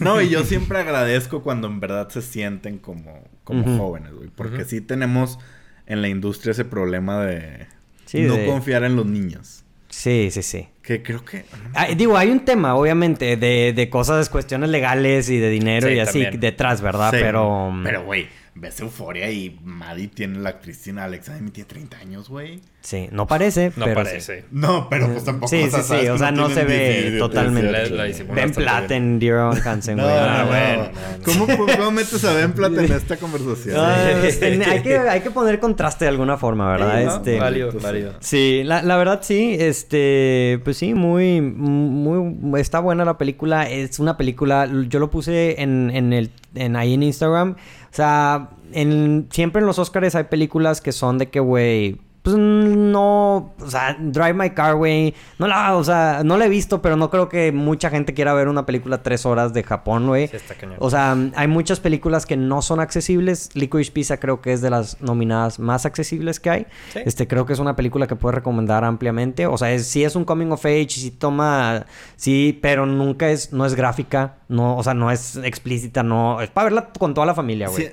No, 0.00 0.20
y 0.20 0.28
yo 0.30 0.44
siempre 0.44 0.78
agradezco 0.78 1.42
cuando 1.42 1.66
en 1.66 1.80
verdad 1.80 2.08
se 2.08 2.22
sienten 2.22 2.78
como, 2.78 3.22
como 3.44 3.76
jóvenes, 3.78 4.12
güey. 4.12 4.30
Porque 4.34 4.64
sí 4.64 4.80
tenemos 4.80 5.38
en 5.86 6.00
la 6.02 6.08
industria 6.08 6.52
ese 6.52 6.64
problema 6.64 7.22
de 7.24 7.66
no 8.14 8.36
de- 8.36 8.46
confiar 8.46 8.84
en 8.84 8.96
los 8.96 9.06
niños. 9.06 9.63
Sí, 9.94 10.28
sí, 10.30 10.42
sí. 10.42 10.68
Que 10.82 11.02
creo 11.02 11.24
que... 11.24 11.44
Ah, 11.72 11.86
digo, 11.96 12.16
hay 12.18 12.30
un 12.30 12.40
tema, 12.44 12.74
obviamente, 12.76 13.36
de, 13.36 13.72
de 13.72 13.88
cosas, 13.88 14.28
cuestiones 14.28 14.68
legales 14.70 15.30
y 15.30 15.38
de 15.38 15.48
dinero 15.48 15.88
Sí, 15.88 15.94
y 15.94 15.98
así 16.00 16.22
también. 16.22 16.40
detrás, 16.40 16.80
¿verdad? 16.82 17.10
Sí, 17.10 17.18
Pero... 17.20 17.72
Pero, 17.84 18.04
güey, 18.04 18.26
ves 18.56 18.78
Euforia 18.80 19.30
y 19.30 19.58
Maddie 19.64 20.08
tiene 20.08 20.38
la 20.38 20.60
Cristina 20.60 21.04
Alexa 21.04 21.34
tiene 21.52 21.68
30 21.68 21.96
años, 21.98 22.28
güey. 22.28 22.60
Sí, 22.80 23.08
no 23.10 23.26
parece, 23.26 23.72
No 23.76 23.84
pero 23.86 23.94
parece. 24.04 24.44
No, 24.50 24.88
pero 24.90 25.08
pues 25.08 25.24
tampoco... 25.24 25.48
Sí, 25.48 25.64
sí, 25.70 25.82
sí, 25.82 25.94
que 26.02 26.10
o 26.10 26.18
sea, 26.18 26.30
no 26.30 26.50
se 26.50 26.64
ve 26.64 27.10
10, 27.12 27.18
totalmente. 27.18 27.90
Ben 28.34 28.52
Platt 28.52 28.90
en 28.90 29.18
Dear 29.18 29.38
Evan 29.38 29.66
Hansen, 29.66 29.96
güey. 29.96 30.06
no, 30.06 30.12
Ah, 30.14 30.38
no, 30.42 30.46
bueno. 30.48 30.76
bueno, 30.82 31.46
no, 31.46 31.56
¿Cómo, 31.56 31.66
¿Cómo 31.76 31.90
metes 31.90 32.24
a 32.24 32.32
Ben 32.34 32.52
Platt 32.52 32.74
en 32.76 32.92
esta 32.92 33.16
conversación? 33.16 33.76
Hay, 33.80 34.82
que, 34.82 34.98
hay 34.98 35.20
que 35.20 35.30
poner 35.30 35.58
contraste 35.60 36.04
de 36.04 36.10
alguna 36.10 36.36
forma, 36.36 36.70
¿verdad? 36.70 36.98
Sí, 37.00 37.04
¿no? 37.06 37.16
Este, 37.16 37.38
Válido, 37.38 37.66
Entonces, 37.68 37.90
válido. 37.90 38.12
Sí, 38.20 38.62
la, 38.64 38.82
la 38.82 38.96
verdad 38.98 39.20
sí, 39.22 39.56
este, 39.58 40.60
pues 40.62 40.76
sí, 40.76 40.92
muy, 40.94 41.40
muy, 41.40 42.60
está 42.60 42.80
buena 42.80 43.04
la 43.04 43.16
película, 43.18 43.68
es 43.68 43.98
una 43.98 44.16
película, 44.16 44.68
yo 44.88 44.98
lo 45.00 45.10
puse 45.10 45.60
en, 45.62 45.90
en 45.94 46.12
el, 46.12 46.30
en 46.54 46.76
ahí 46.76 46.94
en 46.94 47.02
Instagram, 47.02 47.52
o 47.52 47.56
sea, 47.90 48.50
en, 48.72 49.28
siempre 49.30 49.60
en 49.60 49.66
los 49.66 49.78
Oscars 49.78 50.14
hay 50.14 50.24
películas 50.24 50.80
que 50.80 50.92
son 50.92 51.18
de 51.18 51.30
que, 51.30 51.40
güey, 51.40 52.00
pues 52.24 52.36
no, 52.38 53.52
o 53.60 53.68
sea, 53.70 53.98
Drive 54.00 54.32
My 54.32 54.48
Car, 54.48 54.76
güey, 54.76 55.14
no 55.38 55.46
la, 55.46 55.76
o 55.76 55.84
sea, 55.84 56.22
no 56.24 56.38
la 56.38 56.46
he 56.46 56.48
visto, 56.48 56.80
pero 56.80 56.96
no 56.96 57.10
creo 57.10 57.28
que 57.28 57.52
mucha 57.52 57.90
gente 57.90 58.14
quiera 58.14 58.32
ver 58.32 58.48
una 58.48 58.64
película 58.64 59.02
tres 59.02 59.26
horas 59.26 59.52
de 59.52 59.62
Japón, 59.62 60.06
güey. 60.06 60.28
Sí, 60.28 60.36
está 60.36 60.54
cañón. 60.54 60.78
O 60.78 60.88
sea, 60.88 61.14
hay 61.36 61.48
muchas 61.48 61.80
películas 61.80 62.24
que 62.24 62.38
no 62.38 62.62
son 62.62 62.80
accesibles. 62.80 63.50
Licorice 63.52 63.92
Pizza 63.92 64.16
creo 64.16 64.40
que 64.40 64.54
es 64.54 64.62
de 64.62 64.70
las 64.70 65.02
nominadas 65.02 65.58
más 65.58 65.84
accesibles 65.84 66.40
que 66.40 66.48
hay. 66.48 66.66
Sí. 66.94 67.00
Este, 67.04 67.28
creo 67.28 67.44
que 67.44 67.52
es 67.52 67.58
una 67.58 67.76
película 67.76 68.06
que 68.06 68.16
puedo 68.16 68.32
recomendar 68.32 68.84
ampliamente. 68.84 69.46
O 69.46 69.58
sea, 69.58 69.74
es, 69.74 69.86
sí 69.86 70.02
es 70.02 70.16
un 70.16 70.24
coming 70.24 70.50
of 70.50 70.64
age, 70.64 70.88
sí 70.88 71.10
toma, 71.10 71.84
sí, 72.16 72.58
pero 72.62 72.86
nunca 72.86 73.28
es, 73.28 73.52
no 73.52 73.66
es 73.66 73.74
gráfica, 73.74 74.36
no, 74.48 74.78
o 74.78 74.82
sea, 74.82 74.94
no 74.94 75.10
es 75.10 75.36
explícita, 75.36 76.02
no, 76.02 76.40
es 76.40 76.48
para 76.48 76.64
verla 76.64 76.88
con 76.98 77.12
toda 77.12 77.26
la 77.26 77.34
familia, 77.34 77.68
güey. 77.68 77.88
Sí, 77.88 77.92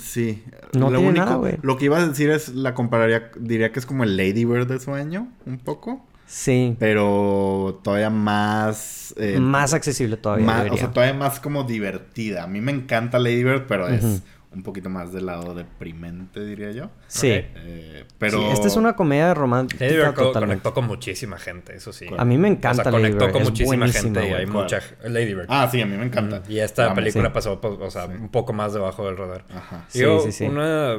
sí. 0.00 0.42
No 0.74 0.90
Lo 0.90 0.98
tiene 0.98 1.08
único- 1.08 1.24
nada, 1.24 1.36
güey. 1.36 1.56
Lo 1.62 1.76
que 1.76 1.86
iba 1.86 1.98
a 1.98 2.06
decir 2.06 2.30
es, 2.30 2.48
la 2.54 2.74
compararía, 2.74 3.30
diría 3.38 3.72
que 3.72 3.78
es 3.78 3.86
como 3.86 4.04
el 4.04 4.16
Lady 4.16 4.44
Bird 4.44 4.66
de 4.66 4.80
su 4.80 4.92
año, 4.94 5.28
un 5.46 5.58
poco. 5.58 6.04
Sí. 6.26 6.74
Pero 6.78 7.80
todavía 7.84 8.10
más... 8.10 9.14
eh, 9.18 9.38
más 9.38 9.74
accesible 9.74 10.16
todavía. 10.16 10.46
más- 10.46 10.70
o 10.70 10.76
sea, 10.76 10.90
todavía 10.90 11.14
más 11.14 11.38
como 11.38 11.64
divertida. 11.64 12.44
A 12.44 12.46
mí 12.46 12.60
me 12.60 12.72
encanta 12.72 13.18
Lady 13.18 13.44
Bird, 13.44 13.66
pero 13.68 13.88
es. 13.88 14.22
Un 14.54 14.62
poquito 14.62 14.88
más 14.88 15.12
del 15.12 15.26
lado 15.26 15.54
deprimente, 15.54 16.44
diría 16.44 16.70
yo. 16.72 16.90
sí. 17.08 17.28
Eh, 17.30 18.04
pero... 18.18 18.38
Sí, 18.38 18.44
esta 18.52 18.66
es 18.68 18.76
una 18.76 18.94
comedia 18.96 19.34
romántica 19.34 19.84
Lady 19.84 19.96
Bird 19.96 20.14
conectó 20.14 20.74
con 20.74 20.86
muchísima 20.86 21.38
gente, 21.38 21.74
eso 21.76 21.92
sí. 21.92 22.06
A 22.16 22.24
mí 22.24 22.38
me 22.38 22.48
encanta 22.48 22.82
o 22.82 22.84
sea, 22.84 22.92
Lady 22.92 23.02
conectó 23.02 23.24
Bird, 23.26 23.32
con 23.32 23.42
es 23.42 23.48
muchísima 23.50 23.76
buenísima, 23.76 24.02
gente 24.02 24.20
y 24.20 24.28
güey. 24.30 24.40
hay 24.40 24.46
¿Cuál? 24.46 24.62
mucha... 24.64 24.80
Lady 25.04 25.34
Bird. 25.34 25.46
Ah, 25.48 25.68
sí, 25.70 25.80
a 25.80 25.86
mí 25.86 25.96
me 25.96 26.04
encanta. 26.06 26.42
Y 26.48 26.58
esta 26.58 26.94
película 26.94 27.28
Sí. 27.28 27.34
pasó, 27.34 27.60
pues, 27.60 27.74
o 27.80 27.90
sea, 27.90 28.06
un 28.06 28.28
poco 28.30 28.52
más 28.52 28.72
debajo 28.72 29.06
del 29.06 29.16
radar. 29.16 29.44
Ajá. 29.54 29.84
Sí, 29.88 29.98
Digo, 30.00 30.20
sí, 30.20 30.32
sí. 30.32 30.44
una, 30.44 30.94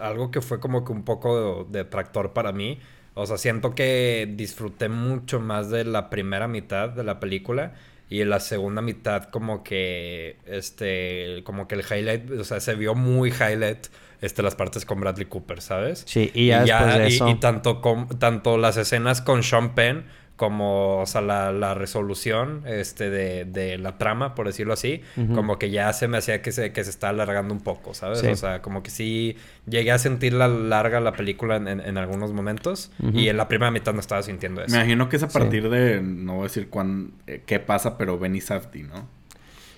algo 0.00 0.30
que 0.30 0.40
fue 0.40 0.60
como 0.60 0.84
que 0.84 0.92
un 0.92 1.04
poco 1.04 1.66
detractor 1.70 2.32
para 2.32 2.52
mí. 2.52 2.78
O 3.14 3.24
sea, 3.26 3.38
siento 3.38 3.74
que 3.74 4.30
disfruté 4.36 4.88
mucho 4.90 5.40
más 5.40 5.70
de 5.70 5.84
la 5.84 6.10
primera 6.10 6.48
mitad 6.48 6.90
de 6.90 7.02
la 7.04 7.18
película. 7.18 7.72
Y 8.08 8.20
en 8.20 8.30
la 8.30 8.38
segunda 8.40 8.82
mitad 8.82 9.24
como 9.30 9.64
que, 9.64 10.36
este, 10.46 11.42
como 11.44 11.66
que 11.66 11.74
el 11.74 11.80
highlight, 11.82 12.30
o 12.30 12.44
sea, 12.44 12.60
se 12.60 12.74
vio 12.76 12.94
muy 12.94 13.30
highlight, 13.30 13.88
este, 14.20 14.42
las 14.42 14.54
partes 14.54 14.84
con 14.86 15.00
Bradley 15.00 15.26
Cooper, 15.26 15.60
¿sabes? 15.60 16.04
Sí, 16.06 16.30
y 16.34 16.46
ya 16.48 16.60
después 16.62 16.94
de 16.98 17.08
y- 17.10 17.14
eso- 17.16 17.28
y 17.28 17.34
tanto, 17.36 17.80
con, 17.80 18.08
tanto 18.18 18.58
las 18.58 18.76
escenas 18.76 19.20
con 19.22 19.42
Sean 19.42 19.74
Penn 19.74 20.06
como, 20.36 20.98
o 20.98 21.06
sea, 21.06 21.22
la, 21.22 21.50
la 21.50 21.74
resolución 21.74 22.62
este, 22.66 23.08
de, 23.08 23.46
de, 23.46 23.78
la 23.78 23.96
trama, 23.96 24.34
por 24.34 24.46
decirlo 24.46 24.74
así, 24.74 25.00
como 25.34 25.58
que 25.58 25.70
ya 25.70 25.92
se 25.94 26.08
me 26.08 26.18
hacía 26.18 26.42
que 26.42 26.52
se, 26.52 26.72
que 26.72 26.84
se 26.84 26.90
está 26.90 27.08
alargando 27.08 27.54
un 27.54 27.60
poco, 27.60 27.94
¿sabes? 27.94 28.22
O 28.22 28.36
sea, 28.36 28.60
como 28.60 28.82
que 28.82 28.90
sí 28.90 29.36
llegué 29.66 29.92
a 29.92 29.98
sentir 29.98 30.34
la 30.34 30.48
larga 30.48 31.00
la 31.00 31.12
película 31.12 31.56
en, 31.56 31.68
en, 31.68 31.96
algunos 31.96 32.32
momentos 32.32 32.92
y 33.14 33.28
en 33.28 33.36
la 33.36 33.48
primera 33.48 33.70
mitad 33.70 33.94
no 33.94 34.00
estaba 34.00 34.22
sintiendo 34.22 34.62
eso. 34.62 34.72
Me 34.72 34.78
imagino 34.78 35.08
que 35.08 35.16
es 35.16 35.22
a 35.22 35.28
partir 35.28 35.70
de, 35.70 36.02
no 36.02 36.34
voy 36.34 36.40
a 36.40 36.44
decir 36.44 36.68
cuán, 36.68 37.12
eh, 37.26 37.42
qué 37.46 37.58
pasa, 37.58 37.96
pero 37.96 38.18
Benny 38.18 38.40
Safdie, 38.40 38.82
¿no? 38.82 39.08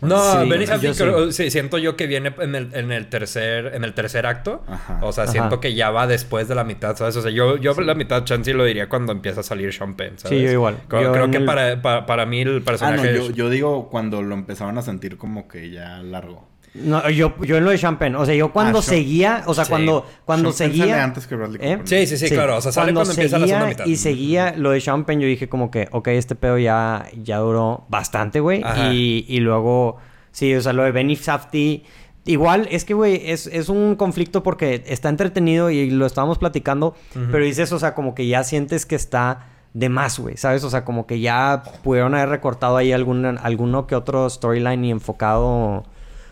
No, 0.01 1.33
sí, 1.33 1.51
siento 1.51 1.79
yo 1.79 1.97
que 1.97 2.07
viene 2.07 2.35
en 2.39 2.55
el, 2.55 2.75
en 2.75 2.93
el 2.93 3.09
tercer 3.09 3.75
en 3.75 3.85
el 3.85 3.95
tercer 3.95 4.27
acto. 4.27 4.63
O 5.01 5.13
sea, 5.13 5.27
siento 5.27 5.61
que 5.61 5.75
ya 5.75 5.91
va 5.91 6.07
después 6.07 6.49
de 6.49 6.55
la 6.55 6.65
mitad, 6.65 6.97
¿sabes? 6.97 7.17
O 7.17 7.23
sea, 7.23 7.31
yo, 7.31 7.57
yo 7.57 7.75
la 7.81 7.95
mitad 7.95 8.25
chance 8.25 8.53
lo 8.53 8.65
diría 8.65 8.89
cuando 8.89 9.13
empieza 9.13 9.41
a 9.41 9.43
salir 9.43 9.73
Sean 9.73 9.95
Penn, 9.95 10.19
¿sabes? 10.19 10.39
Sí, 10.39 10.45
yo 10.45 10.51
igual. 10.53 10.79
Creo, 10.89 11.31
que 11.31 11.41
para, 11.41 11.81
para, 11.83 12.27
mí 12.27 12.41
el 12.41 12.63
personaje... 12.63 13.09
Ah, 13.09 13.13
no, 13.13 13.27
yo, 13.27 13.31
yo 13.31 13.51
digo 13.51 13.89
cuando 13.89 14.23
lo 14.23 14.35
empezaban 14.35 14.79
a 14.79 14.83
sentir 14.83 15.17
como 15.17 15.49
que 15.49 15.71
ya 15.71 15.99
largo. 16.03 16.47
No, 16.75 17.09
yo, 17.11 17.35
yo 17.43 17.57
en 17.57 17.65
lo 17.65 17.71
de 17.71 17.79
Champagne. 17.79 18.17
O 18.17 18.25
sea, 18.25 18.35
yo 18.35 18.53
cuando 18.53 18.79
ah, 18.79 18.83
seguía, 18.83 19.43
o 19.47 19.55
sea, 19.55 19.65
cuando, 19.67 20.07
cuando 20.25 20.53
seguía. 20.53 21.03
antes 21.03 21.27
que 21.27 21.35
Bradley 21.35 21.61
¿Eh? 21.61 21.79
Sí, 21.85 22.07
sí, 22.07 22.17
sí, 22.17 22.29
claro. 22.29 22.57
O 22.57 22.61
sea, 22.61 22.73
sale 22.73 22.93
cuando, 22.93 23.11
empieza 23.11 23.39
la 23.39 23.47
segunda 23.47 23.69
mitad. 23.69 23.87
Y 23.87 23.97
seguía 23.97 24.55
lo 24.57 24.71
de 24.71 24.81
Champagne, 24.81 25.23
yo 25.23 25.29
dije 25.29 25.49
como 25.49 25.71
que, 25.71 25.89
ok, 25.91 26.09
este 26.09 26.35
pedo 26.35 26.59
ya, 26.59 27.07
ya 27.23 27.39
duró 27.39 27.87
bastante, 27.89 28.41
güey. 28.41 28.63
Y, 28.93 29.25
y 29.29 29.41
luego, 29.41 29.97
sí, 30.31 30.55
o 30.55 30.61
sea, 30.61 30.73
lo 30.73 30.85
de 30.85 30.93
Benny 30.93 31.17
Safety. 31.17 31.85
Igual, 32.27 32.69
es 32.71 32.85
que, 32.85 32.93
güey, 32.93 33.23
es, 33.31 33.47
es, 33.47 33.71
un 33.71 33.97
conflicto 33.97 34.43
porque 34.43 34.85
está 34.87 35.09
entretenido 35.09 35.71
y 35.71 35.91
lo 35.91 36.05
estábamos 36.05 36.37
platicando, 36.37 36.95
pero 37.33 37.43
dices, 37.43 37.73
o 37.73 37.79
sea, 37.79 37.95
como 37.95 38.15
que 38.15 38.27
ya 38.27 38.45
sientes 38.45 38.85
que 38.85 38.97
está 38.97 39.47
de 39.73 39.89
más, 39.89 40.19
güey, 40.19 40.37
¿sabes? 40.37 40.63
O 40.65 40.71
sea, 40.71 40.85
como 40.85 41.07
que 41.07 41.21
ya 41.21 41.63
pudieron 41.83 42.15
haber 42.15 42.29
recortado 42.29 42.77
ahí 42.77 42.93
algún, 42.93 43.25
alguno 43.25 43.87
que 43.87 43.95
otro 43.95 44.29
storyline 44.29 44.85
y 44.85 44.91
enfocado 44.91 45.85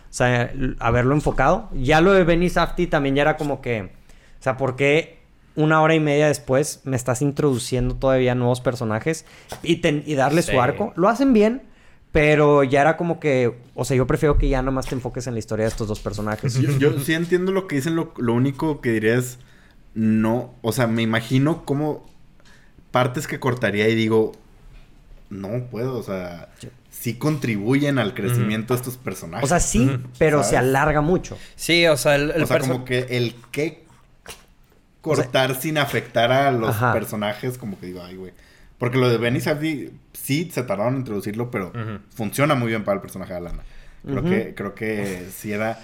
o 0.09 0.13
sea, 0.13 0.51
haberlo 0.79 1.13
enfocado. 1.13 1.69
Ya 1.73 2.01
lo 2.01 2.13
de 2.13 2.23
Benny 2.23 2.49
Safty 2.49 2.87
también 2.87 3.15
ya 3.15 3.21
era 3.23 3.37
como 3.37 3.61
que, 3.61 3.81
o 3.81 4.43
sea, 4.43 4.57
¿por 4.57 4.75
qué 4.75 5.19
una 5.55 5.81
hora 5.81 5.95
y 5.95 5.99
media 5.99 6.27
después 6.27 6.81
me 6.83 6.95
estás 6.95 7.21
introduciendo 7.21 7.95
todavía 7.95 8.35
nuevos 8.35 8.61
personajes 8.61 9.25
y, 9.63 9.85
y 9.87 10.15
darle 10.15 10.41
su 10.41 10.59
arco? 10.61 10.93
Lo 10.95 11.09
hacen 11.09 11.33
bien, 11.33 11.63
pero 12.11 12.63
ya 12.63 12.81
era 12.81 12.97
como 12.97 13.19
que, 13.19 13.59
o 13.75 13.85
sea, 13.85 13.97
yo 13.97 14.07
prefiero 14.07 14.37
que 14.37 14.49
ya 14.49 14.61
nomás 14.61 14.87
te 14.87 14.95
enfoques 14.95 15.27
en 15.27 15.33
la 15.33 15.39
historia 15.39 15.65
de 15.65 15.69
estos 15.69 15.87
dos 15.87 15.99
personajes. 15.99 16.55
Yo, 16.55 16.99
sí 16.99 17.13
entiendo 17.13 17.51
lo 17.51 17.67
que 17.67 17.75
dicen, 17.75 17.95
lo, 17.95 18.13
lo 18.17 18.33
único 18.33 18.81
que 18.81 18.91
diría 18.91 19.15
es, 19.15 19.39
no, 19.93 20.53
o 20.61 20.71
sea, 20.71 20.87
me 20.87 21.01
imagino 21.01 21.65
cómo 21.65 22.05
partes 22.91 23.27
que 23.27 23.39
cortaría 23.39 23.87
y 23.89 23.95
digo, 23.95 24.31
no 25.29 25.65
puedo, 25.69 25.97
o 25.97 26.03
sea, 26.03 26.49
sí 26.99 27.15
contribuyen 27.15 27.99
al 27.99 28.13
crecimiento 28.13 28.73
de 28.73 28.79
estos 28.79 28.97
personajes. 28.97 29.45
O 29.45 29.47
sea, 29.47 29.59
sí, 29.59 29.99
pero 30.17 30.43
se 30.43 30.57
alarga 30.57 31.01
mucho. 31.01 31.37
Sí, 31.55 31.85
o 31.87 31.97
sea, 31.97 32.15
el, 32.15 32.31
o 32.31 32.47
sea, 32.47 32.59
como 32.59 32.85
que 32.85 33.07
el 33.09 33.35
que 33.51 33.85
cortar 35.01 35.59
sin 35.59 35.77
afectar 35.77 36.31
a 36.31 36.51
los 36.51 36.75
personajes, 36.75 37.57
como 37.57 37.79
que 37.79 37.87
digo, 37.87 38.03
ay, 38.03 38.15
güey. 38.15 38.33
Porque 38.77 38.97
lo 38.97 39.09
de 39.09 39.17
Benny 39.17 39.39
Safdie, 39.39 39.91
sí 40.13 40.51
se 40.53 40.63
tardaron 40.63 40.93
en 40.93 40.99
introducirlo, 40.99 41.49
pero 41.49 41.71
funciona 42.13 42.55
muy 42.55 42.69
bien 42.69 42.83
para 42.83 42.95
el 42.95 43.01
personaje 43.01 43.33
de 43.33 43.37
Alana. 43.37 43.63
Creo 44.03 44.23
que, 44.23 44.53
creo 44.55 44.75
que 44.75 45.27
sí 45.35 45.51
era 45.51 45.79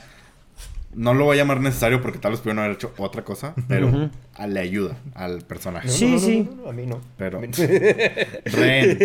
no 0.95 1.13
lo 1.13 1.25
voy 1.25 1.37
a 1.37 1.41
llamar 1.41 1.59
necesario 1.61 2.01
porque 2.01 2.19
tal 2.19 2.31
vez 2.31 2.41
pudieron 2.41 2.59
haber 2.59 2.75
hecho 2.75 2.93
otra 2.97 3.23
cosa, 3.23 3.53
pero 3.67 4.09
le 4.47 4.59
ayuda 4.59 4.97
al 5.13 5.41
personaje. 5.41 5.89
sí, 5.89 6.19
sí. 6.19 6.49
a 6.67 6.71
mí 6.71 6.85
no. 6.85 7.01
Pero. 7.17 7.41
Ren. 8.45 8.97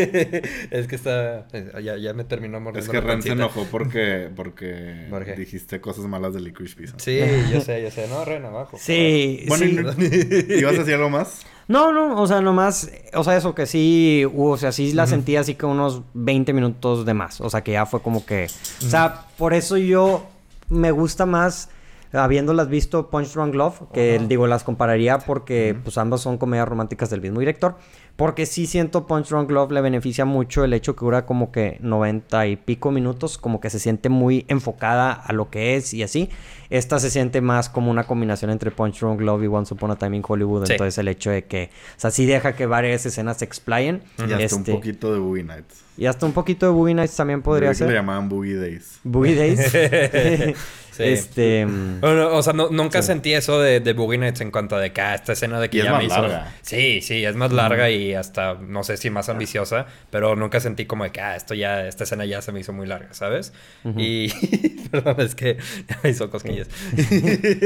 es 0.71 0.87
que 0.87 0.95
está. 0.95 1.47
Ya, 1.83 1.97
ya 1.97 2.13
me 2.15 2.25
terminó 2.25 2.61
mordiendo. 2.61 2.81
Es 2.81 2.89
que 2.89 3.01
Ren 3.01 3.23
se 3.23 3.31
enojó 3.31 3.67
porque, 3.71 4.31
porque 4.37 5.35
dijiste 5.37 5.81
cosas 5.81 6.07
malas 6.07 6.35
de 6.35 6.41
Licorice 6.41 6.77
Pizza. 6.77 6.95
Sí, 6.99 7.21
yo 7.53 7.61
sé, 7.61 7.83
yo 7.83 7.91
sé. 7.91 8.09
No, 8.09 8.25
Ren, 8.25 8.45
abajo. 8.45 8.77
Sí, 8.81 9.45
bueno, 9.49 9.93
sí. 9.95 10.47
¿ibas 10.59 10.75
a 10.75 10.79
decir 10.79 10.95
algo 10.95 11.11
más? 11.11 11.45
No, 11.69 11.93
no, 11.93 12.21
o 12.21 12.27
sea, 12.27 12.41
nomás, 12.41 12.91
o 13.13 13.23
sea, 13.23 13.37
eso 13.37 13.55
que 13.55 13.67
sí, 13.67 14.25
o 14.35 14.57
sea, 14.57 14.73
sí 14.73 14.93
la 14.93 15.07
sentí 15.07 15.37
así 15.37 15.55
que 15.55 15.67
unos 15.67 16.01
20 16.15 16.55
minutos 16.55 17.05
de 17.05 17.13
más, 17.13 17.43
o 17.43 17.51
sea, 17.51 17.63
que 17.63 17.73
ya 17.73 17.85
fue 17.85 18.01
como 18.01 18.25
que, 18.25 18.47
o 18.47 18.89
sea, 18.89 19.27
por 19.37 19.53
eso 19.53 19.77
yo 19.77 20.27
me 20.71 20.93
gusta 20.93 21.27
más 21.27 21.69
habiéndolas 22.13 22.69
visto 22.69 23.11
Punch 23.11 23.33
Drunk 23.35 23.55
Love, 23.55 23.83
que 23.93 24.21
digo, 24.29 24.47
las 24.47 24.65
compararía 24.65 25.19
porque 25.19 25.77
pues 25.83 25.99
ambas 25.99 26.21
son 26.21 26.39
comedias 26.39 26.69
románticas 26.69 27.11
del 27.11 27.21
mismo 27.21 27.41
director, 27.41 27.77
porque 28.17 28.47
sí 28.47 28.67
siento 28.67 29.07
Punch 29.07 29.29
Drunk 29.29 29.51
Love 29.51 29.73
le 29.73 29.81
beneficia 29.81 30.25
mucho 30.25 30.65
el 30.65 30.73
hecho 30.73 30.97
que 30.97 31.05
dura 31.05 31.27
como 31.27 31.53
que 31.53 31.79
90 31.81 32.47
y 32.47 32.57
pico 32.57 32.91
minutos, 32.91 33.39
como 33.39 33.61
que 33.61 33.71
se 33.71 33.79
siente 33.79 34.09
muy 34.09 34.45
enfocada 34.49 35.13
a 35.13 35.33
lo 35.33 35.51
que 35.51 35.77
es 35.77 35.95
y 35.95 36.03
así. 36.03 36.29
Esta 36.71 36.99
se 36.99 37.11
siente 37.11 37.41
más 37.41 37.69
como 37.69 37.91
una 37.91 38.05
combinación 38.05 38.51
entre 38.51 38.71
Punch 38.71 39.01
Drunk 39.01 39.21
Love 39.21 39.45
y 39.45 39.47
Once 39.47 39.73
Upon 39.73 39.91
a 39.91 39.97
Time 39.97 40.17
in 40.17 40.23
Hollywood, 40.27 40.71
entonces 40.71 40.99
el 40.99 41.09
hecho 41.09 41.31
de 41.31 41.45
que, 41.45 41.71
o 41.97 42.01
sea, 42.01 42.11
sí 42.11 42.27
deja 42.27 42.55
que 42.57 42.67
varias 42.67 43.07
escenas 43.07 43.39
se 43.39 43.45
explayen. 43.45 44.03
Y 44.19 44.33
hasta 44.33 44.57
un 44.57 44.61
este, 44.63 44.73
poquito 44.73 45.13
de 45.13 45.19
Boogie 45.19 45.45
Nights. 45.45 45.85
Y 45.97 46.07
hasta 46.07 46.27
un 46.27 46.33
poquito 46.33 46.67
de 46.67 46.73
Boogie 46.73 46.95
Nights 46.95 47.17
también 47.17 47.43
podría 47.43 47.73
ser. 47.75 47.89
le 47.89 47.95
llamaban 47.95 48.29
Boogie 48.29 48.57
Days. 48.57 49.01
Boogie 49.03 49.35
Days. 49.35 50.57
Este. 50.99 51.67
Mm, 51.67 52.01
o 52.03 52.43
sea, 52.43 52.53
nunca 52.53 53.03
sentí 53.03 53.33
eso 53.33 53.61
de, 53.61 53.81
de 53.81 53.93
Boogie 53.93 54.19
Nights 54.19 54.41
en 54.41 54.51
cuanto 54.51 54.77
a 54.77 54.81
de 54.81 54.93
que 54.93 55.01
ah, 55.01 55.15
esta 55.15 55.33
escena 55.33 55.61
de 55.61 55.71
que 55.71 55.79
ya 55.79 55.97
me 55.97 56.05
hizo. 56.05 56.21
Larga. 56.21 56.53
Sí, 56.63 57.01
sí, 57.01 57.25
es 57.25 57.37
más 57.37 57.53
larga 57.53 57.91
y 57.91 58.15
hasta 58.15 58.55
no 58.55 58.83
sé 58.85 58.97
si 58.97 59.11
más 59.11 59.29
ambiciosa, 59.29 59.87
pero 60.11 60.37
nunca 60.37 60.61
sentí 60.61 60.87
como 60.87 61.05
de 61.05 61.11
que 61.11 61.21
ah, 61.21 61.37
esto 61.37 61.55
ya, 61.55 61.87
esta 61.87 62.05
escena 62.05 62.25
ya 62.25 62.43
se 62.43 62.53
me 62.53 62.61
hizo 62.61 62.73
muy 62.73 62.87
larga, 62.87 63.13
¿sabes? 63.13 63.53
Y. 63.97 64.31
Perdón, 64.91 65.17
es 65.19 65.35
que 65.35 65.59
ya 65.89 65.99
me 66.03 66.11
hizo 66.11 66.31
cosquillas. 66.31 66.69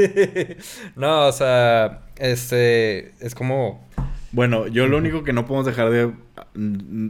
no, 0.95 1.27
o 1.27 1.31
sea, 1.31 2.01
este. 2.17 3.13
Es 3.19 3.35
como. 3.35 3.87
Bueno, 4.31 4.67
yo 4.67 4.87
lo 4.87 4.97
único 4.97 5.23
que 5.23 5.33
no 5.33 5.45
podemos 5.45 5.65
dejar 5.65 5.89
de. 5.89 6.11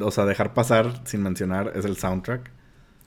O 0.03 0.11
sea, 0.11 0.25
dejar 0.25 0.53
pasar 0.53 1.01
sin 1.05 1.23
mencionar 1.23 1.73
es 1.75 1.85
el 1.85 1.97
soundtrack. 1.97 2.51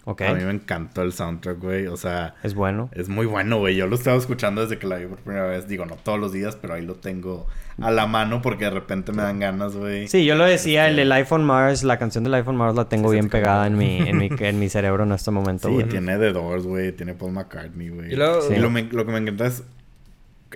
A 0.06 0.34
mí 0.34 0.44
me 0.44 0.52
encantó 0.52 1.02
el 1.02 1.12
soundtrack, 1.12 1.58
güey. 1.60 1.86
O 1.88 1.96
sea. 1.96 2.36
Es 2.44 2.54
bueno. 2.54 2.88
Es 2.92 3.08
muy 3.08 3.26
bueno, 3.26 3.58
güey. 3.58 3.74
Yo 3.74 3.88
lo 3.88 3.96
estaba 3.96 4.16
escuchando 4.16 4.62
desde 4.62 4.78
que 4.78 4.86
la 4.86 4.96
vi 4.96 5.06
por 5.06 5.18
primera 5.18 5.46
vez. 5.46 5.66
Digo, 5.66 5.84
no 5.84 5.96
todos 5.96 6.20
los 6.20 6.32
días, 6.32 6.56
pero 6.56 6.74
ahí 6.74 6.86
lo 6.86 6.94
tengo 6.94 7.46
a 7.80 7.90
la 7.90 8.06
mano 8.06 8.40
porque 8.40 8.66
de 8.66 8.70
repente 8.70 9.12
me 9.12 9.22
dan 9.22 9.40
ganas, 9.40 9.76
güey. 9.76 10.06
Sí, 10.06 10.24
yo 10.24 10.36
lo 10.36 10.44
decía, 10.44 10.88
el, 10.88 10.98
el 10.98 11.10
iPhone 11.12 11.44
Mars, 11.44 11.82
la 11.82 11.98
canción 11.98 12.22
del 12.24 12.34
iPhone 12.34 12.56
Mars 12.56 12.76
la 12.76 12.88
tengo 12.88 13.10
bien 13.10 13.28
pegada 13.28 13.66
en 13.66 13.76
mi, 13.76 13.98
en, 13.98 14.16
mi, 14.16 14.30
en 14.38 14.58
mi 14.60 14.68
cerebro 14.68 15.02
en 15.02 15.12
este 15.12 15.32
momento, 15.32 15.70
güey. 15.70 15.84
Sí, 15.84 15.90
tiene 15.90 16.16
The 16.18 16.32
Doors, 16.32 16.64
güey. 16.64 16.92
Tiene 16.92 17.14
Paul 17.14 17.32
McCartney, 17.32 17.88
güey. 17.88 18.12
Y, 18.12 18.16
lo, 18.16 18.40
que 18.48 19.12
me 19.12 19.18
encanta 19.18 19.46
es 19.46 19.64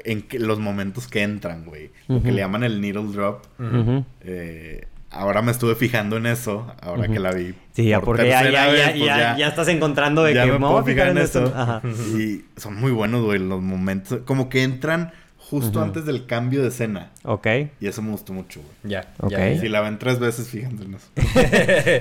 en 0.05 0.25
los 0.39 0.61
momentos 0.61 1.09
que 1.09 1.23
entran, 1.23 1.65
güey. 1.65 1.91
Lo 2.07 2.23
que 2.23 2.31
le 2.31 2.39
llaman 2.39 2.63
el 2.63 2.81
needle 2.81 3.13
drop. 3.13 3.45
eh, 4.23 4.87
ahora 5.11 5.43
me 5.43 5.51
estuve 5.51 5.75
fijando 5.75 6.17
en 6.17 6.27
eso, 6.27 6.67
ahora 6.81 7.09
que 7.09 7.19
la 7.19 7.33
vi. 7.33 7.55
Sí, 7.73 7.89
ya 7.89 8.01
porque 8.01 8.29
ya, 8.29 8.49
ya, 8.51 8.67
pues 8.67 8.99
ya, 8.99 9.37
ya, 9.37 9.49
estás 9.49 9.69
encontrando 9.69 10.23
de 10.23 10.35
que 10.35 10.47
me, 10.47 10.59
puedo 10.59 10.85
fijar 10.85 11.09
en, 11.09 11.19
eso. 11.19 11.53
Y 12.19 12.45
son 12.57 12.77
muy 12.77 12.93
buenos, 12.93 13.25
güey, 13.25 13.39
los 13.39 13.61
momentos. 13.61 14.21
Como 14.25 14.49
que 14.49 14.63
entran 14.63 15.13
justo 15.51 15.83
antes 15.83 16.07
del 16.07 16.27
cambio 16.27 16.63
de 16.63 16.69
escena. 16.69 17.11
Ok. 17.25 17.47
Y 17.81 17.89
eso 17.89 18.03
me 18.03 18.13
gustó 18.13 18.33
mucho, 18.33 18.61
güey. 18.61 18.93
Ya. 18.93 19.13
Ok. 19.19 19.35
Si 19.61 19.69
la 19.69 19.81
ven 19.81 19.99
tres 19.99 20.21
veces, 20.21 20.49
fíjense 20.49 20.85
en 20.85 20.95
eso. 20.95 21.09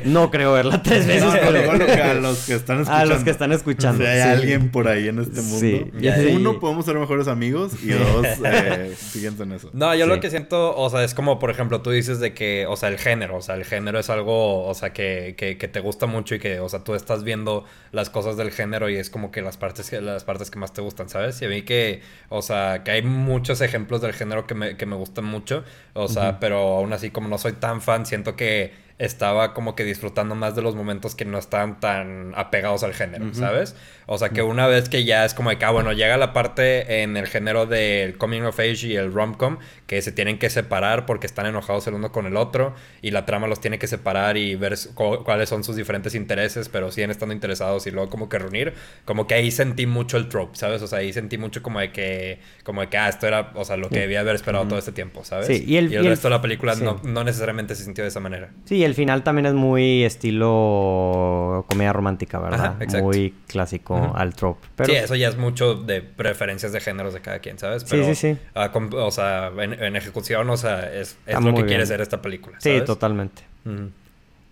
no 0.06 0.30
creo 0.30 0.54
verla 0.54 0.82
tres 0.84 1.08
veces. 1.08 1.24
No, 1.24 1.32
pero 1.32 1.72
a 1.72 2.14
los 2.14 2.46
que 2.46 2.54
están 2.54 2.82
escuchando. 2.82 3.00
A 3.00 3.06
los 3.06 3.24
que 3.24 3.30
están 3.32 3.52
escuchando. 3.52 4.04
Si 4.04 4.08
hay 4.10 4.20
alguien 4.20 4.70
por 4.70 4.88
ahí 4.88 5.08
en 5.08 5.20
este 5.20 5.42
mundo. 5.42 5.60
Sí. 5.60 5.92
Uno, 6.32 6.60
podemos 6.60 6.86
ser 6.86 6.98
mejores 6.98 7.28
amigos. 7.28 7.74
Y 7.84 7.90
dos, 7.90 8.26
eh, 8.46 8.94
fíjense 8.96 9.44
en 9.44 9.54
eso. 9.54 9.70
No, 9.74 9.96
yo 9.96 10.06
lo 10.06 10.20
que 10.20 10.30
siento, 10.30 10.76
o 10.78 10.90
sea, 10.90 11.04
es 11.04 11.14
como, 11.14 11.40
por 11.40 11.50
ejemplo, 11.50 11.82
tú 11.82 11.90
dices 11.90 12.20
de 12.20 12.34
que, 12.34 12.68
o 12.68 12.76
sea, 12.76 12.90
el 12.90 13.00
género. 13.00 13.38
O 13.38 13.42
sea, 13.42 13.56
el 13.56 13.66
género 13.66 14.00
es 14.00 14.10
algo, 14.10 14.66
o 14.66 14.74
sea, 14.76 14.94
que, 14.94 15.34
que, 15.38 15.58
que 15.58 15.68
te 15.68 15.80
gusta 15.80 16.06
mucho 16.06 16.36
y 16.36 16.40
que, 16.40 16.60
o 16.60 16.70
sea, 16.70 16.84
tú 16.84 16.94
estás 16.94 17.24
viendo 17.24 17.66
las 17.92 18.10
cosas 18.10 18.38
del 18.38 18.52
género 18.52 18.90
y 18.90 18.98
es 18.98 19.10
como 19.10 19.32
que 19.32 19.42
las 19.42 19.58
partes, 19.58 19.92
las 20.02 20.24
partes 20.24 20.52
que 20.52 20.60
más 20.60 20.74
te 20.74 20.82
gustan, 20.82 21.10
¿sabes? 21.10 21.42
Y 21.42 21.46
a 21.46 21.50
mí 21.50 21.64
que, 21.64 22.02
o 22.30 22.42
sea, 22.42 22.84
que 22.84 22.92
hay 22.92 23.02
muchos 23.40 23.62
ejemplos 23.62 24.02
del 24.02 24.14
género 24.14 24.46
que 24.46 24.56
me, 24.56 24.78
que 24.78 24.86
me 24.86 24.96
gustan 24.96 25.26
mucho. 25.26 25.64
O 25.94 26.08
sea, 26.08 26.40
pero 26.40 26.78
aún 26.78 26.94
así, 26.94 27.10
como 27.10 27.28
no 27.28 27.38
soy 27.38 27.54
tan 27.54 27.82
fan, 27.82 28.06
siento 28.06 28.36
que 28.36 28.74
estaba 29.00 29.54
como 29.54 29.76
que 29.76 29.86
disfrutando 29.86 30.36
más 30.36 30.58
de 30.58 30.62
los 30.62 30.76
momentos 30.76 31.16
que 31.16 31.24
no 31.24 31.38
estaban 31.38 31.80
tan 31.80 32.34
apegados 32.36 32.84
al 32.84 32.94
género, 32.94 33.34
¿sabes? 33.34 33.74
O 34.08 34.18
sea, 34.18 34.30
que 34.30 34.42
una 34.42 34.68
vez 34.68 34.90
que 34.90 35.06
ya 35.06 35.24
es 35.24 35.34
como 35.34 35.52
de 35.52 35.58
que, 35.58 35.64
ah, 35.64 35.72
bueno, 35.72 35.94
llega 35.94 36.18
la 36.18 36.34
parte 36.34 37.02
en 37.02 37.16
el 37.16 37.28
género 37.28 37.66
del 37.66 38.18
coming 38.18 38.42
of 38.42 38.60
age 38.60 38.88
y 38.88 38.96
el 38.98 39.14
rom-com, 39.14 39.58
que 39.88 40.02
se 40.02 40.12
tienen 40.12 40.38
que 40.38 40.50
separar 40.50 41.06
porque 41.06 41.28
están 41.28 41.46
enojados 41.46 41.88
el 41.88 41.94
uno 41.94 42.12
con 42.12 42.26
el 42.26 42.36
otro 42.36 42.76
y 43.02 43.12
la 43.12 43.26
trama 43.26 43.48
los 43.48 43.62
tiene 43.62 43.80
que 43.80 43.88
separar 43.88 44.36
y 44.36 44.56
ver 44.56 44.76
cuáles 45.24 45.48
son 45.48 45.64
sus 45.64 45.78
diferentes 45.78 46.14
intereses, 46.14 46.68
pero 46.68 46.92
siguen 46.92 47.10
estando 47.10 47.34
interesados 47.34 47.88
y 47.88 47.92
luego 47.92 48.10
como 48.10 48.28
que 48.28 48.38
reunir, 48.38 48.74
como 49.06 49.28
que 49.28 49.36
ahí 49.36 49.50
sentí 49.50 49.86
mucho 49.86 50.18
el 50.18 50.28
trope, 50.28 50.58
¿sabes? 50.58 50.82
O 50.82 50.88
sea, 50.88 51.00
ahí 51.00 51.14
sentí 51.14 51.38
mucho 51.38 51.64
como 51.64 51.80
de 51.80 51.94
que, 51.94 52.40
como 52.66 52.82
de 52.82 52.90
que, 52.90 52.98
ah, 52.98 53.08
esto 53.08 53.28
era, 53.28 53.52
o 53.56 53.64
sea, 53.64 53.78
lo 53.78 53.88
que 53.90 54.00
debía 54.00 54.20
haber 54.20 54.36
esperado 54.36 54.68
todo 54.68 54.78
este 54.78 54.92
tiempo, 54.92 55.24
¿sabes? 55.24 55.48
Sí, 55.48 55.64
y 55.66 55.78
el, 55.78 56.04
resto 56.04 56.28
de 56.28 56.36
la 56.36 56.42
película 56.42 56.76
no, 56.76 57.00
no 57.04 57.24
necesariamente 57.24 57.76
se 57.76 57.86
sintió 57.86 58.04
de 58.04 58.10
esa 58.10 58.20
manera. 58.20 58.50
Sí, 58.66 58.84
el 58.84 58.89
final 58.96 59.24
también 59.24 59.46
es 59.46 59.54
muy 59.54 60.04
estilo 60.04 61.66
comedia 61.68 61.94
romántica, 61.94 62.40
¿verdad? 62.40 62.78
Ajá, 62.82 63.02
muy 63.02 63.34
clásico 63.48 63.96
Ujú. 63.96 64.16
al 64.18 64.34
trope. 64.36 64.68
Pero 64.76 64.90
Sí, 64.94 64.96
eso 64.98 65.16
ya 65.16 65.28
es 65.30 65.38
mucho 65.38 65.76
de 65.76 66.02
preferencias 66.02 66.72
de 66.72 66.80
géneros 66.82 67.14
de 67.14 67.22
cada 67.22 67.40
quien, 67.40 67.58
¿sabes? 67.60 67.84
Sí, 67.86 68.04
sí, 68.04 68.16
sí. 68.16 68.38
ah, 68.56 68.72
o 68.94 69.12
sea, 69.12 69.52
en, 69.58 69.74
en 69.74 69.96
ejecución, 69.96 70.50
o 70.50 70.58
sea, 70.58 70.92
es, 70.94 71.18
lo 71.28 71.54
que 71.56 71.66
quiere 71.66 71.86
ser 71.86 72.02
esta 72.02 72.22
película. 72.22 72.58
sí, 72.60 72.82
totalmente. 72.86 73.44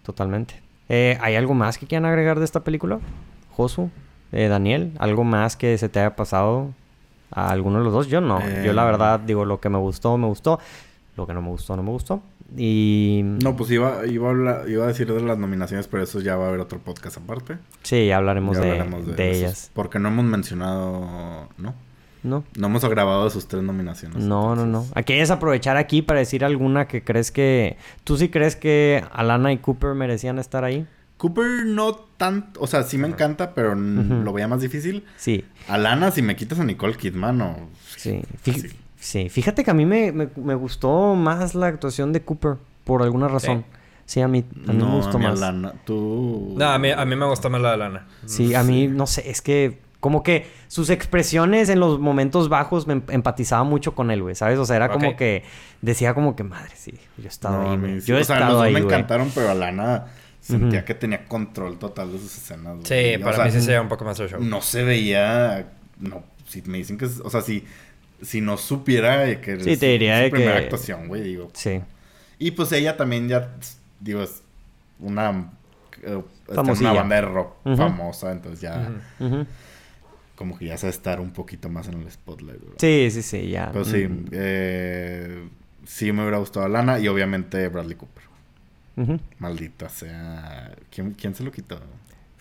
Totalmente. 0.04 0.62
Eh, 0.90 1.18
¿Hay 1.22 1.36
algo 1.36 1.54
más 1.54 1.78
que 1.78 1.86
quieran 1.86 2.06
agregar 2.06 2.40
de 2.40 2.46
esta 2.46 2.62
película? 2.64 3.00
Josu, 3.52 3.90
eh, 4.32 4.48
Daniel, 4.48 4.94
¿algo 5.00 5.24
más 5.24 5.58
que 5.58 5.78
se 5.78 5.90
te 5.90 6.00
haya 6.00 6.16
pasado 6.16 6.70
a 7.32 7.50
alguno 7.52 7.80
de 7.80 7.84
los 7.84 7.94
dos? 7.94 8.08
Yo 8.08 8.22
no. 8.22 8.40
Yo 8.64 8.72
la 8.74 8.84
Eh. 8.84 8.86
verdad 8.86 9.20
digo, 9.20 9.44
lo 9.44 9.60
que 9.60 9.70
me 9.70 9.78
gustó, 9.78 10.18
me 10.18 10.28
gustó. 10.28 10.60
Lo 11.18 11.26
que 11.28 11.34
no 11.34 11.41
me 11.41 11.49
gustó, 11.49 11.76
no 11.76 11.84
me 11.84 11.89
gustó. 11.89 12.22
Y... 12.55 13.22
No, 13.43 13.55
pues 13.57 13.72
iba, 13.72 14.05
iba, 14.05 14.28
a 14.28 14.32
hablar- 14.32 14.70
iba 14.70 14.84
a 14.86 14.88
decir 14.88 15.11
de 15.11 15.20
las 15.22 15.38
nominaciones, 15.38 15.88
pero 15.88 16.03
eso 16.03 16.22
ya 16.22 16.36
va 16.38 16.45
a 16.45 16.47
haber 16.49 16.59
otro 16.61 16.80
podcast 16.80 17.18
aparte. 17.18 17.57
Sí, 17.84 18.05
ya 18.07 18.18
hablaremos, 18.18 18.55
Ya 18.55 18.63
de, 18.63 18.72
hablaremos 18.72 19.07
de 19.07 19.32
esos, 19.32 19.38
ellas. 19.41 19.72
Porque 19.74 19.99
no 19.99 20.09
hemos 20.09 20.26
mencionado, 20.26 21.49
¿no? 21.57 21.74
¿No? 22.24 22.43
No 22.57 22.68
hemos 22.68 22.84
grabado 22.86 23.26
de 23.26 23.32
sus 23.32 23.47
tres 23.47 23.63
nominaciones. 23.63 24.24
No, 24.24 24.49
no, 24.55 24.65
no. 24.65 24.65
entonces- 24.65 24.91
Aquí 24.95 25.13
es 25.13 25.32
aprovechar 25.32 25.76
aquí 25.78 26.01
para 26.01 26.20
decir 26.20 26.45
alguna 26.45 26.88
que 26.88 27.03
crees 27.03 27.32
que... 27.32 27.78
¿Tú 28.03 28.15
sí 28.18 28.30
crees 28.30 28.55
que 28.55 29.03
Alana 29.11 29.51
y 29.53 29.57
Cooper 29.57 29.93
merecían 29.95 30.38
estar 30.39 30.63
ahí? 30.63 30.86
Cooper 31.18 31.65
no 31.65 31.95
tanto, 31.95 32.59
o 32.61 32.68
sea, 32.68 32.84
sí 32.84 32.99
me 32.99 33.07
encanta, 33.07 33.55
pero 33.55 33.74
lo 33.74 34.34
veía 34.34 34.47
más 34.47 34.61
difícil. 34.61 35.03
Sí, 35.18 35.45
Alana, 35.68 36.11
si 36.11 36.22
me 36.22 36.36
quitas 36.36 36.59
a 36.59 36.63
Nicole 36.63 36.95
Kidman, 36.95 37.41
o... 37.41 37.55
sí. 37.95 38.22
Sí. 38.43 38.70
Sí. 39.00 39.30
Fíjate 39.30 39.64
que 39.64 39.72
a 39.72 39.74
mí 39.74 39.86
me, 39.86 40.12
me- 40.12 40.30
me 40.36 40.56
gustó 40.56 41.16
más 41.16 41.56
la 41.56 41.68
actuación 41.68 42.14
de 42.14 42.22
Cooper, 42.22 42.56
por 42.84 43.02
alguna 43.04 43.28
razón. 43.28 43.66
Sí, 44.06 44.22
a 44.22 44.28
mí, 44.28 44.45
a 44.68 44.72
mí 44.72 44.78
no, 44.78 44.89
me 44.89 44.95
gustó 44.98 45.18
a 45.18 45.20
mí 45.20 45.26
más. 45.26 45.38
Alana, 45.41 45.74
tú... 45.86 46.56
No, 46.58 46.66
a 46.70 46.80
mí, 46.80 46.89
a 46.91 47.04
mí 47.06 47.16
me 47.16 47.26
gustó 47.26 47.50
más 47.50 47.60
la 47.62 47.72
de 47.72 47.78
Lana. 47.78 48.08
Sí, 48.26 48.56
a 48.56 48.64
mí, 48.64 48.88
no 48.88 49.06
sé, 49.06 49.30
es 49.30 49.41
que 49.41 49.80
como 50.00 50.24
que 50.24 50.48
sus 50.68 50.89
expresiones 50.89 51.68
en 51.70 51.80
los 51.82 52.00
momentos 52.00 52.48
bajos 52.48 52.88
me 52.88 52.93
em- 52.93 53.02
empatizaba 53.10 53.64
mucho 53.66 53.95
con 53.95 54.10
él, 54.12 54.22
güey, 54.22 54.36
¿sabes? 54.36 54.60
O 54.60 54.66
sea, 54.66 54.78
era 54.78 54.89
como 54.89 55.18
que 55.18 55.43
decía 55.82 56.14
como 56.14 56.36
que, 56.38 56.43
madre, 56.43 56.72
sí, 56.76 56.93
yo 57.18 57.26
he 57.26 57.28
estado 57.28 57.58
No, 57.64 57.68
a 57.70 57.72
ahí, 57.74 57.78
mí 57.78 57.88
güey. 57.89 58.02
sí. 58.02 58.08
Yo 58.08 58.18
he 58.18 58.22
o 58.22 58.24
sea, 58.24 58.36
los 58.36 58.43
estado 58.45 58.58
dos 58.60 58.64
ahí, 58.68 58.74
me 58.74 58.82
güey. 58.82 58.93
encantaron, 58.93 59.32
pero 59.36 59.50
Alana 59.50 60.06
sentía 60.39 60.80
Ujú. 60.80 60.86
que 60.86 60.93
tenía 60.93 61.26
control 61.26 61.78
total 61.78 62.14
de 62.14 62.20
sus 62.20 62.38
escenas. 62.38 62.78
güey. 62.78 62.86
Sí, 62.86 63.18
para 63.22 63.36
sea, 63.36 63.45
mí 63.45 63.52
sí 63.52 63.60
se 63.62 63.72
lleva 63.72 63.82
un 63.82 63.89
poco 63.89 64.06
más 64.06 64.16
su 64.16 64.26
show. 64.28 64.41
No 64.41 64.62
se 64.62 64.84
veía... 64.86 65.68
No, 66.00 66.24
si 66.48 66.62
me 66.62 66.78
dicen 66.78 66.98
que... 66.98 67.04
es- 67.06 67.20
O 67.20 67.30
sea, 67.30 67.41
si, 67.41 67.66
si 68.22 68.41
no 68.41 68.57
supiera 68.57 69.39
que... 69.41 69.59
Sí, 69.59 69.72
es 69.72 69.80
te 69.80 69.88
diría 69.88 70.24
su 70.26 70.32
primera 70.32 70.57
que- 70.57 70.63
actuación, 70.63 71.07
güey, 71.07 71.22
digo. 71.24 71.49
Sí. 71.53 71.82
Y 72.39 72.51
pues 72.51 72.72
ella 72.72 72.97
también 72.97 73.28
ya, 73.28 73.55
digo, 73.99 74.22
es 74.24 74.41
una... 74.99 75.51
eh, 76.03 76.22
una 76.49 76.93
banda 76.93 77.15
de 77.15 77.22
rock 77.22 77.53
famosa, 77.76 78.32
entonces 78.32 78.61
ya... 78.61 78.91
Como 80.36 80.55
que 80.57 80.65
ya 80.65 80.78
sabe 80.78 80.91
estar 80.91 81.20
un 81.20 81.32
poquito 81.32 81.68
más 81.68 81.88
en 81.88 81.95
el 82.01 82.11
spotlight, 82.11 82.61
güey. 82.61 82.76
Sí, 82.78 83.09
sí, 83.09 83.24
sí, 83.24 83.49
ya. 83.49 83.72
Pero 83.74 83.84
sí, 83.86 84.07
eh, 84.32 85.47
sí 85.84 86.11
me 86.11 86.22
hubiera 86.22 86.38
gustado 86.38 86.68
Lana 86.68 86.99
y 86.99 87.07
obviamente 87.07 87.68
Bradley 87.70 87.95
Cooper. 87.95 88.24
Maldita 89.39 89.89
sea. 89.89 90.76
¿Quién, 90.91 91.13
quién 91.13 91.34
se 91.34 91.43
lo 91.43 91.51
quitó? 91.51 91.80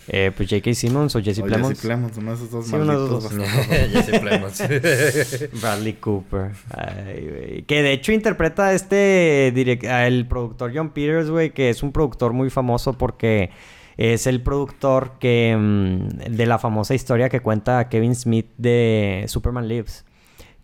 Eh, 0.09 0.31
pues 0.37 0.49
J.K. 0.49 0.73
Simmons 0.75 1.17
o 1.17 1.21
Jesse 1.23 1.41
O 1.41 1.45
Plemons. 1.47 1.71
Jesse 1.71 1.83
Plemons, 1.87 2.17
uno 2.17 2.31
de 2.31 2.37
esos 2.37 2.51
dos 2.51 2.67
Sí, 2.67 2.75
uno 2.77 2.87
de 2.87 2.93
esos 3.17 3.35
malditos. 3.35 3.93
dos. 3.93 4.05
sí 4.05 4.19
Plemons. 4.21 5.61
Bradley 5.61 5.93
Cooper. 5.95 6.51
Ay, 6.71 7.29
güey. 7.29 7.63
Que 7.63 7.83
de 7.83 7.93
hecho 7.93 8.13
interpreta 8.13 8.67
a 8.69 8.73
este 8.75 9.53
direc- 9.55 9.87
a 9.89 10.07
el 10.07 10.27
productor 10.27 10.73
John 10.75 10.91
Peters, 10.91 11.29
güey, 11.31 11.51
que 11.51 11.71
es 11.71 11.83
un 11.83 11.93
productor 11.93 12.33
muy 12.33 12.51
famoso 12.51 12.93
porque 12.93 13.51
es 13.97 14.27
el 14.27 14.43
productor 14.43 15.13
que 15.19 15.57
mm, 15.59 16.09
de 16.37 16.47
la 16.47 16.59
famosa 16.59 16.95
historia 16.95 17.29
que 17.29 17.41
cuenta 17.41 17.89
Kevin 17.89 18.15
Smith 18.15 18.47
de 18.59 19.25
Superman 19.27 19.67
Lives. 19.69 20.05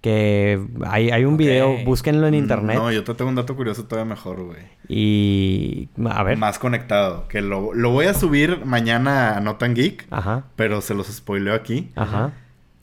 Que 0.02 0.60
hay, 0.84 1.10
hay 1.10 1.24
un 1.24 1.36
video, 1.36 1.76
búsquenlo 1.84 2.26
en 2.26 2.34
Mm, 2.34 2.38
internet. 2.38 2.76
No, 2.76 2.90
yo 2.92 3.04
te 3.04 3.14
tengo 3.14 3.28
un 3.30 3.36
dato 3.36 3.54
curioso 3.56 3.84
todavía 3.84 4.10
mejor, 4.10 4.42
güey. 4.42 4.58
Y 4.88 5.88
a 6.10 6.22
ver. 6.24 6.36
Más 6.36 6.58
conectado. 6.58 7.28
Que 7.28 7.40
lo, 7.40 7.72
lo 7.72 7.90
voy 7.90 8.06
a 8.06 8.14
subir 8.14 8.64
mañana 8.66 9.36
a 9.36 9.40
Notan 9.40 9.74
Geek, 9.74 10.06
Ajá. 10.10 10.44
pero 10.56 10.80
se 10.80 10.94
los 10.94 11.06
spoileo 11.06 11.54
aquí. 11.54 11.92
Ajá. 11.94 12.32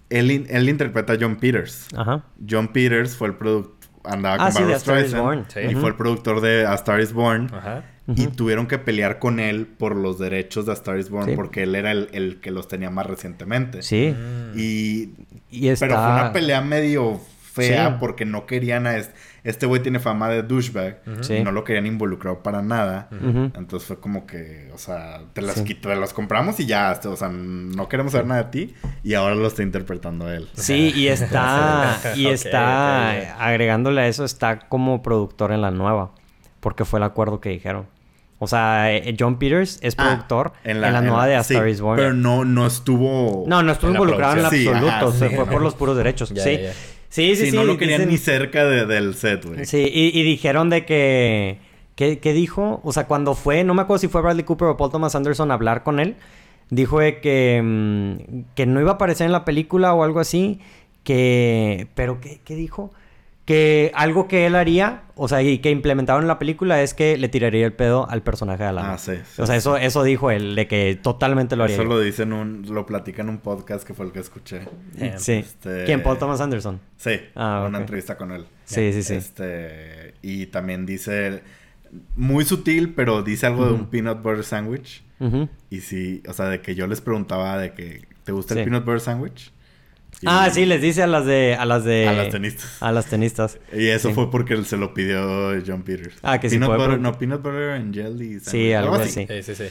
Él, 0.09 0.47
él 0.49 0.69
interpreta 0.69 1.13
a 1.13 1.17
John 1.19 1.35
Peters. 1.35 1.87
Ajá. 1.95 2.23
John 2.49 2.69
Peters 2.69 3.15
fue 3.15 3.27
el 3.27 3.35
productor. 3.35 3.77
Andaba 4.05 4.35
Ah, 4.35 4.37
con 4.45 4.51
sí, 4.53 4.59
de 4.63 4.63
Barbra 4.63 4.75
A 4.75 4.77
Star 4.77 4.97
is 4.99 5.07
Streisand, 5.09 5.23
Born. 5.23 5.45
Sí. 5.49 5.59
Y 5.59 5.75
fue 5.75 5.89
el 5.89 5.95
productor 5.95 6.39
de 6.41 6.65
A 6.65 6.73
Star 6.75 7.01
is 7.01 7.11
Born. 7.11 7.51
Ajá. 7.53 7.83
Y 8.15 8.27
tuvieron 8.27 8.67
que 8.67 8.77
pelear 8.79 9.19
con 9.19 9.39
él 9.39 9.67
por 9.67 9.95
los 9.95 10.17
derechos 10.19 10.65
de 10.65 10.71
A 10.71 10.75
Star 10.75 10.97
is 10.99 11.09
Born 11.09 11.27
Sí. 11.29 11.35
porque 11.35 11.63
él 11.63 11.75
era 11.75 11.91
el, 11.91 12.09
el 12.13 12.39
que 12.41 12.51
los 12.51 12.67
tenía 12.67 12.89
más 12.89 13.05
recientemente. 13.05 13.81
Sí. 13.83 14.13
Mm. 14.17 14.57
Y... 14.57 15.13
Y 15.51 15.67
está... 15.69 15.87
Pero 15.87 15.99
fue 16.01 16.11
una 16.11 16.31
pelea 16.33 16.61
medio 16.61 17.19
fea 17.53 17.89
Sí. 17.89 17.95
porque 17.99 18.25
no 18.25 18.45
querían 18.45 18.87
a 18.87 18.97
este... 18.97 19.13
Este 19.43 19.65
güey 19.65 19.81
tiene 19.81 19.99
fama 19.99 20.27
de 20.29 20.43
douchebag. 20.43 20.99
Y 21.29 21.41
no 21.43 21.51
lo 21.53 21.63
querían 21.63 21.85
involucrar 21.85 22.39
para 22.41 22.61
nada. 22.61 23.07
Entonces 23.11 23.87
fue 23.87 23.97
como 23.99 24.25
que, 24.27 24.69
o 24.73 24.77
sea, 24.77 25.21
te 25.33 25.41
las, 25.41 25.55
Sí. 25.55 25.75
te 25.75 25.95
las 25.95 26.13
compramos 26.13 26.59
y 26.59 26.65
ya, 26.65 26.99
o 27.05 27.15
sea, 27.15 27.29
no 27.29 27.87
queremos 27.87 28.11
saber 28.11 28.27
nada 28.27 28.43
de 28.43 28.49
ti 28.49 28.73
y 29.01 29.13
ahora 29.13 29.35
lo 29.35 29.47
está 29.47 29.63
interpretando 29.63 30.29
él. 30.31 30.49
Sí, 30.55 30.91
y 30.93 31.07
está, 31.07 31.99
y 32.17 32.27
está 32.27 33.43
agregándole 33.43 34.01
a 34.01 34.07
eso, 34.07 34.25
está 34.25 34.59
como 34.59 35.01
productor 35.01 35.53
en 35.53 35.61
la 35.61 35.71
nueva, 35.71 36.11
porque 36.59 36.83
fue 36.83 36.99
el 36.99 37.03
acuerdo 37.03 37.39
que 37.39 37.49
dijeron. 37.49 37.87
O 38.41 38.47
sea, 38.47 38.95
eh, 38.95 39.15
John 39.19 39.37
Peters 39.37 39.79
es 39.81 39.95
Ah, 39.97 40.03
productor 40.05 40.53
en 40.63 40.79
la, 40.81 41.01
nueva 41.01 41.27
de 41.27 41.35
A 41.35 41.43
sí, 41.43 41.53
Star 41.53 41.67
is 41.67 41.81
Born. 41.81 41.97
Pero 41.97 42.13
no, 42.13 42.45
no 42.45 42.65
estuvo... 42.65 43.43
no, 43.47 43.61
no 43.61 43.71
estuvo 43.73 43.89
en 43.89 43.95
involucrado 43.95 44.37
en. 44.37 44.49
Sí, 44.49 44.67
absoluto, 44.67 45.11
sí. 45.11 45.35
fue 45.35 45.45
por 45.45 45.61
los 45.61 45.75
puros 45.75 45.97
derechos. 45.97 46.29
Ya, 46.33 46.43
sí. 46.43 46.51
ya, 46.53 46.61
ya. 46.61 46.73
sí, 46.73 47.35
sí, 47.35 47.45
Sí, 47.45 47.51
sí. 47.51 47.55
no 47.57 47.65
lo 47.65 47.77
querían 47.77 47.99
dicen- 48.01 48.09
ni 48.09 48.17
cerca 48.17 48.63
de- 48.65 48.85
del 48.85 49.13
set, 49.15 49.45
güey. 49.45 49.65
Sí, 49.65 49.89
y, 49.93 50.17
y 50.17 50.23
dijeron 50.23 50.69
de 50.69 50.85
que... 50.85 51.59
¿qué, 51.95 52.19
qué 52.19 52.31
dijo? 52.31 52.79
O 52.85 52.93
sea, 52.93 53.07
cuando 53.07 53.35
fue, 53.35 53.65
no 53.65 53.73
me 53.73 53.81
acuerdo 53.81 53.99
si 53.99 54.07
fue 54.07 54.21
Bradley 54.21 54.45
Cooper 54.45 54.69
o 54.69 54.77
Paul 54.77 54.89
Thomas 54.91 55.15
Anderson 55.15 55.51
a 55.51 55.55
hablar 55.55 55.83
con 55.83 55.99
él, 55.99 56.15
dijo 56.69 56.99
de 57.01 57.19
que, 57.19 57.61
mm, 57.61 58.41
que 58.55 58.65
no 58.65 58.79
iba 58.79 58.91
a 58.91 58.93
aparecer 58.93 59.25
en 59.25 59.33
la 59.33 59.43
película 59.43 59.93
o 59.93 60.03
algo 60.05 60.21
así, 60.21 60.61
que... 61.03 61.87
¿Pero 61.95 62.21
qué, 62.21 62.39
qué 62.45 62.55
dijo? 62.55 62.91
Que 63.49 63.91
algo 63.95 64.27
que 64.27 64.45
él 64.45 64.53
haría, 64.53 65.01
o 65.15 65.27
sea, 65.27 65.41
y 65.41 65.57
que 65.57 65.71
implementaron 65.71 66.21
en 66.21 66.27
la 66.27 66.37
película 66.37 66.83
es 66.83 66.93
que 66.93 67.17
le 67.17 67.29
tiraría 67.29 67.65
el 67.65 67.73
pedo 67.73 68.07
al 68.07 68.21
personaje 68.21 68.61
de 68.61 68.69
Alan. 68.69 68.85
Ah, 68.85 68.97
sí. 68.99 69.13
sí, 69.15 69.41
o 69.41 69.47
sea, 69.47 69.55
sí. 69.55 69.57
eso, 69.57 69.75
eso 69.75 70.03
dijo 70.03 70.29
él, 70.29 70.53
de 70.53 70.67
que 70.67 70.99
totalmente 71.01 71.55
lo 71.55 71.63
haría. 71.63 71.75
Eso 71.75 71.83
lo 71.83 71.99
dice 71.99 72.21
en 72.21 72.33
un... 72.33 72.67
Lo 72.69 72.85
platica 72.85 73.23
en 73.23 73.29
un 73.29 73.39
podcast 73.39 73.87
que 73.87 73.95
fue 73.95 74.05
el 74.05 74.11
que 74.11 74.19
escuché. 74.19 74.67
Sí. 75.17 75.31
Este- 75.31 75.85
¿Quién? 75.85 76.03
Paul 76.03 76.19
Thomas 76.19 76.39
Anderson. 76.41 76.79
Sí. 76.97 77.13
Ah, 77.33 77.65
Una 77.67 77.79
entrevista 77.79 78.17
con 78.17 78.31
él. 78.31 78.45
Sí, 78.65 78.93
sí, 78.93 79.01
sí. 79.01 79.15
Este... 79.15 80.13
Y 80.21 80.45
también 80.45 80.85
dice... 80.85 81.41
Muy 82.15 82.45
sutil, 82.45 82.93
pero 82.93 83.23
dice 83.23 83.47
algo 83.47 83.65
de 83.65 83.73
un 83.73 83.87
peanut 83.87 84.21
butter 84.21 84.43
sandwich. 84.43 85.03
Ujú. 85.19 85.49
Y 85.71 85.81
sí, 85.81 86.21
o 86.27 86.33
sea, 86.33 86.45
de 86.49 86.61
que 86.61 86.75
yo 86.75 86.85
les 86.85 87.01
preguntaba 87.01 87.57
de 87.57 87.73
que... 87.73 88.05
¿Te 88.25 88.31
gusta 88.31 88.53
el 88.53 88.63
peanut 88.63 88.85
butter 88.85 89.01
sandwich? 89.01 89.51
Ah, 90.25 90.49
sí, 90.51 90.65
les 90.65 90.81
dice 90.81 91.01
a 91.03 91.07
las 91.07 91.25
de... 91.25 91.55
A 91.55 91.65
las 91.65 91.83
de... 91.85 92.07
A 92.07 92.13
las 92.13 92.29
tenistas. 92.29 92.77
A 92.81 92.91
las 92.91 93.05
tenistas. 93.05 93.57
Y 93.73 93.87
eso 93.87 94.09
Sí. 94.09 94.13
fue 94.15 94.29
porque 94.29 94.61
se 94.65 94.75
lo 94.77 94.93
pidió 94.93 95.53
John 95.65 95.83
Peters. 95.83 96.15
Ah, 96.23 96.39
que 96.39 96.49
sí 96.49 96.57
peanut 96.57 96.67
puede 96.75 96.79
butter, 96.87 97.01
pro- 97.01 97.11
No, 97.11 97.17
peanut 97.17 97.41
butter 97.41 97.69
and 97.71 97.93
jelly. 97.95 98.39
Sí, 98.41 98.73
algo 98.73 98.95
así. 98.95 99.25
Sí, 99.27 99.43
sí, 99.43 99.55
sí. 99.55 99.65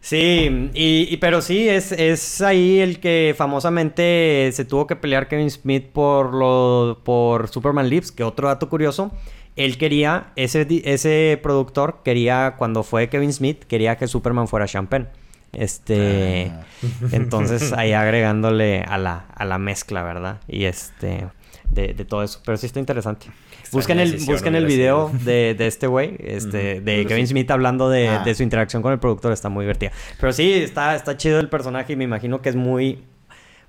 Sí, 0.00 0.70
y, 0.74 1.06
y- 1.08 1.16
pero 1.18 1.40
sí, 1.40 1.68
es, 1.68 1.92
es 1.92 2.40
ahí 2.40 2.80
el 2.80 2.98
que 2.98 3.34
famosamente 3.38 4.50
se 4.52 4.64
tuvo 4.64 4.88
que 4.88 4.96
pelear 4.96 5.28
Kevin 5.28 5.48
Smith 5.50 5.86
por 5.92 6.34
lo 6.34 7.00
por 7.04 7.46
Superman 7.48 7.88
Lives, 7.88 8.10
que 8.10 8.24
otro 8.24 8.48
dato 8.48 8.68
curioso, 8.68 9.12
él 9.54 9.78
quería, 9.78 10.32
ese, 10.34 10.66
ese 10.84 11.38
productor 11.40 12.00
quería, 12.04 12.54
cuando 12.58 12.82
fue 12.82 13.08
Kevin 13.08 13.32
Smith, 13.32 13.62
quería 13.68 13.96
que 13.96 14.08
Superman 14.08 14.48
fuera 14.48 14.66
Champagne. 14.66 15.06
Este, 15.52 16.50
Ah. 16.50 16.64
entonces 17.12 17.72
ahí 17.72 17.92
agregándole 17.92 18.82
a 18.82 18.98
la, 18.98 19.26
a 19.34 19.44
la 19.44 19.58
mezcla, 19.58 20.02
¿verdad? 20.02 20.40
Y 20.48 20.64
este, 20.64 21.26
de, 21.70 21.94
de 21.94 22.04
todo 22.04 22.22
eso. 22.22 22.40
Pero 22.44 22.56
sí 22.56 22.66
está 22.66 22.80
interesante. 22.80 23.26
Busquen 23.70 23.98
el, 24.00 24.18
busquen 24.26 24.54
el 24.54 24.66
video 24.66 25.10
de, 25.24 25.54
de 25.56 25.66
este 25.66 25.86
güey, 25.86 26.16
este, 26.20 26.80
de 26.82 27.06
Kevin 27.06 27.26
sí. 27.26 27.30
Smith 27.32 27.50
hablando 27.50 27.88
de, 27.88 28.08
Ah. 28.08 28.22
de 28.24 28.34
su 28.34 28.42
interacción 28.42 28.82
con 28.82 28.92
el 28.92 28.98
productor, 28.98 29.32
está 29.32 29.48
muy 29.48 29.64
divertida. 29.64 29.92
Pero 30.20 30.32
sí, 30.32 30.52
está, 30.52 30.94
está 30.94 31.16
chido 31.16 31.40
el 31.40 31.48
personaje 31.48 31.94
y 31.94 31.96
me 31.96 32.04
imagino 32.04 32.42
que 32.42 32.48
es 32.50 32.56
muy... 32.56 33.02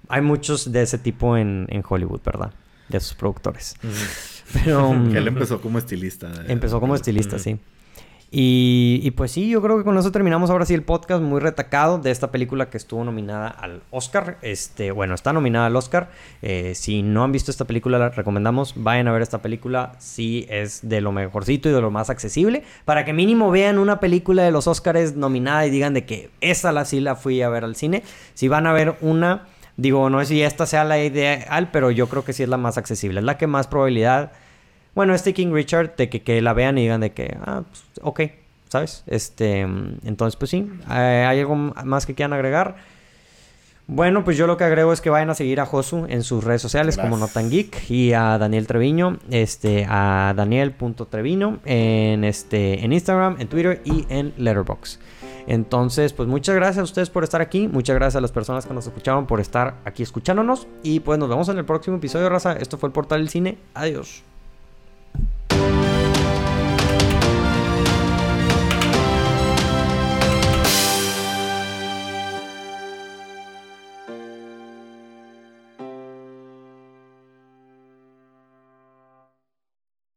Hay 0.10 0.22
muchos 0.22 0.72
de 0.74 0.82
ese 0.82 0.98
tipo 0.98 1.38
en, 1.38 1.68
en 1.70 1.84
Hollywood, 1.88 2.20
¿verdad? 2.26 2.52
De 2.90 3.00
sus 3.00 3.14
productores. 3.14 3.76
Pero... 4.54 4.92
Que 5.12 5.18
él 5.20 5.28
empezó 5.30 5.62
como 5.62 5.78
estilista. 5.78 6.28
de- 6.28 6.52
Empezó 6.52 6.82
como 6.82 6.96
estilista, 6.96 7.40
sí. 7.40 7.58
Y, 8.36 9.12
pues 9.12 9.30
sí, 9.30 9.48
yo 9.48 9.62
creo 9.62 9.78
que 9.78 9.84
con 9.84 9.96
eso 9.96 10.12
terminamos 10.12 10.50
ahora 10.50 10.66
sí 10.66 10.74
el 10.74 10.82
podcast 10.82 11.22
muy 11.22 11.40
retacado 11.40 12.00
de 12.00 12.10
esta 12.10 12.32
película 12.32 12.68
que 12.72 12.78
estuvo 12.78 13.04
nominada 13.04 13.48
al 13.48 13.84
Oscar. 13.92 14.40
Este, 14.42 14.90
bueno, 14.90 15.14
está 15.14 15.34
nominada 15.34 15.68
al 15.68 15.76
Oscar. 15.76 16.10
Eh, 16.42 16.74
si 16.74 17.04
no 17.04 17.24
han 17.24 17.32
visto 17.32 17.52
esta 17.52 17.66
película, 17.66 18.00
la 18.00 18.10
recomendamos. 18.10 18.74
Vayan 18.76 19.08
a 19.08 19.12
ver 19.12 19.22
esta 19.22 19.44
película. 19.44 19.92
Sí, 20.00 20.48
es 20.50 20.80
de 20.82 21.00
lo 21.00 21.12
mejorcito 21.12 21.70
y 21.70 21.74
de 21.74 21.82
lo 21.82 21.92
más 21.92 22.10
accesible. 22.10 22.64
Para 22.86 23.06
que 23.06 23.14
mínimo 23.14 23.52
vean 23.52 23.78
una 23.78 24.00
película 24.00 24.42
de 24.42 24.52
los 24.52 24.66
Oscars 24.66 25.16
nominada 25.16 25.68
y 25.68 25.70
digan 25.70 25.94
de 25.94 26.06
que 26.06 26.32
esa 26.42 26.72
la 26.72 26.86
sí 26.86 27.02
la 27.02 27.16
fui 27.16 27.44
a 27.44 27.50
ver 27.50 27.64
al 27.64 27.76
cine. 27.76 28.02
Si 28.34 28.48
van 28.48 28.66
a 28.66 28.74
ver 28.74 28.98
una, 29.02 29.46
digo, 29.78 30.10
no 30.10 30.20
sé 30.22 30.26
si 30.26 30.42
esta 30.42 30.66
sea 30.66 30.86
la 30.86 30.98
ideal, 30.98 31.70
pero 31.72 31.92
yo 31.92 32.10
creo 32.10 32.26
que 32.26 32.34
sí 32.34 32.42
es 32.42 32.50
la 32.50 32.58
más 32.58 32.80
accesible. 32.80 33.20
Es 33.20 33.26
la 33.26 33.38
que 33.38 33.46
más 33.46 33.68
probabilidad 33.68 34.32
bueno, 34.96 35.14
este 35.14 35.34
King 35.34 35.52
Richard, 35.52 35.96
de 35.96 36.10
que, 36.10 36.22
que 36.22 36.42
la 36.42 36.54
vean 36.54 36.78
y 36.78 36.84
digan 36.84 37.02
de 37.02 37.12
que, 37.12 37.38
ah, 37.42 37.64
pues, 37.68 37.84
ok, 38.02 38.22
¿sabes? 38.70 39.04
Este, 39.08 39.62
entonces, 39.62 40.36
pues 40.36 40.52
sí, 40.52 40.70
eh, 40.90 41.26
¿hay 41.28 41.40
algo 41.40 41.56
más 41.56 42.06
que 42.06 42.16
quieran 42.16 42.34
agregar? 42.34 42.76
Bueno, 43.86 44.24
pues 44.24 44.38
yo 44.38 44.48
lo 44.48 44.56
que 44.56 44.64
agrego 44.64 44.94
es 44.94 45.02
que 45.02 45.10
vayan 45.10 45.30
a 45.30 45.36
seguir 45.36 45.60
a 45.60 45.66
Josu 45.66 46.06
en 46.08 46.24
sus 46.24 46.44
redes 46.44 46.62
sociales 46.62 46.98
como 46.98 47.18
Notan 47.18 47.50
Geek 47.50 47.90
y 47.92 48.14
a 48.14 48.38
Daniel 48.38 48.66
Treviño, 48.66 49.20
este, 49.30 49.86
a 49.90 50.34
Daniel.treviño 50.36 51.60
en, 51.66 52.24
este, 52.24 52.86
en 52.86 52.94
Instagram, 52.94 53.36
en 53.40 53.48
Twitter 53.50 53.82
y 53.84 54.06
en 54.08 54.34
Letterboxd. 54.38 55.02
Entonces, 55.48 56.14
pues 56.14 56.30
muchas 56.30 56.56
gracias 56.56 56.80
a 56.80 56.84
ustedes 56.84 57.10
por 57.10 57.26
estar 57.26 57.42
aquí. 57.42 57.68
Muchas 57.68 57.96
gracias 57.96 58.16
a 58.16 58.22
las 58.22 58.32
personas 58.32 58.66
que 58.66 58.74
nos 58.74 58.88
escucharon 58.88 59.28
por 59.28 59.42
estar 59.42 59.76
aquí 59.84 60.02
escuchándonos. 60.02 60.68
Y 60.82 61.02
pues 61.02 61.20
nos 61.20 61.28
vemos 61.28 61.50
en 61.50 61.58
el 61.58 61.66
próximo 61.66 61.98
episodio, 61.98 62.30
raza. 62.30 62.54
Esto 62.54 62.78
fue 62.78 62.88
el 62.88 62.94
Portal 62.94 63.20
del 63.20 63.30
Cine. 63.30 63.58
Adiós. 63.74 64.24